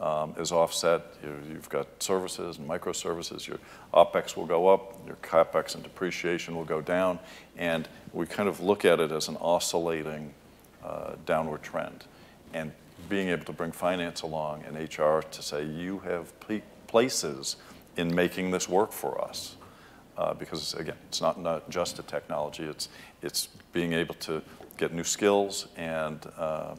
um, 0.00 0.34
is 0.38 0.52
offset. 0.52 1.02
You, 1.22 1.54
have 1.54 1.68
got 1.68 1.86
services 2.02 2.58
and 2.58 2.68
microservices. 2.68 3.46
Your 3.46 3.58
OPEX 3.94 4.36
will 4.36 4.46
go 4.46 4.68
up, 4.68 4.94
your 5.06 5.16
CAPEX 5.16 5.74
and 5.74 5.82
depreciation 5.82 6.54
will 6.54 6.64
go 6.64 6.80
down, 6.80 7.18
and 7.56 7.88
we 8.12 8.26
kind 8.26 8.48
of 8.48 8.60
look 8.60 8.84
at 8.84 9.00
it 9.00 9.12
as 9.12 9.28
an 9.28 9.36
oscillating 9.40 10.32
uh, 10.84 11.14
downward 11.24 11.62
trend. 11.62 12.04
And 12.52 12.72
being 13.08 13.28
able 13.28 13.44
to 13.44 13.52
bring 13.52 13.72
finance 13.72 14.22
along 14.22 14.64
and 14.64 14.76
HR 14.76 15.20
to 15.20 15.42
say, 15.42 15.64
you 15.64 16.00
have 16.00 16.32
places 16.86 17.56
in 17.96 18.14
making 18.14 18.50
this 18.50 18.68
work 18.68 18.92
for 18.92 19.22
us. 19.22 19.56
Uh, 20.16 20.32
because 20.32 20.72
again, 20.74 20.96
it's 21.08 21.20
not, 21.20 21.38
not 21.38 21.68
just 21.68 21.98
a 21.98 22.02
technology, 22.02 22.64
it's, 22.64 22.88
it's 23.22 23.48
being 23.72 23.92
able 23.92 24.14
to 24.14 24.42
get 24.78 24.92
new 24.94 25.04
skills 25.04 25.68
and 25.76 26.26
um, 26.38 26.78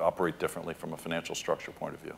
operate 0.00 0.38
differently 0.38 0.74
from 0.74 0.92
a 0.92 0.96
financial 0.96 1.34
structure 1.34 1.72
point 1.72 1.94
of 1.94 2.00
view. 2.00 2.14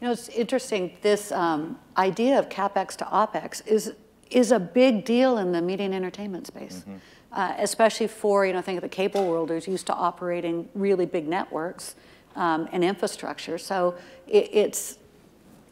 You 0.00 0.08
know, 0.08 0.12
it's 0.12 0.28
interesting, 0.28 0.96
this 1.02 1.32
um, 1.32 1.78
idea 1.96 2.38
of 2.38 2.48
CapEx 2.48 2.96
to 2.96 3.04
OpEx 3.04 3.66
is, 3.66 3.92
is 4.30 4.52
a 4.52 4.58
big 4.58 5.04
deal 5.04 5.38
in 5.38 5.52
the 5.52 5.62
media 5.62 5.86
and 5.86 5.94
entertainment 5.94 6.46
space. 6.46 6.82
Mm 6.86 6.92
-hmm. 6.92 6.98
uh, 7.38 7.62
especially 7.62 8.08
for, 8.08 8.44
you 8.44 8.52
know, 8.52 8.62
think 8.62 8.82
of 8.82 8.90
the 8.90 8.96
cable 9.02 9.24
world 9.24 9.50
who's 9.50 9.68
used 9.68 9.86
to 9.86 9.92
operating 9.92 10.68
really 10.74 11.06
big 11.06 11.28
networks 11.28 11.96
um, 12.36 12.68
and 12.72 12.84
infrastructure. 12.84 13.58
So 13.58 13.94
it, 14.26 14.48
it's, 14.52 14.98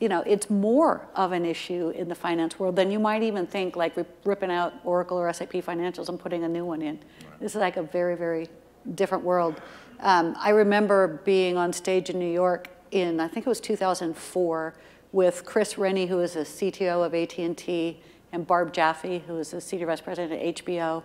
you 0.00 0.08
know, 0.08 0.22
it's 0.26 0.48
more 0.48 1.00
of 1.14 1.32
an 1.32 1.44
issue 1.44 1.92
in 1.94 2.08
the 2.08 2.14
finance 2.14 2.58
world 2.58 2.76
than 2.76 2.90
you 2.90 3.00
might 3.00 3.22
even 3.22 3.46
think, 3.46 3.76
like 3.76 4.06
ripping 4.24 4.50
out 4.50 4.72
Oracle 4.84 5.18
or 5.18 5.32
SAP 5.32 5.52
financials 5.52 6.08
and 6.08 6.18
putting 6.18 6.44
a 6.44 6.48
new 6.48 6.64
one 6.64 6.82
in. 6.82 6.94
Right. 6.94 7.40
This 7.40 7.54
is 7.54 7.60
like 7.60 7.80
a 7.80 7.82
very, 7.82 8.16
very 8.16 8.46
different 8.94 9.24
world. 9.24 9.60
Um, 10.02 10.34
I 10.38 10.50
remember 10.50 11.20
being 11.24 11.58
on 11.58 11.72
stage 11.74 12.08
in 12.08 12.18
New 12.18 12.32
York 12.32 12.68
in, 12.90 13.20
I 13.20 13.28
think 13.28 13.46
it 13.46 13.48
was 13.48 13.60
2004, 13.60 14.74
with 15.12 15.44
Chris 15.44 15.76
Rennie, 15.76 16.06
who 16.06 16.20
is 16.20 16.36
a 16.36 16.40
CTO 16.40 17.04
of 17.04 17.14
AT&T, 17.14 18.00
and 18.32 18.46
Barb 18.46 18.72
Jaffe, 18.72 19.22
who 19.26 19.36
is 19.38 19.52
a 19.52 19.60
senior 19.60 19.86
vice 19.86 20.00
president 20.00 20.40
at 20.40 20.64
HBO. 20.64 21.02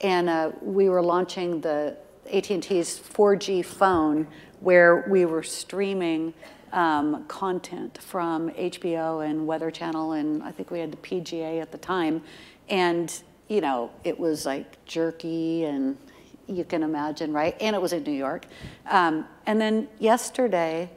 And 0.00 0.28
uh, 0.28 0.52
we 0.62 0.88
were 0.88 1.02
launching 1.02 1.60
the 1.60 1.96
AT&T's 2.32 2.98
4G 2.98 3.64
phone 3.64 4.26
where 4.60 5.04
we 5.08 5.24
were 5.24 5.42
streaming 5.42 6.32
um, 6.72 7.24
content 7.26 7.98
from 8.00 8.50
HBO 8.50 9.28
and 9.28 9.46
Weather 9.46 9.70
Channel, 9.70 10.12
and 10.12 10.42
I 10.42 10.52
think 10.52 10.70
we 10.70 10.78
had 10.78 10.92
the 10.92 10.96
PGA 10.98 11.60
at 11.60 11.72
the 11.72 11.78
time. 11.78 12.22
And, 12.68 13.12
you 13.48 13.60
know, 13.60 13.90
it 14.04 14.18
was 14.18 14.46
like 14.46 14.82
jerky 14.86 15.64
and 15.64 15.98
you 16.50 16.64
can 16.64 16.82
imagine, 16.82 17.32
right? 17.32 17.56
And 17.60 17.74
it 17.74 17.80
was 17.80 17.92
in 17.92 18.02
New 18.02 18.12
York. 18.12 18.46
Um, 18.90 19.26
and 19.46 19.60
then 19.60 19.88
yesterday, 19.98 20.90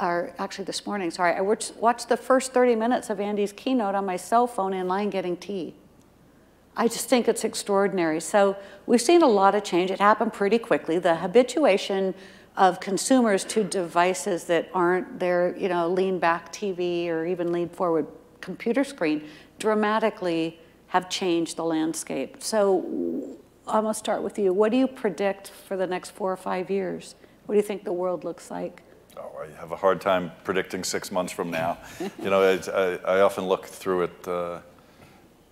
or 0.00 0.32
actually 0.38 0.64
this 0.64 0.86
morning, 0.86 1.10
sorry, 1.10 1.34
I 1.34 1.40
watched, 1.40 2.08
the 2.08 2.16
first 2.16 2.52
30 2.52 2.76
minutes 2.76 3.10
of 3.10 3.20
Andy's 3.20 3.52
keynote 3.52 3.94
on 3.94 4.06
my 4.06 4.16
cell 4.16 4.46
phone 4.46 4.72
in 4.72 4.88
line 4.88 5.10
getting 5.10 5.36
tea. 5.36 5.74
I 6.76 6.88
just 6.88 7.08
think 7.08 7.28
it's 7.28 7.44
extraordinary. 7.44 8.20
So 8.20 8.56
we've 8.86 9.02
seen 9.02 9.22
a 9.22 9.28
lot 9.28 9.54
of 9.54 9.64
change. 9.64 9.90
It 9.90 9.98
happened 9.98 10.32
pretty 10.32 10.58
quickly. 10.58 10.98
The 10.98 11.16
habituation 11.16 12.14
of 12.56 12.80
consumers 12.80 13.44
to 13.44 13.64
devices 13.64 14.44
that 14.44 14.70
aren't 14.72 15.18
their, 15.18 15.56
you 15.56 15.68
know, 15.68 15.88
lean 15.88 16.18
back 16.18 16.52
TV 16.52 17.08
or 17.08 17.26
even 17.26 17.52
lean 17.52 17.68
forward 17.68 18.06
computer 18.40 18.84
screen 18.84 19.24
dramatically 19.58 20.58
have 20.88 21.08
changed 21.08 21.56
the 21.56 21.64
landscape. 21.64 22.36
So 22.40 23.38
I'm 23.66 23.84
gonna 23.84 23.94
start 23.94 24.22
with 24.22 24.38
you. 24.38 24.52
What 24.52 24.70
do 24.70 24.76
you 24.76 24.86
predict 24.86 25.48
for 25.50 25.76
the 25.76 25.86
next 25.86 26.10
four 26.10 26.32
or 26.32 26.36
five 26.36 26.70
years? 26.70 27.14
What 27.46 27.54
do 27.54 27.56
you 27.56 27.62
think 27.62 27.84
the 27.84 27.92
world 27.92 28.24
looks 28.24 28.50
like? 28.50 28.82
Oh, 29.16 29.30
I 29.42 29.60
have 29.60 29.72
a 29.72 29.76
hard 29.76 30.00
time 30.00 30.32
predicting 30.44 30.84
six 30.84 31.12
months 31.12 31.32
from 31.32 31.50
now. 31.50 31.78
you 32.22 32.30
know, 32.30 32.42
I, 32.42 32.98
I, 33.04 33.20
often 33.20 33.46
look 33.46 33.66
through 33.66 34.02
it 34.02 34.28
uh, 34.28 34.60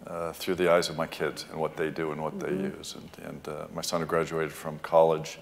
uh, 0.06 0.32
through 0.32 0.54
the 0.54 0.70
eyes 0.72 0.88
of 0.88 0.96
my 0.96 1.06
kids 1.06 1.44
and 1.50 1.60
what 1.60 1.76
they 1.76 1.90
do 1.90 2.12
and 2.12 2.22
what 2.22 2.38
mm-hmm. 2.38 2.62
they 2.62 2.76
use. 2.76 2.94
And, 2.94 3.26
and 3.28 3.48
uh, 3.48 3.66
my 3.74 3.82
son 3.82 4.00
who 4.00 4.06
graduated 4.06 4.52
from 4.52 4.78
college 4.78 5.38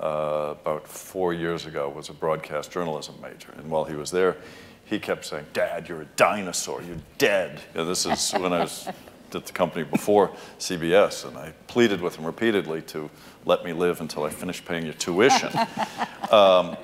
uh, 0.00 0.54
about 0.62 0.88
four 0.88 1.34
years 1.34 1.66
ago 1.66 1.88
was 1.88 2.08
a 2.08 2.14
broadcast 2.14 2.72
journalism 2.72 3.14
major. 3.22 3.52
And 3.56 3.70
while 3.70 3.84
he 3.84 3.94
was 3.94 4.10
there, 4.10 4.36
he 4.84 4.98
kept 4.98 5.24
saying, 5.24 5.46
Dad, 5.52 5.88
you're 5.88 6.02
a 6.02 6.08
dinosaur, 6.16 6.82
you're 6.82 6.96
dead. 7.18 7.60
You 7.74 7.80
know, 7.82 7.86
this 7.86 8.06
is 8.06 8.32
when 8.32 8.52
I 8.52 8.60
was 8.60 8.88
at 9.34 9.46
the 9.46 9.52
company 9.52 9.84
before 9.84 10.30
CBS, 10.58 11.26
and 11.26 11.36
I 11.36 11.52
pleaded 11.66 12.00
with 12.00 12.16
him 12.16 12.24
repeatedly 12.24 12.82
to 12.82 13.10
let 13.44 13.64
me 13.64 13.72
live 13.72 14.00
until 14.00 14.24
I 14.24 14.30
finished 14.30 14.64
paying 14.64 14.84
your 14.84 14.94
tuition. 14.94 15.50
um, 16.30 16.76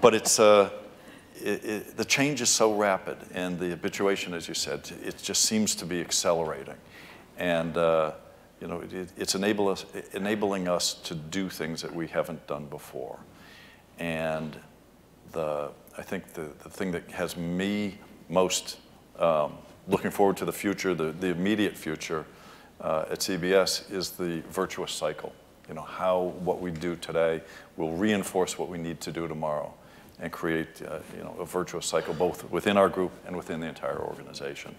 but 0.00 0.14
it's, 0.14 0.38
uh, 0.38 0.70
it, 1.36 1.64
it, 1.64 1.96
the 1.96 2.04
change 2.04 2.40
is 2.40 2.48
so 2.48 2.74
rapid, 2.74 3.18
and 3.32 3.58
the 3.58 3.70
habituation, 3.70 4.34
as 4.34 4.48
you 4.48 4.54
said, 4.54 4.90
it 5.04 5.18
just 5.22 5.42
seems 5.42 5.74
to 5.76 5.86
be 5.86 6.00
accelerating. 6.00 6.76
And 7.38 7.76
uh, 7.76 8.12
you 8.60 8.66
know, 8.66 8.80
it, 8.80 9.10
it's 9.16 9.34
enable 9.34 9.68
us, 9.68 9.86
enabling 10.12 10.68
us 10.68 10.94
to 10.94 11.14
do 11.14 11.48
things 11.48 11.82
that 11.82 11.94
we 11.94 12.06
haven't 12.06 12.46
done 12.46 12.66
before. 12.66 13.18
And 13.98 14.56
the, 15.32 15.70
I 15.96 16.02
think 16.02 16.32
the, 16.34 16.48
the 16.62 16.70
thing 16.70 16.92
that 16.92 17.10
has 17.10 17.36
me 17.36 17.98
most 18.28 18.78
um, 19.18 19.54
looking 19.90 20.10
forward 20.10 20.36
to 20.38 20.44
the 20.44 20.52
future, 20.52 20.94
the, 20.94 21.12
the 21.12 21.28
immediate 21.28 21.76
future 21.76 22.24
uh, 22.80 23.04
at 23.10 23.18
CBS 23.18 23.90
is 23.92 24.10
the 24.10 24.42
virtuous 24.50 24.92
cycle. 24.92 25.32
You 25.68 25.74
know, 25.74 25.82
how 25.82 26.34
what 26.40 26.60
we 26.60 26.70
do 26.70 26.96
today 26.96 27.42
will 27.76 27.92
reinforce 27.92 28.58
what 28.58 28.68
we 28.68 28.78
need 28.78 29.00
to 29.02 29.12
do 29.12 29.28
tomorrow 29.28 29.72
and 30.18 30.32
create, 30.32 30.82
uh, 30.86 30.98
you 31.16 31.22
know, 31.22 31.34
a 31.38 31.46
virtuous 31.46 31.86
cycle 31.86 32.14
both 32.14 32.50
within 32.50 32.76
our 32.76 32.88
group 32.88 33.12
and 33.26 33.36
within 33.36 33.60
the 33.60 33.66
entire 33.66 33.98
organization. 33.98 34.74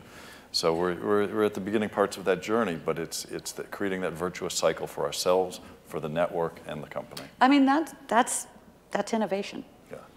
So 0.51 0.74
we're, 0.74 0.95
we're, 0.95 1.28
we're 1.28 1.43
at 1.43 1.53
the 1.53 1.62
beginning 1.62 1.89
parts 1.89 2.18
of 2.18 2.26
that 2.26 2.41
journey, 2.41 2.76
but 2.84 2.99
it's, 2.99 3.26
it's 3.26 3.51
the, 3.53 3.64
creating 3.64 4.01
that 4.01 4.14
virtuous 4.14 4.53
cycle 4.53 4.86
for 4.86 5.05
ourselves, 5.05 5.62
for 5.88 5.99
the 5.99 6.09
network, 6.09 6.59
and 6.68 6.84
the 6.84 6.88
company. 6.88 7.28
I 7.39 7.47
mean, 7.47 7.66
that's, 7.66 7.93
that's, 8.07 8.47
that's 8.91 9.14
innovation. 9.14 9.64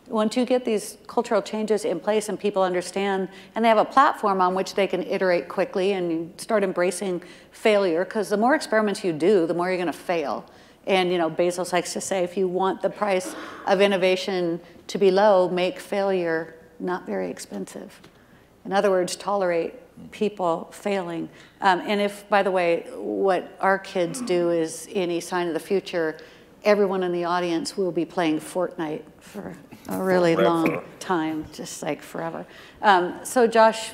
Once 0.09 0.37
you 0.37 0.45
get 0.45 0.65
these 0.65 0.99
cultural 1.07 1.41
changes 1.41 1.85
in 1.85 1.99
place 1.99 2.29
and 2.29 2.39
people 2.39 2.63
understand, 2.63 3.29
and 3.55 3.65
they 3.65 3.69
have 3.69 3.79
a 3.79 3.85
platform 3.85 4.41
on 4.41 4.55
which 4.55 4.75
they 4.75 4.87
can 4.87 5.03
iterate 5.03 5.49
quickly 5.49 5.93
and 5.93 6.13
you 6.13 6.31
start 6.37 6.63
embracing 6.63 7.23
failure, 7.53 8.05
because 8.05 8.29
the 8.29 8.37
more 8.37 8.55
experiments 8.55 9.03
you 9.03 9.13
do, 9.13 9.47
the 9.47 9.55
more 9.55 9.69
you're 9.69 9.79
going 9.79 9.87
to 9.87 9.93
fail. 9.93 10.45
And 10.87 11.11
you 11.11 11.17
know, 11.17 11.31
Bezos 11.31 11.73
likes 11.73 11.95
to 11.95 12.01
say, 12.01 12.23
if 12.23 12.37
you 12.37 12.47
want 12.47 12.83
the 12.83 12.91
price 12.91 13.35
of 13.67 13.81
innovation 13.81 14.61
to 14.89 14.99
be 14.99 15.11
low, 15.11 15.49
make 15.49 15.81
failure 15.81 16.55
not 16.79 17.07
very 17.07 17.31
expensive. 17.31 18.01
In 18.67 18.73
other 18.73 18.91
words, 18.91 19.17
tolerate 19.17 19.75
people 20.11 20.69
failing. 20.73 21.31
Um, 21.61 21.81
and 21.87 22.01
if, 22.01 22.29
by 22.29 22.43
the 22.43 22.51
way, 22.51 22.87
what 22.95 23.57
our 23.61 23.79
kids 23.79 24.21
do 24.21 24.51
is 24.51 24.89
any 24.93 25.21
sign 25.21 25.49
of 25.49 25.55
the 25.55 25.61
future, 25.61 26.19
everyone 26.65 27.03
in 27.03 27.13
the 27.13 27.25
audience 27.25 27.77
will 27.77 27.93
be 27.93 28.05
playing 28.05 28.41
Fortnite 28.41 29.03
for 29.21 29.57
a 29.89 30.03
really 30.03 30.35
forever. 30.35 30.51
long 30.51 30.85
time, 30.99 31.47
just 31.53 31.83
like 31.83 32.03
forever. 32.03 32.47
Um, 32.83 33.21
so, 33.25 33.47
Josh, 33.47 33.93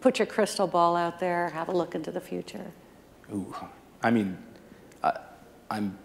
put 0.00 0.18
your 0.18 0.26
crystal 0.26 0.66
ball 0.66 0.96
out 0.96 1.20
there, 1.20 1.50
have 1.50 1.68
a 1.68 1.72
look 1.72 1.94
into 1.94 2.10
the 2.10 2.20
future. 2.20 2.72
Ooh, 3.32 3.54
I 4.02 4.10
mean, 4.10 4.38
I'm 5.70 5.98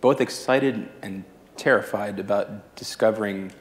both 0.00 0.20
excited 0.20 0.88
and 1.02 1.24
terrified 1.56 2.18
about 2.18 2.74
discovering 2.76 3.52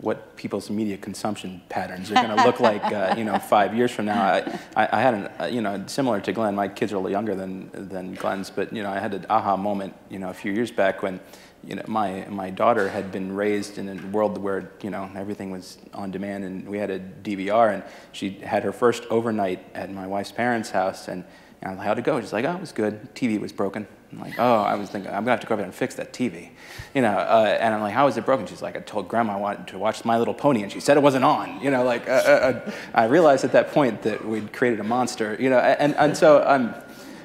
what 0.00 0.36
people's 0.36 0.70
media 0.70 0.96
consumption 0.96 1.62
patterns 1.68 2.10
are 2.10 2.14
going 2.14 2.36
to 2.36 2.44
look 2.44 2.58
like, 2.58 2.82
uh, 2.84 3.14
you 3.16 3.24
know, 3.24 3.38
five 3.38 3.74
years 3.74 3.92
from 3.92 4.06
now. 4.06 4.22
I, 4.22 4.58
I, 4.74 4.88
I 4.92 5.00
had 5.00 5.14
an, 5.14 5.28
uh, 5.40 5.44
you 5.46 5.60
know, 5.60 5.84
similar 5.86 6.20
to 6.20 6.32
Glenn. 6.32 6.54
My 6.54 6.68
kids 6.68 6.92
are 6.92 6.96
a 6.96 6.98
little 6.98 7.12
younger 7.12 7.34
than 7.34 7.70
than 7.72 8.14
Glenn's, 8.14 8.50
but 8.50 8.72
you 8.72 8.82
know, 8.82 8.90
I 8.90 8.98
had 8.98 9.14
an 9.14 9.26
aha 9.30 9.56
moment, 9.56 9.94
you 10.10 10.18
know, 10.18 10.30
a 10.30 10.34
few 10.34 10.52
years 10.52 10.72
back 10.72 11.02
when, 11.02 11.20
you 11.66 11.76
know, 11.76 11.82
my 11.86 12.26
my 12.28 12.50
daughter 12.50 12.88
had 12.88 13.10
been 13.12 13.34
raised 13.34 13.78
in 13.78 13.88
a 13.88 14.06
world 14.08 14.38
where 14.38 14.70
you 14.82 14.90
know 14.90 15.10
everything 15.16 15.50
was 15.50 15.78
on 15.92 16.10
demand, 16.10 16.44
and 16.44 16.68
we 16.68 16.78
had 16.78 16.90
a 16.90 16.98
DVR, 16.98 17.74
and 17.74 17.82
she 18.12 18.30
had 18.30 18.62
her 18.62 18.72
first 18.72 19.04
overnight 19.10 19.64
at 19.74 19.92
my 19.92 20.06
wife's 20.06 20.32
parents' 20.32 20.70
house, 20.70 21.08
and 21.08 21.24
you 21.64 21.70
like, 21.70 21.86
how'd 21.86 21.98
it 21.98 22.04
go? 22.04 22.20
She's 22.20 22.32
like, 22.32 22.44
oh, 22.44 22.52
it 22.52 22.60
was 22.60 22.72
good. 22.72 23.14
TV 23.14 23.40
was 23.40 23.52
broken. 23.52 23.86
I'm 24.12 24.20
like, 24.20 24.34
oh, 24.38 24.56
I 24.62 24.74
was 24.74 24.90
thinking, 24.90 25.10
I'm 25.10 25.22
gonna 25.22 25.32
have 25.32 25.40
to 25.40 25.46
go 25.46 25.54
over 25.54 25.62
there 25.62 25.66
and 25.66 25.74
fix 25.74 25.94
that 25.96 26.12
TV. 26.12 26.50
You 26.94 27.02
know, 27.02 27.16
uh, 27.16 27.56
and 27.58 27.74
I'm 27.74 27.80
like, 27.80 27.94
how 27.94 28.06
is 28.06 28.16
it 28.16 28.24
broken? 28.24 28.46
She's 28.46 28.62
like, 28.62 28.76
I 28.76 28.80
told 28.80 29.08
grandma 29.08 29.34
I 29.34 29.40
wanted 29.40 29.68
to 29.68 29.78
watch 29.78 30.04
My 30.04 30.18
Little 30.18 30.34
Pony 30.34 30.62
and 30.62 30.70
she 30.70 30.78
said 30.78 30.96
it 30.96 31.02
wasn't 31.02 31.24
on. 31.24 31.60
You 31.60 31.70
know, 31.70 31.82
like, 31.82 32.08
uh, 32.08 32.12
uh, 32.12 32.62
uh 32.66 32.72
I 32.92 33.04
realized 33.06 33.44
at 33.44 33.52
that 33.52 33.72
point 33.72 34.02
that 34.02 34.24
we'd 34.24 34.52
created 34.52 34.78
a 34.80 34.84
monster, 34.84 35.36
you 35.40 35.50
know, 35.50 35.58
and, 35.58 35.96
and 35.96 36.16
so 36.16 36.42
I'm, 36.44 36.74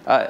uh, 0.07 0.27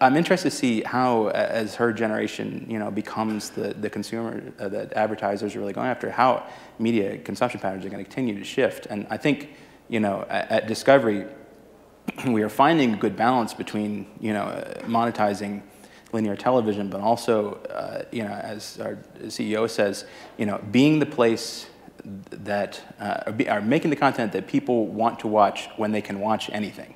I'm 0.00 0.16
interested 0.16 0.50
to 0.50 0.56
see 0.56 0.82
how, 0.82 1.28
as 1.28 1.74
her 1.76 1.92
generation, 1.92 2.66
you 2.68 2.78
know, 2.78 2.90
becomes 2.90 3.50
the, 3.50 3.74
the 3.74 3.88
consumer 3.88 4.52
uh, 4.58 4.68
that 4.68 4.92
advertisers 4.94 5.54
are 5.54 5.60
really 5.60 5.72
going 5.72 5.88
after, 5.88 6.10
how 6.10 6.46
media 6.78 7.18
consumption 7.18 7.60
patterns 7.60 7.84
are 7.84 7.88
going 7.88 8.04
to 8.04 8.10
continue 8.10 8.38
to 8.38 8.44
shift. 8.44 8.86
And 8.86 9.06
I 9.10 9.16
think, 9.16 9.50
you 9.88 10.00
know, 10.00 10.26
at, 10.28 10.50
at 10.50 10.66
Discovery, 10.66 11.26
we 12.26 12.42
are 12.42 12.48
finding 12.48 12.94
a 12.94 12.96
good 12.96 13.16
balance 13.16 13.54
between, 13.54 14.06
you 14.20 14.32
know, 14.32 14.46
monetizing 14.82 15.62
linear 16.12 16.36
television, 16.36 16.88
but 16.88 17.00
also, 17.00 17.54
uh, 17.70 18.04
you 18.12 18.22
know, 18.22 18.32
as 18.32 18.78
our 18.80 18.96
CEO 19.24 19.68
says, 19.68 20.04
you 20.38 20.46
know, 20.46 20.62
being 20.70 20.98
the 20.98 21.06
place 21.06 21.66
that, 22.30 22.80
uh, 23.00 23.32
be, 23.32 23.48
are 23.48 23.60
making 23.60 23.90
the 23.90 23.96
content 23.96 24.32
that 24.32 24.46
people 24.46 24.86
want 24.86 25.18
to 25.20 25.28
watch 25.28 25.68
when 25.76 25.92
they 25.92 26.02
can 26.02 26.20
watch 26.20 26.50
anything. 26.50 26.94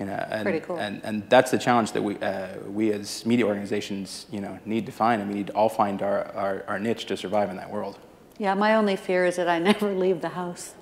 You 0.00 0.06
know, 0.06 0.26
and, 0.30 0.44
Pretty 0.44 0.60
cool. 0.60 0.78
And, 0.78 1.02
and 1.04 1.28
that's 1.28 1.50
the 1.50 1.58
challenge 1.58 1.92
that 1.92 2.00
we, 2.02 2.16
uh, 2.20 2.56
we 2.66 2.90
as 2.90 3.26
media 3.26 3.46
organizations, 3.46 4.24
you 4.32 4.40
know, 4.40 4.58
need 4.64 4.86
to 4.86 4.92
find, 4.92 5.20
and 5.20 5.30
we 5.30 5.36
need 5.36 5.48
to 5.48 5.52
all 5.52 5.68
find 5.68 6.00
our, 6.00 6.24
our, 6.34 6.64
our 6.66 6.78
niche 6.78 7.04
to 7.06 7.18
survive 7.18 7.50
in 7.50 7.56
that 7.56 7.70
world. 7.70 7.98
Yeah, 8.38 8.54
my 8.54 8.76
only 8.76 8.96
fear 8.96 9.26
is 9.26 9.36
that 9.36 9.46
I 9.46 9.58
never 9.70 9.92
leave 9.92 10.22
the 10.22 10.30
house. 10.30 10.72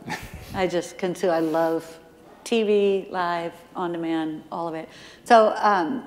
I 0.54 0.68
just 0.68 0.98
consume, 0.98 1.30
I 1.30 1.40
love 1.40 1.98
TV, 2.44 3.10
live, 3.10 3.52
on 3.74 3.90
demand, 3.90 4.44
all 4.52 4.68
of 4.68 4.76
it. 4.76 4.88
So 5.24 5.52
um, 5.56 6.04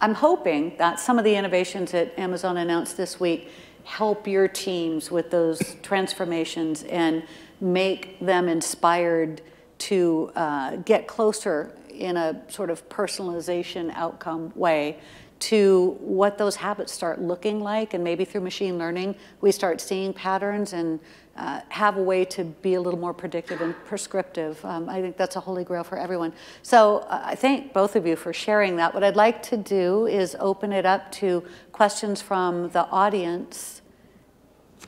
I'm 0.00 0.14
hoping 0.14 0.76
that 0.78 0.98
some 0.98 1.18
of 1.18 1.24
the 1.26 1.34
innovations 1.36 1.92
that 1.92 2.18
Amazon 2.18 2.56
announced 2.56 2.96
this 2.96 3.20
week 3.20 3.50
help 3.84 4.26
your 4.26 4.48
teams 4.48 5.10
with 5.10 5.30
those 5.30 5.76
transformations 5.82 6.84
and 6.84 7.22
make 7.60 8.18
them 8.18 8.48
inspired 8.48 9.42
to 9.78 10.32
uh, 10.34 10.76
get 10.76 11.06
closer 11.06 11.76
in 12.00 12.16
a 12.16 12.42
sort 12.48 12.70
of 12.70 12.88
personalization 12.88 13.92
outcome 13.94 14.52
way 14.54 14.98
to 15.38 15.96
what 16.00 16.38
those 16.38 16.56
habits 16.56 16.92
start 16.92 17.20
looking 17.20 17.60
like. 17.60 17.94
And 17.94 18.02
maybe 18.02 18.24
through 18.24 18.40
machine 18.40 18.78
learning, 18.78 19.16
we 19.40 19.52
start 19.52 19.80
seeing 19.80 20.12
patterns 20.12 20.72
and 20.72 20.98
uh, 21.36 21.60
have 21.68 21.98
a 21.98 22.02
way 22.02 22.24
to 22.24 22.44
be 22.44 22.74
a 22.74 22.80
little 22.80 22.98
more 22.98 23.12
predictive 23.12 23.60
and 23.60 23.74
prescriptive. 23.84 24.64
Um, 24.64 24.88
I 24.88 25.02
think 25.02 25.18
that's 25.18 25.36
a 25.36 25.40
holy 25.40 25.64
grail 25.64 25.84
for 25.84 25.98
everyone. 25.98 26.32
So 26.62 26.98
uh, 27.08 27.20
I 27.24 27.34
thank 27.34 27.74
both 27.74 27.94
of 27.94 28.06
you 28.06 28.16
for 28.16 28.32
sharing 28.32 28.76
that. 28.76 28.94
What 28.94 29.04
I'd 29.04 29.16
like 29.16 29.42
to 29.44 29.56
do 29.58 30.06
is 30.06 30.34
open 30.40 30.72
it 30.72 30.86
up 30.86 31.12
to 31.12 31.44
questions 31.72 32.22
from 32.22 32.70
the 32.70 32.86
audience. 32.86 33.82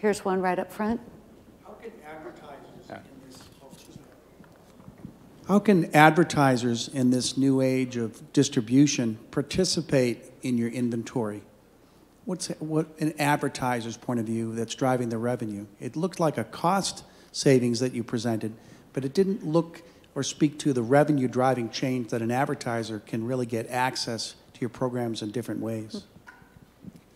Here's 0.00 0.24
one 0.24 0.40
right 0.40 0.58
up 0.58 0.72
front. 0.72 1.00
How 1.66 1.72
can 1.72 1.92
advertisers 2.06 2.88
in 2.88 3.28
this, 3.28 3.42
how 5.48 5.58
can 5.58 5.94
advertisers 5.94 6.88
in 6.88 7.10
this 7.10 7.36
new 7.36 7.60
age 7.60 7.96
of 7.96 8.32
distribution 8.32 9.18
participate 9.30 10.24
in 10.42 10.56
your 10.58 10.68
inventory? 10.68 11.42
what's, 12.28 12.48
what 12.58 12.86
an 13.00 13.14
advertiser's 13.18 13.96
point 13.96 14.20
of 14.20 14.26
view 14.26 14.54
that's 14.54 14.74
driving 14.74 15.08
the 15.08 15.16
revenue? 15.16 15.66
It 15.80 15.96
looked 15.96 16.20
like 16.20 16.36
a 16.36 16.44
cost 16.44 17.02
savings 17.32 17.80
that 17.80 17.94
you 17.94 18.04
presented, 18.04 18.52
but 18.92 19.02
it 19.02 19.14
didn't 19.14 19.46
look 19.46 19.80
or 20.14 20.22
speak 20.22 20.58
to 20.58 20.74
the 20.74 20.82
revenue 20.82 21.26
driving 21.26 21.70
change 21.70 22.10
that 22.10 22.20
an 22.20 22.30
advertiser 22.30 22.98
can 22.98 23.24
really 23.24 23.46
get 23.46 23.66
access 23.70 24.34
to 24.52 24.60
your 24.60 24.68
programs 24.68 25.22
in 25.22 25.30
different 25.30 25.62
ways. 25.62 26.04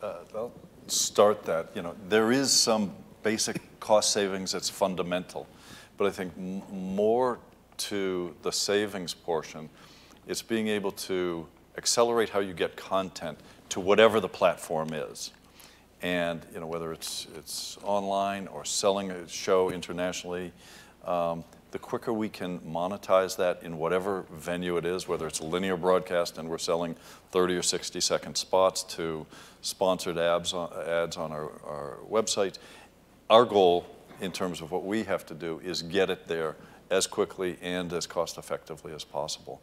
Uh, 0.01 0.15
I'll 0.35 0.53
start 0.87 1.45
that. 1.45 1.69
You 1.75 1.83
know, 1.83 1.95
there 2.09 2.33
is 2.33 2.51
some 2.51 2.95
basic 3.23 3.61
cost 3.81 4.13
savings 4.13 4.53
that's 4.53 4.71
fundamental, 4.71 5.47
but 5.99 6.07
I 6.07 6.11
think 6.11 6.33
more 6.39 7.39
to 7.89 8.35
the 8.43 8.53
savings 8.53 9.15
portion, 9.15 9.69
it's 10.27 10.43
being 10.43 10.69
able 10.69 10.93
to 10.93 11.47
accelerate 11.77 12.29
how 12.29 12.41
you 12.41 12.53
get 12.53 12.77
content 12.77 13.39
to 13.71 13.81
whatever 13.81 14.21
the 14.21 14.29
platform 14.29 14.93
is. 14.93 15.33
And 16.03 16.45
you 16.53 16.61
know, 16.61 16.67
whether 16.67 16.93
it's, 16.93 17.27
it's 17.37 17.79
online 17.83 18.47
or 18.49 18.65
selling 18.65 19.11
a 19.11 19.29
show 19.29 19.71
internationally, 19.71 20.53
um, 21.05 21.45
the 21.71 21.79
quicker 21.79 22.13
we 22.13 22.29
can 22.29 22.59
monetize 22.61 23.37
that 23.37 23.63
in 23.63 23.79
whatever 23.79 24.25
venue 24.31 24.77
it 24.77 24.85
is, 24.85 25.09
whether 25.09 25.27
it's 25.27 25.41
linear 25.41 25.77
broadcast 25.77 26.37
and 26.39 26.49
we're 26.49 26.59
selling 26.59 26.95
30 27.31 27.57
or 27.57 27.63
60 27.63 28.01
second 28.01 28.37
spots 28.37 28.83
to 28.83 29.27
sponsored 29.63 30.19
ads 30.19 30.53
on, 30.53 30.71
ads 30.87 31.17
on 31.17 31.33
our, 31.33 31.51
our 31.65 31.97
website, 32.11 32.59
our 33.31 33.45
goal 33.45 33.87
in 34.21 34.33
terms 34.33 34.61
of 34.61 34.71
what 34.71 34.85
we 34.85 35.05
have 35.05 35.25
to 35.27 35.35
do 35.35 35.61
is 35.65 35.83
get 35.83 36.11
it 36.11 36.29
there 36.29 36.57
as 36.93 37.07
quickly 37.07 37.57
and 37.63 37.91
as 37.93 38.07
cost 38.07 38.37
effectively 38.37 38.93
as 38.93 39.03
possible. 39.03 39.63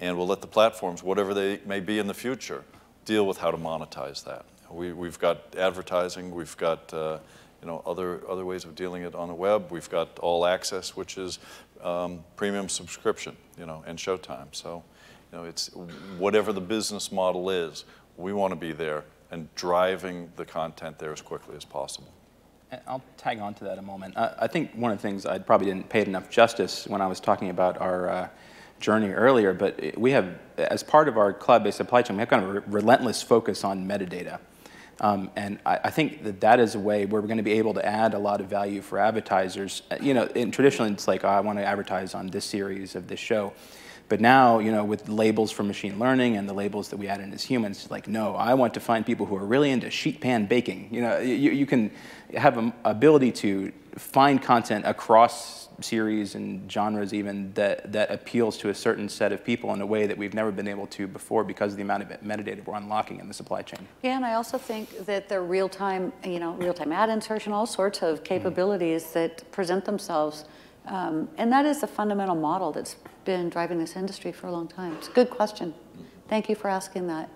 And 0.00 0.16
we'll 0.16 0.28
let 0.28 0.40
the 0.40 0.46
platforms, 0.46 1.02
whatever 1.02 1.34
they 1.34 1.60
may 1.66 1.80
be 1.80 1.98
in 1.98 2.06
the 2.06 2.14
future, 2.14 2.62
deal 3.04 3.26
with 3.26 3.38
how 3.38 3.50
to 3.50 3.56
monetize 3.56 4.24
that. 4.24 4.44
We, 4.70 4.92
we've 4.92 5.18
got 5.18 5.56
advertising, 5.58 6.30
we've 6.30 6.56
got 6.56 6.94
uh, 6.94 7.18
you 7.60 7.66
know, 7.66 7.82
other, 7.84 8.22
other 8.30 8.44
ways 8.44 8.64
of 8.64 8.76
dealing 8.76 9.02
it 9.02 9.16
on 9.16 9.26
the 9.26 9.34
web. 9.34 9.72
We've 9.72 9.90
got 9.90 10.18
All 10.20 10.46
Access, 10.46 10.94
which 10.94 11.18
is 11.18 11.40
um, 11.82 12.22
premium 12.36 12.68
subscription, 12.68 13.36
you 13.58 13.66
know, 13.66 13.82
and 13.84 13.98
Showtime. 13.98 14.46
So, 14.52 14.84
you 15.32 15.38
know, 15.38 15.44
it's 15.44 15.70
whatever 16.18 16.52
the 16.52 16.60
business 16.60 17.10
model 17.10 17.50
is, 17.50 17.84
we 18.16 18.32
want 18.32 18.52
to 18.52 18.56
be 18.56 18.72
there 18.72 19.04
and 19.32 19.52
driving 19.56 20.30
the 20.36 20.44
content 20.44 20.98
there 20.98 21.12
as 21.12 21.20
quickly 21.20 21.56
as 21.56 21.64
possible. 21.64 22.12
I'll 22.86 23.02
tag 23.16 23.38
on 23.38 23.54
to 23.54 23.64
that 23.64 23.78
a 23.78 23.82
moment. 23.82 24.16
I, 24.16 24.34
I 24.40 24.46
think 24.46 24.72
one 24.74 24.92
of 24.92 24.98
the 24.98 25.02
things 25.02 25.26
I 25.26 25.38
probably 25.38 25.66
didn't 25.66 25.88
pay 25.88 26.00
it 26.00 26.08
enough 26.08 26.28
justice 26.28 26.86
when 26.86 27.00
I 27.00 27.06
was 27.06 27.20
talking 27.20 27.50
about 27.50 27.80
our 27.80 28.08
uh, 28.08 28.28
journey 28.80 29.10
earlier, 29.10 29.54
but 29.54 29.96
we 29.96 30.10
have, 30.12 30.38
as 30.56 30.82
part 30.82 31.08
of 31.08 31.16
our 31.16 31.32
cloud-based 31.32 31.76
supply 31.76 32.02
chain, 32.02 32.16
we 32.16 32.20
have 32.20 32.28
kind 32.28 32.44
of 32.44 32.56
a 32.56 32.60
relentless 32.68 33.22
focus 33.22 33.64
on 33.64 33.86
metadata. 33.86 34.38
Um, 35.00 35.30
and 35.36 35.60
I, 35.64 35.78
I, 35.84 35.90
think 35.90 36.24
that 36.24 36.40
that 36.40 36.58
is 36.58 36.74
a 36.74 36.78
way 36.78 37.06
where 37.06 37.20
we're 37.20 37.28
going 37.28 37.36
to 37.36 37.44
be 37.44 37.52
able 37.52 37.72
to 37.74 37.86
add 37.86 38.14
a 38.14 38.18
lot 38.18 38.40
of 38.40 38.48
value 38.48 38.82
for 38.82 38.98
advertisers. 38.98 39.82
Uh, 39.92 39.96
you 40.00 40.12
know, 40.12 40.24
in, 40.34 40.50
traditionally 40.50 40.90
it's 40.90 41.06
like, 41.06 41.22
oh, 41.22 41.28
I 41.28 41.38
want 41.38 41.56
to 41.60 41.64
advertise 41.64 42.14
on 42.14 42.26
this 42.26 42.44
series 42.44 42.96
of 42.96 43.06
this 43.06 43.20
show. 43.20 43.52
But 44.08 44.20
now, 44.20 44.58
you 44.58 44.72
know, 44.72 44.84
with 44.84 45.08
labels 45.08 45.50
from 45.50 45.66
machine 45.66 45.98
learning 45.98 46.36
and 46.36 46.48
the 46.48 46.54
labels 46.54 46.88
that 46.88 46.96
we 46.96 47.08
add 47.08 47.20
in 47.20 47.32
as 47.32 47.44
humans, 47.44 47.88
like, 47.90 48.08
no, 48.08 48.34
I 48.34 48.54
want 48.54 48.74
to 48.74 48.80
find 48.80 49.04
people 49.04 49.26
who 49.26 49.36
are 49.36 49.44
really 49.44 49.70
into 49.70 49.90
sheet 49.90 50.20
pan 50.20 50.46
baking. 50.46 50.88
You 50.90 51.02
know, 51.02 51.18
you, 51.18 51.50
you 51.50 51.66
can 51.66 51.90
have 52.34 52.56
an 52.56 52.72
ability 52.84 53.32
to 53.32 53.72
find 53.96 54.40
content 54.40 54.86
across 54.86 55.68
series 55.80 56.34
and 56.34 56.70
genres 56.70 57.14
even 57.14 57.52
that, 57.52 57.92
that 57.92 58.10
appeals 58.10 58.56
to 58.58 58.68
a 58.70 58.74
certain 58.74 59.08
set 59.08 59.32
of 59.32 59.44
people 59.44 59.72
in 59.74 59.80
a 59.80 59.86
way 59.86 60.06
that 60.06 60.16
we've 60.16 60.34
never 60.34 60.50
been 60.50 60.68
able 60.68 60.86
to 60.88 61.06
before 61.06 61.44
because 61.44 61.72
of 61.72 61.76
the 61.76 61.82
amount 61.82 62.02
of 62.02 62.08
metadata 62.20 62.64
we're 62.64 62.74
unlocking 62.74 63.20
in 63.20 63.28
the 63.28 63.34
supply 63.34 63.62
chain. 63.62 63.86
Yeah, 64.02 64.16
and 64.16 64.24
I 64.24 64.34
also 64.34 64.58
think 64.58 65.06
that 65.06 65.28
the 65.28 65.40
real-time, 65.40 66.12
you 66.24 66.40
know, 66.40 66.54
real-time 66.54 66.92
ad 66.92 67.10
insertion, 67.10 67.52
all 67.52 67.66
sorts 67.66 68.02
of 68.02 68.24
capabilities 68.24 69.04
mm. 69.04 69.12
that 69.14 69.50
present 69.52 69.84
themselves 69.84 70.46
um, 70.88 71.28
and 71.36 71.52
that 71.52 71.66
is 71.66 71.80
the 71.80 71.86
fundamental 71.86 72.34
model 72.34 72.72
that's 72.72 72.96
been 73.24 73.50
driving 73.50 73.78
this 73.78 73.94
industry 73.94 74.32
for 74.32 74.46
a 74.46 74.52
long 74.52 74.66
time. 74.66 74.94
It's 74.94 75.08
a 75.08 75.12
good 75.12 75.30
question. 75.30 75.74
Thank 76.28 76.48
you 76.48 76.54
for 76.54 76.68
asking 76.68 77.06
that. 77.08 77.30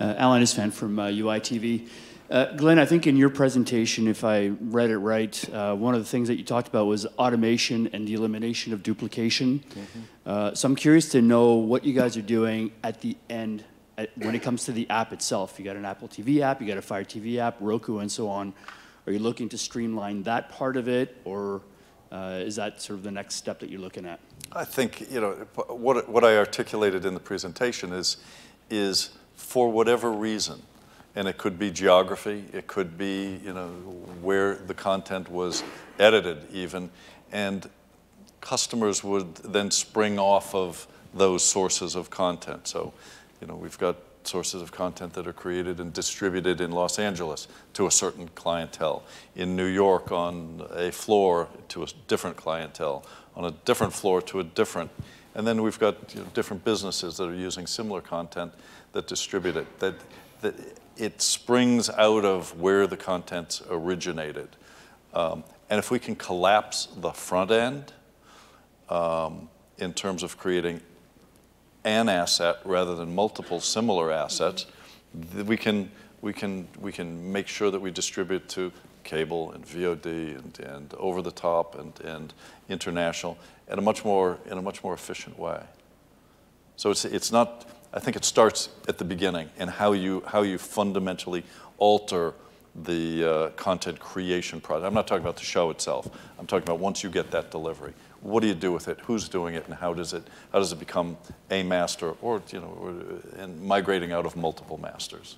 Uh, 0.00 0.14
Alan 0.16 0.42
Isfan 0.42 0.72
from 0.72 0.98
uh, 0.98 1.08
UITV. 1.08 1.86
Uh, 2.30 2.52
Glenn, 2.52 2.78
I 2.78 2.84
think 2.84 3.08
in 3.08 3.16
your 3.16 3.28
presentation, 3.28 4.06
if 4.06 4.22
I 4.22 4.52
read 4.60 4.90
it 4.90 4.98
right, 4.98 5.52
uh, 5.52 5.74
one 5.74 5.94
of 5.94 6.00
the 6.00 6.06
things 6.06 6.28
that 6.28 6.36
you 6.36 6.44
talked 6.44 6.68
about 6.68 6.86
was 6.86 7.04
automation 7.18 7.88
and 7.92 8.06
the 8.06 8.14
elimination 8.14 8.72
of 8.72 8.84
duplication. 8.84 9.64
Mm-hmm. 9.68 10.00
Uh, 10.24 10.54
so 10.54 10.68
I'm 10.68 10.76
curious 10.76 11.08
to 11.10 11.22
know 11.22 11.54
what 11.54 11.84
you 11.84 11.92
guys 11.92 12.16
are 12.16 12.22
doing 12.22 12.70
at 12.84 13.00
the 13.00 13.16
end 13.28 13.64
at, 13.98 14.16
when 14.16 14.36
it 14.36 14.42
comes 14.44 14.64
to 14.66 14.72
the 14.72 14.88
app 14.90 15.12
itself. 15.12 15.58
You 15.58 15.64
got 15.64 15.74
an 15.74 15.84
Apple 15.84 16.06
TV 16.06 16.40
app, 16.40 16.60
you 16.60 16.68
got 16.68 16.78
a 16.78 16.82
Fire 16.82 17.02
TV 17.02 17.38
app, 17.38 17.56
Roku, 17.58 17.98
and 17.98 18.10
so 18.10 18.28
on. 18.28 18.54
Are 19.08 19.12
you 19.12 19.18
looking 19.18 19.48
to 19.48 19.58
streamline 19.58 20.22
that 20.22 20.50
part 20.50 20.76
of 20.76 20.86
it, 20.86 21.16
or 21.24 21.62
uh, 22.12 22.42
is 22.44 22.54
that 22.54 22.80
sort 22.80 23.00
of 23.00 23.02
the 23.02 23.10
next 23.10 23.34
step 23.34 23.58
that 23.58 23.70
you're 23.70 23.80
looking 23.80 24.06
at? 24.06 24.20
I 24.52 24.64
think 24.64 25.10
you 25.10 25.20
know 25.20 25.32
what 25.66 26.08
what 26.08 26.22
I 26.22 26.36
articulated 26.36 27.04
in 27.04 27.14
the 27.14 27.20
presentation 27.20 27.92
is 27.92 28.18
is 28.68 29.10
for 29.34 29.68
whatever 29.68 30.12
reason 30.12 30.62
and 31.14 31.26
it 31.28 31.38
could 31.38 31.58
be 31.58 31.70
geography, 31.70 32.44
it 32.52 32.66
could 32.66 32.96
be 32.96 33.40
you 33.44 33.52
know 33.52 33.68
where 34.22 34.54
the 34.54 34.74
content 34.74 35.30
was 35.30 35.62
edited 35.98 36.46
even, 36.52 36.90
and 37.32 37.68
customers 38.40 39.04
would 39.04 39.36
then 39.36 39.70
spring 39.70 40.18
off 40.18 40.54
of 40.54 40.86
those 41.12 41.42
sources 41.42 41.94
of 41.94 42.10
content. 42.10 42.66
So, 42.68 42.92
you 43.40 43.46
know, 43.46 43.54
we've 43.54 43.78
got 43.78 43.96
sources 44.24 44.62
of 44.62 44.70
content 44.70 45.14
that 45.14 45.26
are 45.26 45.32
created 45.32 45.80
and 45.80 45.92
distributed 45.92 46.60
in 46.60 46.70
Los 46.72 46.98
Angeles 46.98 47.48
to 47.74 47.86
a 47.86 47.90
certain 47.90 48.28
clientele, 48.34 49.02
in 49.34 49.56
New 49.56 49.66
York 49.66 50.12
on 50.12 50.66
a 50.72 50.92
floor 50.92 51.48
to 51.68 51.82
a 51.82 51.86
different 52.06 52.36
clientele, 52.36 53.04
on 53.34 53.44
a 53.44 53.50
different 53.64 53.92
floor 53.92 54.20
to 54.22 54.40
a 54.40 54.44
different. 54.44 54.90
And 55.34 55.46
then 55.46 55.62
we've 55.62 55.78
got 55.78 56.14
you 56.14 56.20
know, 56.20 56.26
different 56.34 56.64
businesses 56.64 57.16
that 57.16 57.28
are 57.28 57.34
using 57.34 57.66
similar 57.66 58.00
content 58.00 58.52
that 58.92 59.06
distribute 59.06 59.56
it. 59.56 59.78
That, 59.78 59.94
that 60.42 60.54
it 61.00 61.22
springs 61.22 61.88
out 61.88 62.24
of 62.24 62.60
where 62.60 62.86
the 62.86 62.96
contents 62.96 63.62
originated. 63.70 64.48
Um, 65.14 65.44
and 65.70 65.78
if 65.78 65.90
we 65.90 65.98
can 65.98 66.14
collapse 66.14 66.88
the 66.96 67.12
front 67.12 67.50
end 67.50 67.92
um, 68.88 69.48
in 69.78 69.94
terms 69.94 70.22
of 70.22 70.36
creating 70.36 70.80
an 71.84 72.08
asset 72.08 72.56
rather 72.64 72.94
than 72.94 73.14
multiple 73.14 73.60
similar 73.60 74.12
assets, 74.12 74.66
we 75.46 75.56
can, 75.56 75.90
we 76.20 76.32
can, 76.32 76.68
we 76.78 76.92
can 76.92 77.32
make 77.32 77.48
sure 77.48 77.70
that 77.70 77.80
we 77.80 77.90
distribute 77.90 78.48
to 78.50 78.70
cable 79.02 79.52
and 79.52 79.66
VOD 79.66 80.38
and, 80.38 80.60
and 80.60 80.94
over 80.94 81.22
the 81.22 81.30
top 81.30 81.78
and, 81.78 81.98
and 82.00 82.34
international 82.68 83.38
in 83.70 83.78
a 83.78 83.82
much 83.82 84.04
more, 84.04 84.38
in 84.46 84.58
a 84.58 84.62
much 84.62 84.84
more 84.84 84.92
efficient 84.92 85.38
way. 85.38 85.62
So 86.76 86.90
it's, 86.90 87.04
it's 87.04 87.32
not, 87.32 87.66
I 87.92 87.98
think 87.98 88.16
it 88.16 88.24
starts 88.24 88.68
at 88.88 88.98
the 88.98 89.04
beginning 89.04 89.50
and 89.58 89.68
how 89.68 89.92
you, 89.92 90.22
how 90.26 90.42
you 90.42 90.58
fundamentally 90.58 91.44
alter 91.78 92.34
the 92.84 93.24
uh, 93.24 93.48
content 93.50 93.98
creation 93.98 94.60
process. 94.60 94.86
I'm 94.86 94.94
not 94.94 95.08
talking 95.08 95.24
about 95.24 95.36
the 95.36 95.44
show 95.44 95.70
itself. 95.70 96.08
I'm 96.38 96.46
talking 96.46 96.62
about 96.62 96.78
once 96.78 97.02
you 97.02 97.10
get 97.10 97.32
that 97.32 97.50
delivery. 97.50 97.92
What 98.20 98.42
do 98.42 98.46
you 98.46 98.54
do 98.54 98.70
with 98.70 98.86
it? 98.86 99.00
Who's 99.00 99.28
doing 99.28 99.54
it? 99.56 99.66
And 99.66 99.74
how 99.74 99.92
does 99.92 100.12
it, 100.12 100.22
how 100.52 100.60
does 100.60 100.70
it 100.72 100.78
become 100.78 101.16
a 101.50 101.64
master 101.64 102.12
or, 102.22 102.40
you 102.52 102.60
know, 102.60 102.78
or, 102.80 103.42
and 103.42 103.60
migrating 103.60 104.12
out 104.12 104.24
of 104.24 104.36
multiple 104.36 104.78
masters? 104.78 105.36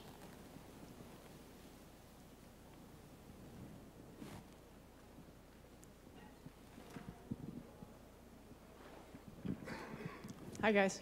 Hi, 10.61 10.71
guys. 10.71 11.01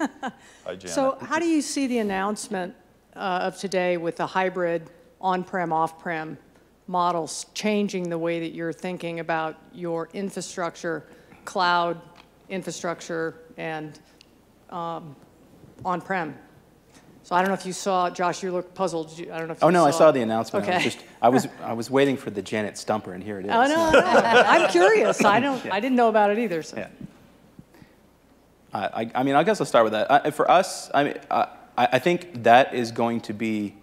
Hi, 0.00 0.06
Janet. 0.66 0.90
So 0.90 1.18
how 1.20 1.38
do 1.38 1.46
you 1.46 1.62
see 1.62 1.86
the 1.86 1.98
announcement 1.98 2.74
uh, 3.14 3.40
of 3.42 3.56
today 3.58 3.96
with 3.96 4.16
the 4.16 4.26
hybrid 4.26 4.90
on-prem, 5.20 5.72
off-prem 5.72 6.38
models 6.88 7.46
changing 7.54 8.08
the 8.08 8.18
way 8.18 8.40
that 8.40 8.52
you're 8.54 8.72
thinking 8.72 9.20
about 9.20 9.56
your 9.72 10.08
infrastructure, 10.12 11.04
cloud 11.44 12.00
infrastructure, 12.48 13.34
and 13.56 13.98
um, 14.70 15.16
on-prem? 15.84 16.36
So 17.22 17.34
I 17.34 17.40
don't 17.40 17.48
know 17.48 17.54
if 17.54 17.66
you 17.66 17.72
saw, 17.72 18.08
Josh, 18.08 18.44
you 18.44 18.52
look 18.52 18.72
puzzled. 18.72 19.10
I 19.32 19.38
don't 19.38 19.48
know 19.48 19.52
if 19.54 19.64
Oh, 19.64 19.68
no, 19.68 19.80
saw. 19.80 19.86
I 19.86 19.90
saw 19.90 20.10
the 20.12 20.20
announcement. 20.22 20.64
I 20.64 20.68
was 20.68 20.76
Okay. 20.76 20.84
just, 20.84 20.98
I 21.20 21.28
was, 21.28 21.48
I 21.64 21.72
was 21.72 21.90
waiting 21.90 22.16
for 22.16 22.30
the 22.30 22.40
Janet 22.40 22.78
Stumper, 22.78 23.14
and 23.14 23.22
here 23.24 23.40
it 23.40 23.46
is. 23.46 23.50
Oh, 23.52 23.66
no, 23.66 23.90
no, 23.90 24.00
I'm 24.06 24.70
curious. 24.70 25.24
I 25.24 25.40
don't, 25.40 25.66
I 25.72 25.80
didn't 25.80 25.96
know 25.96 26.08
about 26.08 26.30
it 26.30 26.38
either, 26.38 26.62
so. 26.62 26.76
Yeah. 26.76 26.88
I, 28.72 29.10
I 29.14 29.22
mean, 29.22 29.34
I 29.34 29.42
guess 29.42 29.60
I'll 29.60 29.66
start 29.66 29.84
with 29.84 29.92
that. 29.92 30.10
Uh, 30.10 30.30
for 30.30 30.50
us, 30.50 30.90
I, 30.92 31.04
mean, 31.04 31.14
I, 31.30 31.48
I 31.76 31.98
think 31.98 32.42
that 32.42 32.74
is 32.74 32.92
going 32.92 33.20
to 33.22 33.32
be 33.32 33.74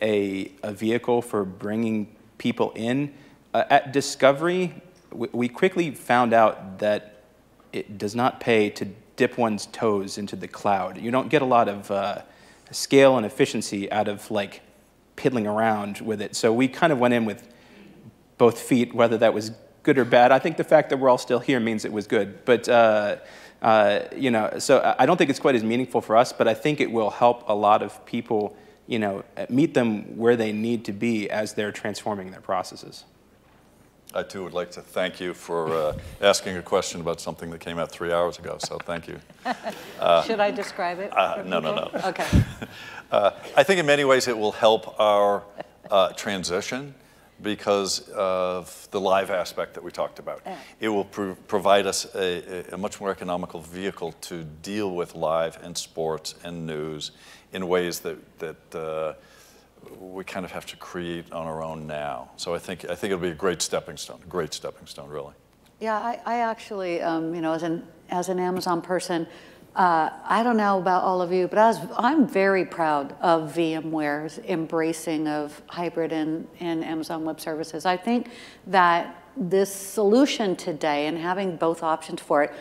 a, 0.00 0.52
a 0.62 0.72
vehicle 0.72 1.22
for 1.22 1.44
bringing 1.44 2.14
people 2.38 2.72
in. 2.74 3.12
Uh, 3.52 3.64
at 3.68 3.92
Discovery, 3.92 4.74
we, 5.12 5.28
we 5.32 5.48
quickly 5.48 5.90
found 5.90 6.32
out 6.32 6.78
that 6.78 7.22
it 7.72 7.98
does 7.98 8.14
not 8.14 8.40
pay 8.40 8.70
to 8.70 8.86
dip 9.16 9.36
one's 9.36 9.66
toes 9.66 10.16
into 10.16 10.36
the 10.36 10.48
cloud. 10.48 10.98
You 10.98 11.10
don't 11.10 11.28
get 11.28 11.42
a 11.42 11.46
lot 11.46 11.68
of 11.68 11.90
uh, 11.90 12.22
scale 12.70 13.16
and 13.16 13.26
efficiency 13.26 13.90
out 13.90 14.08
of 14.08 14.30
like 14.30 14.62
piddling 15.16 15.46
around 15.46 16.00
with 16.00 16.22
it. 16.22 16.36
So 16.36 16.52
we 16.52 16.68
kind 16.68 16.92
of 16.92 16.98
went 16.98 17.14
in 17.14 17.24
with 17.24 17.46
both 18.38 18.60
feet, 18.60 18.94
whether 18.94 19.18
that 19.18 19.34
was 19.34 19.50
good 19.82 19.98
or 19.98 20.04
bad. 20.04 20.30
I 20.30 20.38
think 20.38 20.56
the 20.56 20.64
fact 20.64 20.90
that 20.90 20.98
we're 20.98 21.08
all 21.08 21.18
still 21.18 21.40
here 21.40 21.58
means 21.58 21.84
it 21.84 21.92
was 21.92 22.06
good. 22.06 22.44
But 22.44 22.68
uh, 22.68 23.16
uh, 23.62 24.00
you 24.16 24.30
know, 24.30 24.58
so 24.58 24.94
I 24.98 25.06
don't 25.06 25.16
think 25.16 25.30
it's 25.30 25.40
quite 25.40 25.54
as 25.54 25.64
meaningful 25.64 26.00
for 26.00 26.16
us, 26.16 26.32
but 26.32 26.46
I 26.46 26.54
think 26.54 26.80
it 26.80 26.90
will 26.90 27.10
help 27.10 27.48
a 27.48 27.54
lot 27.54 27.82
of 27.82 28.04
people, 28.06 28.56
you 28.86 28.98
know, 28.98 29.24
meet 29.48 29.74
them 29.74 30.16
where 30.16 30.36
they 30.36 30.52
need 30.52 30.84
to 30.84 30.92
be 30.92 31.28
as 31.30 31.54
they're 31.54 31.72
transforming 31.72 32.30
their 32.30 32.40
processes. 32.40 33.04
I 34.14 34.22
too 34.22 34.42
would 34.42 34.54
like 34.54 34.70
to 34.72 34.80
thank 34.80 35.20
you 35.20 35.34
for 35.34 35.68
uh, 35.70 35.98
asking 36.22 36.56
a 36.56 36.62
question 36.62 37.00
about 37.00 37.20
something 37.20 37.50
that 37.50 37.60
came 37.60 37.78
out 37.78 37.90
three 37.90 38.10
hours 38.10 38.38
ago, 38.38 38.56
so 38.58 38.78
thank 38.78 39.06
you. 39.06 39.18
Uh, 40.00 40.22
Should 40.26 40.40
I 40.40 40.50
describe 40.50 40.98
it? 40.98 41.14
Uh, 41.14 41.42
no, 41.44 41.60
no, 41.60 41.74
no. 41.74 41.90
Okay. 42.04 42.26
Uh, 43.10 43.30
I 43.56 43.62
think 43.62 43.80
in 43.80 43.86
many 43.86 44.04
ways 44.04 44.28
it 44.28 44.36
will 44.36 44.52
help 44.52 45.00
our 45.00 45.42
uh, 45.90 46.10
transition 46.10 46.94
because 47.42 48.08
of 48.10 48.88
the 48.90 49.00
live 49.00 49.30
aspect 49.30 49.74
that 49.74 49.84
we 49.84 49.90
talked 49.90 50.18
about. 50.18 50.42
Yeah. 50.44 50.58
It 50.80 50.88
will 50.88 51.04
pro 51.04 51.34
provide 51.46 51.86
us 51.86 52.06
a, 52.14 52.72
a, 52.72 52.76
much 52.76 53.00
more 53.00 53.10
economical 53.10 53.60
vehicle 53.60 54.12
to 54.22 54.44
deal 54.62 54.94
with 54.94 55.14
live 55.14 55.58
and 55.62 55.76
sports 55.76 56.34
and 56.44 56.66
news 56.66 57.12
in 57.52 57.68
ways 57.68 58.00
that, 58.00 58.38
that 58.38 58.74
uh, 58.74 59.14
we 60.00 60.24
kind 60.24 60.44
of 60.44 60.52
have 60.52 60.66
to 60.66 60.76
create 60.76 61.30
on 61.32 61.46
our 61.46 61.62
own 61.62 61.86
now. 61.86 62.30
So 62.36 62.54
I 62.54 62.58
think, 62.58 62.84
I 62.84 62.94
think 62.94 63.12
it'll 63.12 63.22
be 63.22 63.28
a 63.28 63.34
great 63.34 63.62
stepping 63.62 63.96
stone, 63.96 64.20
a 64.22 64.28
great 64.28 64.52
stepping 64.52 64.86
stone, 64.86 65.08
really. 65.08 65.34
Yeah, 65.80 65.98
I, 65.98 66.20
I 66.26 66.38
actually, 66.38 67.00
um, 67.02 67.34
you 67.34 67.40
know, 67.40 67.52
as 67.52 67.62
an, 67.62 67.86
as 68.10 68.28
an 68.28 68.40
Amazon 68.40 68.82
person, 68.82 69.26
uh, 69.76 70.10
I 70.24 70.42
don't 70.42 70.56
know 70.56 70.78
about 70.78 71.04
all 71.04 71.22
of 71.22 71.32
you, 71.32 71.46
but 71.46 71.58
I 71.58 71.68
was, 71.68 71.78
I'm 71.96 72.26
very 72.26 72.64
proud 72.64 73.14
of 73.20 73.54
VMware's 73.54 74.38
embracing 74.40 75.28
of 75.28 75.62
hybrid 75.68 76.12
and, 76.12 76.48
and 76.58 76.84
Amazon 76.84 77.24
Web 77.24 77.40
Services. 77.40 77.86
I 77.86 77.96
think 77.96 78.28
that 78.66 79.22
this 79.36 79.72
solution 79.72 80.56
today 80.56 81.06
and 81.06 81.16
having 81.16 81.56
both 81.56 81.82
options 81.82 82.20
for 82.20 82.42
it 82.42 82.52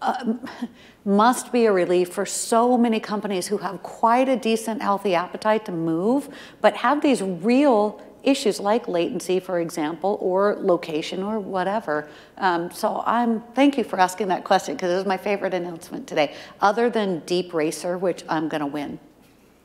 uh, 0.00 0.34
must 1.04 1.52
be 1.52 1.66
a 1.66 1.72
relief 1.72 2.12
for 2.12 2.24
so 2.24 2.78
many 2.78 3.00
companies 3.00 3.48
who 3.48 3.58
have 3.58 3.82
quite 3.82 4.28
a 4.28 4.36
decent 4.36 4.80
healthy 4.80 5.14
appetite 5.14 5.64
to 5.64 5.72
move, 5.72 6.28
but 6.60 6.76
have 6.76 7.02
these 7.02 7.22
real 7.22 8.00
issues 8.22 8.60
like 8.60 8.88
latency, 8.88 9.40
for 9.40 9.60
example, 9.60 10.18
or 10.20 10.56
location 10.60 11.22
or 11.22 11.38
whatever. 11.38 12.08
Um, 12.38 12.70
so 12.70 13.02
I'm, 13.06 13.40
thank 13.54 13.78
you 13.78 13.84
for 13.84 13.98
asking 13.98 14.28
that 14.28 14.44
question 14.44 14.74
because 14.74 14.92
it 14.92 14.96
was 14.96 15.06
my 15.06 15.16
favorite 15.16 15.54
announcement 15.54 16.06
today, 16.06 16.34
other 16.60 16.90
than 16.90 17.22
DeepRacer, 17.22 17.98
which 17.98 18.24
I'm 18.28 18.48
going 18.48 18.60
to 18.60 18.66
win 18.66 18.98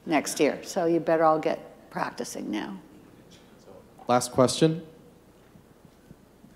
next 0.05 0.39
year. 0.39 0.59
So 0.63 0.85
you 0.85 0.99
better 0.99 1.23
all 1.23 1.39
get 1.39 1.89
practicing 1.89 2.51
now. 2.51 2.77
Last 4.07 4.31
question. 4.31 4.83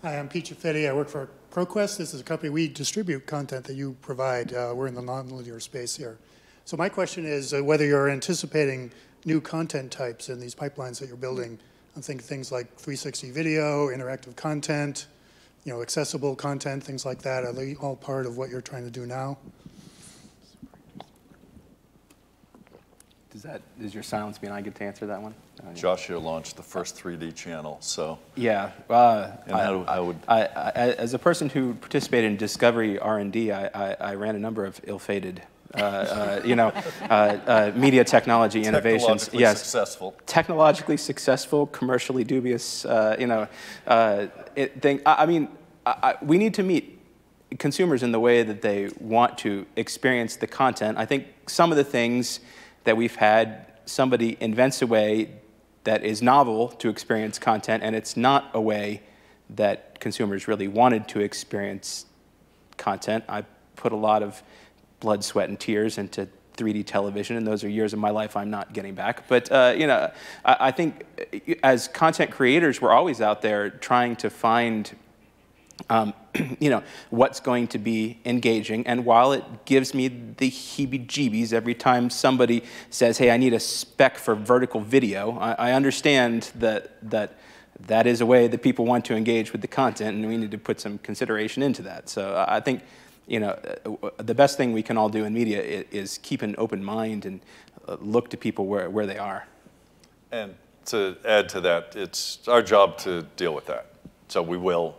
Hi, 0.01 0.17
I'm 0.17 0.29
Pete 0.29 0.45
Fitti. 0.45 0.87
I 0.87 0.93
work 0.93 1.09
for 1.09 1.29
ProQuest. 1.51 1.97
This 1.97 2.13
is 2.13 2.21
a 2.21 2.23
company, 2.23 2.49
we 2.49 2.67
distribute 2.67 3.25
content 3.25 3.65
that 3.65 3.73
you 3.73 3.97
provide. 4.01 4.53
Uh, 4.53 4.71
we're 4.75 4.87
in 4.87 4.93
the 4.93 5.01
nonlinear 5.01 5.61
space 5.61 5.95
here. 5.95 6.17
So 6.63 6.77
my 6.77 6.89
question 6.89 7.25
is 7.25 7.53
uh, 7.53 7.63
whether 7.63 7.85
you're 7.85 8.09
anticipating 8.09 8.91
new 9.25 9.41
content 9.41 9.91
types 9.91 10.29
in 10.29 10.39
these 10.39 10.53
pipelines 10.53 10.99
that 10.99 11.07
you're 11.07 11.17
building 11.17 11.59
I 11.99 12.01
think 12.01 12.23
things 12.23 12.49
like 12.49 12.67
360 12.75 13.31
video, 13.31 13.89
interactive 13.89 14.33
content, 14.37 15.07
you 15.65 15.73
know, 15.73 15.81
accessible 15.81 16.33
content, 16.33 16.81
things 16.81 17.05
like 17.05 17.21
that. 17.23 17.43
Are 17.43 17.51
they 17.51 17.75
all 17.75 17.97
part 17.97 18.25
of 18.25 18.37
what 18.37 18.49
you're 18.49 18.61
trying 18.61 18.85
to 18.85 18.89
do 18.89 19.05
now? 19.05 19.37
Does 23.31 23.43
that, 23.43 23.61
does 23.81 23.93
your 23.93 24.03
silence 24.03 24.41
mean 24.41 24.53
I 24.53 24.61
get 24.61 24.75
to 24.75 24.83
answer 24.85 25.07
that 25.07 25.21
one? 25.21 25.33
Uh, 25.61 25.73
Josh 25.73 26.07
here 26.07 26.17
launched 26.17 26.55
the 26.55 26.63
first 26.63 26.95
3D 26.95 27.35
channel, 27.35 27.77
so. 27.81 28.17
Yeah. 28.35 28.71
Uh, 28.89 29.31
and 29.45 29.55
I, 29.57 29.65
how, 29.65 29.83
how 29.83 30.03
would... 30.05 30.19
I, 30.25 30.43
I, 30.45 30.71
as 30.71 31.13
a 31.13 31.19
person 31.19 31.49
who 31.49 31.73
participated 31.73 32.31
in 32.31 32.37
discovery 32.37 32.97
R&D, 32.97 33.51
I, 33.51 33.93
I, 33.95 34.15
ran 34.15 34.37
a 34.37 34.39
number 34.39 34.63
of 34.63 34.79
ill-fated 34.85 35.41
uh, 35.75 35.77
uh, 35.77 36.41
you 36.43 36.55
know, 36.55 36.69
uh, 37.09 37.13
uh, 37.45 37.71
media 37.75 38.03
technology 38.03 38.63
innovations. 38.63 39.25
Technologically 39.25 39.39
yes. 39.39 39.59
successful. 39.59 40.15
Technologically 40.25 40.97
successful, 40.97 41.67
commercially 41.67 42.23
dubious, 42.23 42.85
uh, 42.85 43.15
you 43.19 43.27
know, 43.27 43.47
it, 44.55 44.81
thing. 44.81 45.01
I, 45.05 45.23
I 45.23 45.25
mean, 45.25 45.47
I, 45.85 46.15
we 46.21 46.37
need 46.37 46.53
to 46.55 46.63
meet 46.63 46.99
consumers 47.57 48.03
in 48.03 48.11
the 48.11 48.19
way 48.19 48.43
that 48.43 48.61
they 48.61 48.89
want 48.99 49.37
to 49.39 49.65
experience 49.75 50.35
the 50.35 50.47
content. 50.47 50.97
I 50.97 51.05
think 51.05 51.27
some 51.47 51.71
of 51.71 51.77
the 51.77 51.83
things 51.83 52.39
that 52.83 52.95
we've 52.97 53.15
had, 53.15 53.65
somebody 53.85 54.37
invents 54.39 54.81
a 54.81 54.87
way 54.87 55.31
that 55.83 56.03
is 56.03 56.21
novel 56.21 56.69
to 56.69 56.89
experience 56.89 57.39
content, 57.39 57.83
and 57.83 57.95
it's 57.95 58.17
not 58.17 58.49
a 58.53 58.61
way 58.61 59.01
that 59.51 59.99
consumers 59.99 60.47
really 60.47 60.67
wanted 60.67 61.07
to 61.09 61.19
experience 61.19 62.05
content. 62.77 63.23
I 63.27 63.43
put 63.75 63.91
a 63.91 63.95
lot 63.95 64.21
of 64.21 64.43
blood, 64.99 65.23
sweat, 65.23 65.49
and 65.49 65.59
tears 65.59 65.97
into 65.97 66.27
3D 66.59 66.85
television, 66.85 67.37
and 67.37 67.47
those 67.47 67.63
are 67.63 67.69
years 67.69 67.93
of 67.93 67.99
my 67.99 68.09
life 68.09 68.35
I'm 68.35 68.49
not 68.49 68.73
getting 68.73 68.93
back. 68.93 69.27
But 69.27 69.51
uh, 69.51 69.73
you 69.77 69.87
know, 69.87 70.11
I, 70.43 70.57
I, 70.59 70.71
think 70.71 71.05
uh, 71.17 71.55
as 71.63 71.87
content 71.87 72.31
creators, 72.31 72.81
we're 72.81 72.91
always 72.91 73.21
out 73.21 73.41
there 73.41 73.69
trying 73.69 74.17
to 74.17 74.29
find, 74.29 74.93
um, 75.89 76.13
you 76.59 76.69
know, 76.69 76.83
what's 77.09 77.39
going 77.39 77.67
to 77.69 77.77
be 77.77 78.19
engaging. 78.25 78.85
And 78.87 79.05
while 79.05 79.31
it 79.31 79.65
gives 79.65 79.93
me 79.93 80.09
the 80.09 80.51
heebie-jeebies 80.51 81.53
every 81.53 81.75
time 81.75 82.09
somebody 82.09 82.63
says, 82.89 83.17
"Hey, 83.17 83.31
I 83.31 83.37
need 83.37 83.53
a 83.53 83.59
spec 83.59 84.17
for 84.17 84.35
vertical 84.35 84.81
video," 84.81 85.37
I, 85.39 85.51
I 85.53 85.71
understand 85.71 86.51
that 86.55 87.09
that 87.09 87.37
that 87.87 88.05
is 88.05 88.19
a 88.19 88.25
way 88.25 88.47
that 88.47 88.61
people 88.61 88.85
want 88.85 89.05
to 89.05 89.15
engage 89.15 89.53
with 89.53 89.61
the 89.61 89.67
content, 89.67 90.17
and 90.17 90.27
we 90.27 90.35
need 90.35 90.51
to 90.51 90.57
put 90.57 90.81
some 90.81 90.97
consideration 90.97 91.63
into 91.63 91.81
that. 91.83 92.09
So 92.09 92.45
I 92.45 92.59
think 92.59 92.81
you 93.29 93.39
know, 93.39 93.57
the 94.17 94.33
best 94.33 94.57
thing 94.57 94.73
we 94.73 94.81
can 94.81 94.97
all 94.97 95.07
do 95.07 95.23
in 95.23 95.33
media 95.33 95.61
is 95.61 96.17
keep 96.23 96.41
an 96.41 96.55
open 96.57 96.83
mind 96.83 97.25
and 97.25 97.39
uh, 97.87 97.95
look 98.01 98.29
to 98.31 98.37
people 98.37 98.65
where, 98.65 98.89
where 98.89 99.05
they 99.05 99.19
are. 99.19 99.45
And 100.31 100.55
to 100.87 101.15
add 101.23 101.47
to 101.49 101.61
that, 101.61 101.95
it's 101.95 102.47
our 102.47 102.63
job 102.63 102.97
to 102.99 103.21
deal 103.37 103.53
with 103.53 103.67
that. 103.67 103.93
So 104.27 104.41
we 104.41 104.57
will. 104.57 104.95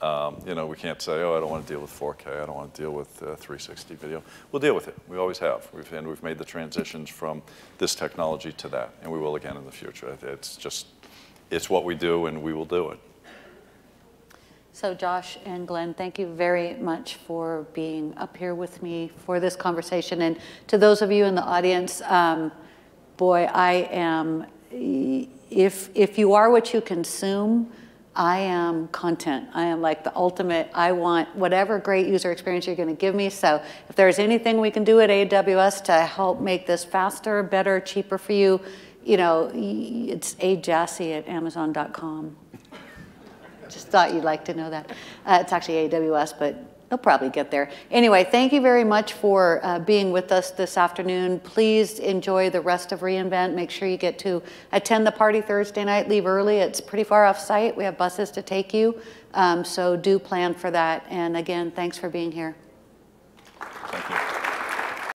Um, 0.00 0.36
you 0.46 0.54
know, 0.54 0.66
we 0.66 0.76
can't 0.76 1.00
say, 1.00 1.22
oh, 1.22 1.36
I 1.36 1.40
don't 1.40 1.50
want 1.50 1.66
to 1.66 1.72
deal 1.72 1.80
with 1.80 1.90
4K, 1.90 2.42
I 2.42 2.46
don't 2.46 2.56
want 2.56 2.74
to 2.74 2.82
deal 2.82 2.90
with 2.90 3.22
uh, 3.22 3.36
360 3.36 3.94
video. 3.94 4.22
We'll 4.50 4.60
deal 4.60 4.74
with 4.74 4.88
it. 4.88 4.96
We 5.08 5.16
always 5.16 5.38
have. 5.38 5.66
We've, 5.72 5.90
and 5.94 6.06
we've 6.06 6.22
made 6.22 6.36
the 6.36 6.44
transitions 6.44 7.08
from 7.08 7.40
this 7.78 7.94
technology 7.94 8.52
to 8.52 8.68
that, 8.68 8.90
and 9.02 9.10
we 9.10 9.18
will 9.18 9.36
again 9.36 9.56
in 9.56 9.64
the 9.64 9.72
future. 9.72 10.18
It's 10.22 10.56
just, 10.56 10.88
it's 11.50 11.70
what 11.70 11.84
we 11.84 11.94
do, 11.94 12.26
and 12.26 12.42
we 12.42 12.52
will 12.52 12.66
do 12.66 12.90
it. 12.90 12.98
So 14.74 14.92
Josh 14.92 15.38
and 15.44 15.68
Glenn, 15.68 15.94
thank 15.94 16.18
you 16.18 16.26
very 16.26 16.74
much 16.74 17.14
for 17.14 17.64
being 17.74 18.12
up 18.16 18.36
here 18.36 18.56
with 18.56 18.82
me 18.82 19.08
for 19.24 19.38
this 19.38 19.54
conversation. 19.54 20.22
And 20.22 20.36
to 20.66 20.78
those 20.78 21.00
of 21.00 21.12
you 21.12 21.26
in 21.26 21.36
the 21.36 21.44
audience, 21.44 22.02
um, 22.02 22.50
boy, 23.16 23.44
I 23.44 23.88
am, 23.92 24.46
if, 24.72 25.90
if 25.94 26.18
you 26.18 26.34
are 26.34 26.50
what 26.50 26.74
you 26.74 26.80
consume, 26.80 27.70
I 28.16 28.40
am 28.40 28.88
content. 28.88 29.48
I 29.54 29.66
am 29.66 29.80
like 29.80 30.02
the 30.02 30.14
ultimate, 30.16 30.68
I 30.74 30.90
want 30.90 31.36
whatever 31.36 31.78
great 31.78 32.08
user 32.08 32.32
experience 32.32 32.66
you're 32.66 32.74
gonna 32.74 32.94
give 32.94 33.14
me. 33.14 33.30
So 33.30 33.62
if 33.88 33.94
there's 33.94 34.18
anything 34.18 34.60
we 34.60 34.72
can 34.72 34.82
do 34.82 34.98
at 34.98 35.08
AWS 35.08 35.84
to 35.84 36.00
help 36.00 36.40
make 36.40 36.66
this 36.66 36.84
faster, 36.84 37.44
better, 37.44 37.78
cheaper 37.78 38.18
for 38.18 38.32
you, 38.32 38.60
you 39.04 39.18
know, 39.18 39.52
it's 39.54 40.34
ajassy 40.34 41.16
at 41.16 41.28
amazon.com. 41.28 42.38
Just 43.70 43.88
thought 43.88 44.14
you'd 44.14 44.24
like 44.24 44.44
to 44.46 44.54
know 44.54 44.70
that. 44.70 44.90
Uh, 45.26 45.38
it's 45.40 45.52
actually 45.52 45.88
AWS, 45.88 46.38
but 46.38 46.56
they'll 46.88 46.98
probably 46.98 47.30
get 47.30 47.50
there. 47.50 47.70
Anyway, 47.90 48.24
thank 48.24 48.52
you 48.52 48.60
very 48.60 48.84
much 48.84 49.14
for 49.14 49.60
uh, 49.64 49.78
being 49.78 50.12
with 50.12 50.30
us 50.32 50.50
this 50.50 50.76
afternoon. 50.76 51.40
Please 51.40 51.98
enjoy 51.98 52.50
the 52.50 52.60
rest 52.60 52.92
of 52.92 53.00
reInvent. 53.00 53.54
Make 53.54 53.70
sure 53.70 53.88
you 53.88 53.96
get 53.96 54.18
to 54.20 54.42
attend 54.72 55.06
the 55.06 55.12
party 55.12 55.40
Thursday 55.40 55.84
night. 55.84 56.08
Leave 56.08 56.26
early. 56.26 56.58
It's 56.58 56.80
pretty 56.80 57.04
far 57.04 57.24
off 57.24 57.38
site. 57.38 57.76
We 57.76 57.84
have 57.84 57.98
buses 57.98 58.30
to 58.32 58.42
take 58.42 58.72
you. 58.72 59.00
Um, 59.34 59.64
so 59.64 59.96
do 59.96 60.18
plan 60.18 60.54
for 60.54 60.70
that. 60.70 61.06
And 61.10 61.36
again, 61.36 61.70
thanks 61.70 61.98
for 61.98 62.08
being 62.08 62.30
here. 62.30 62.54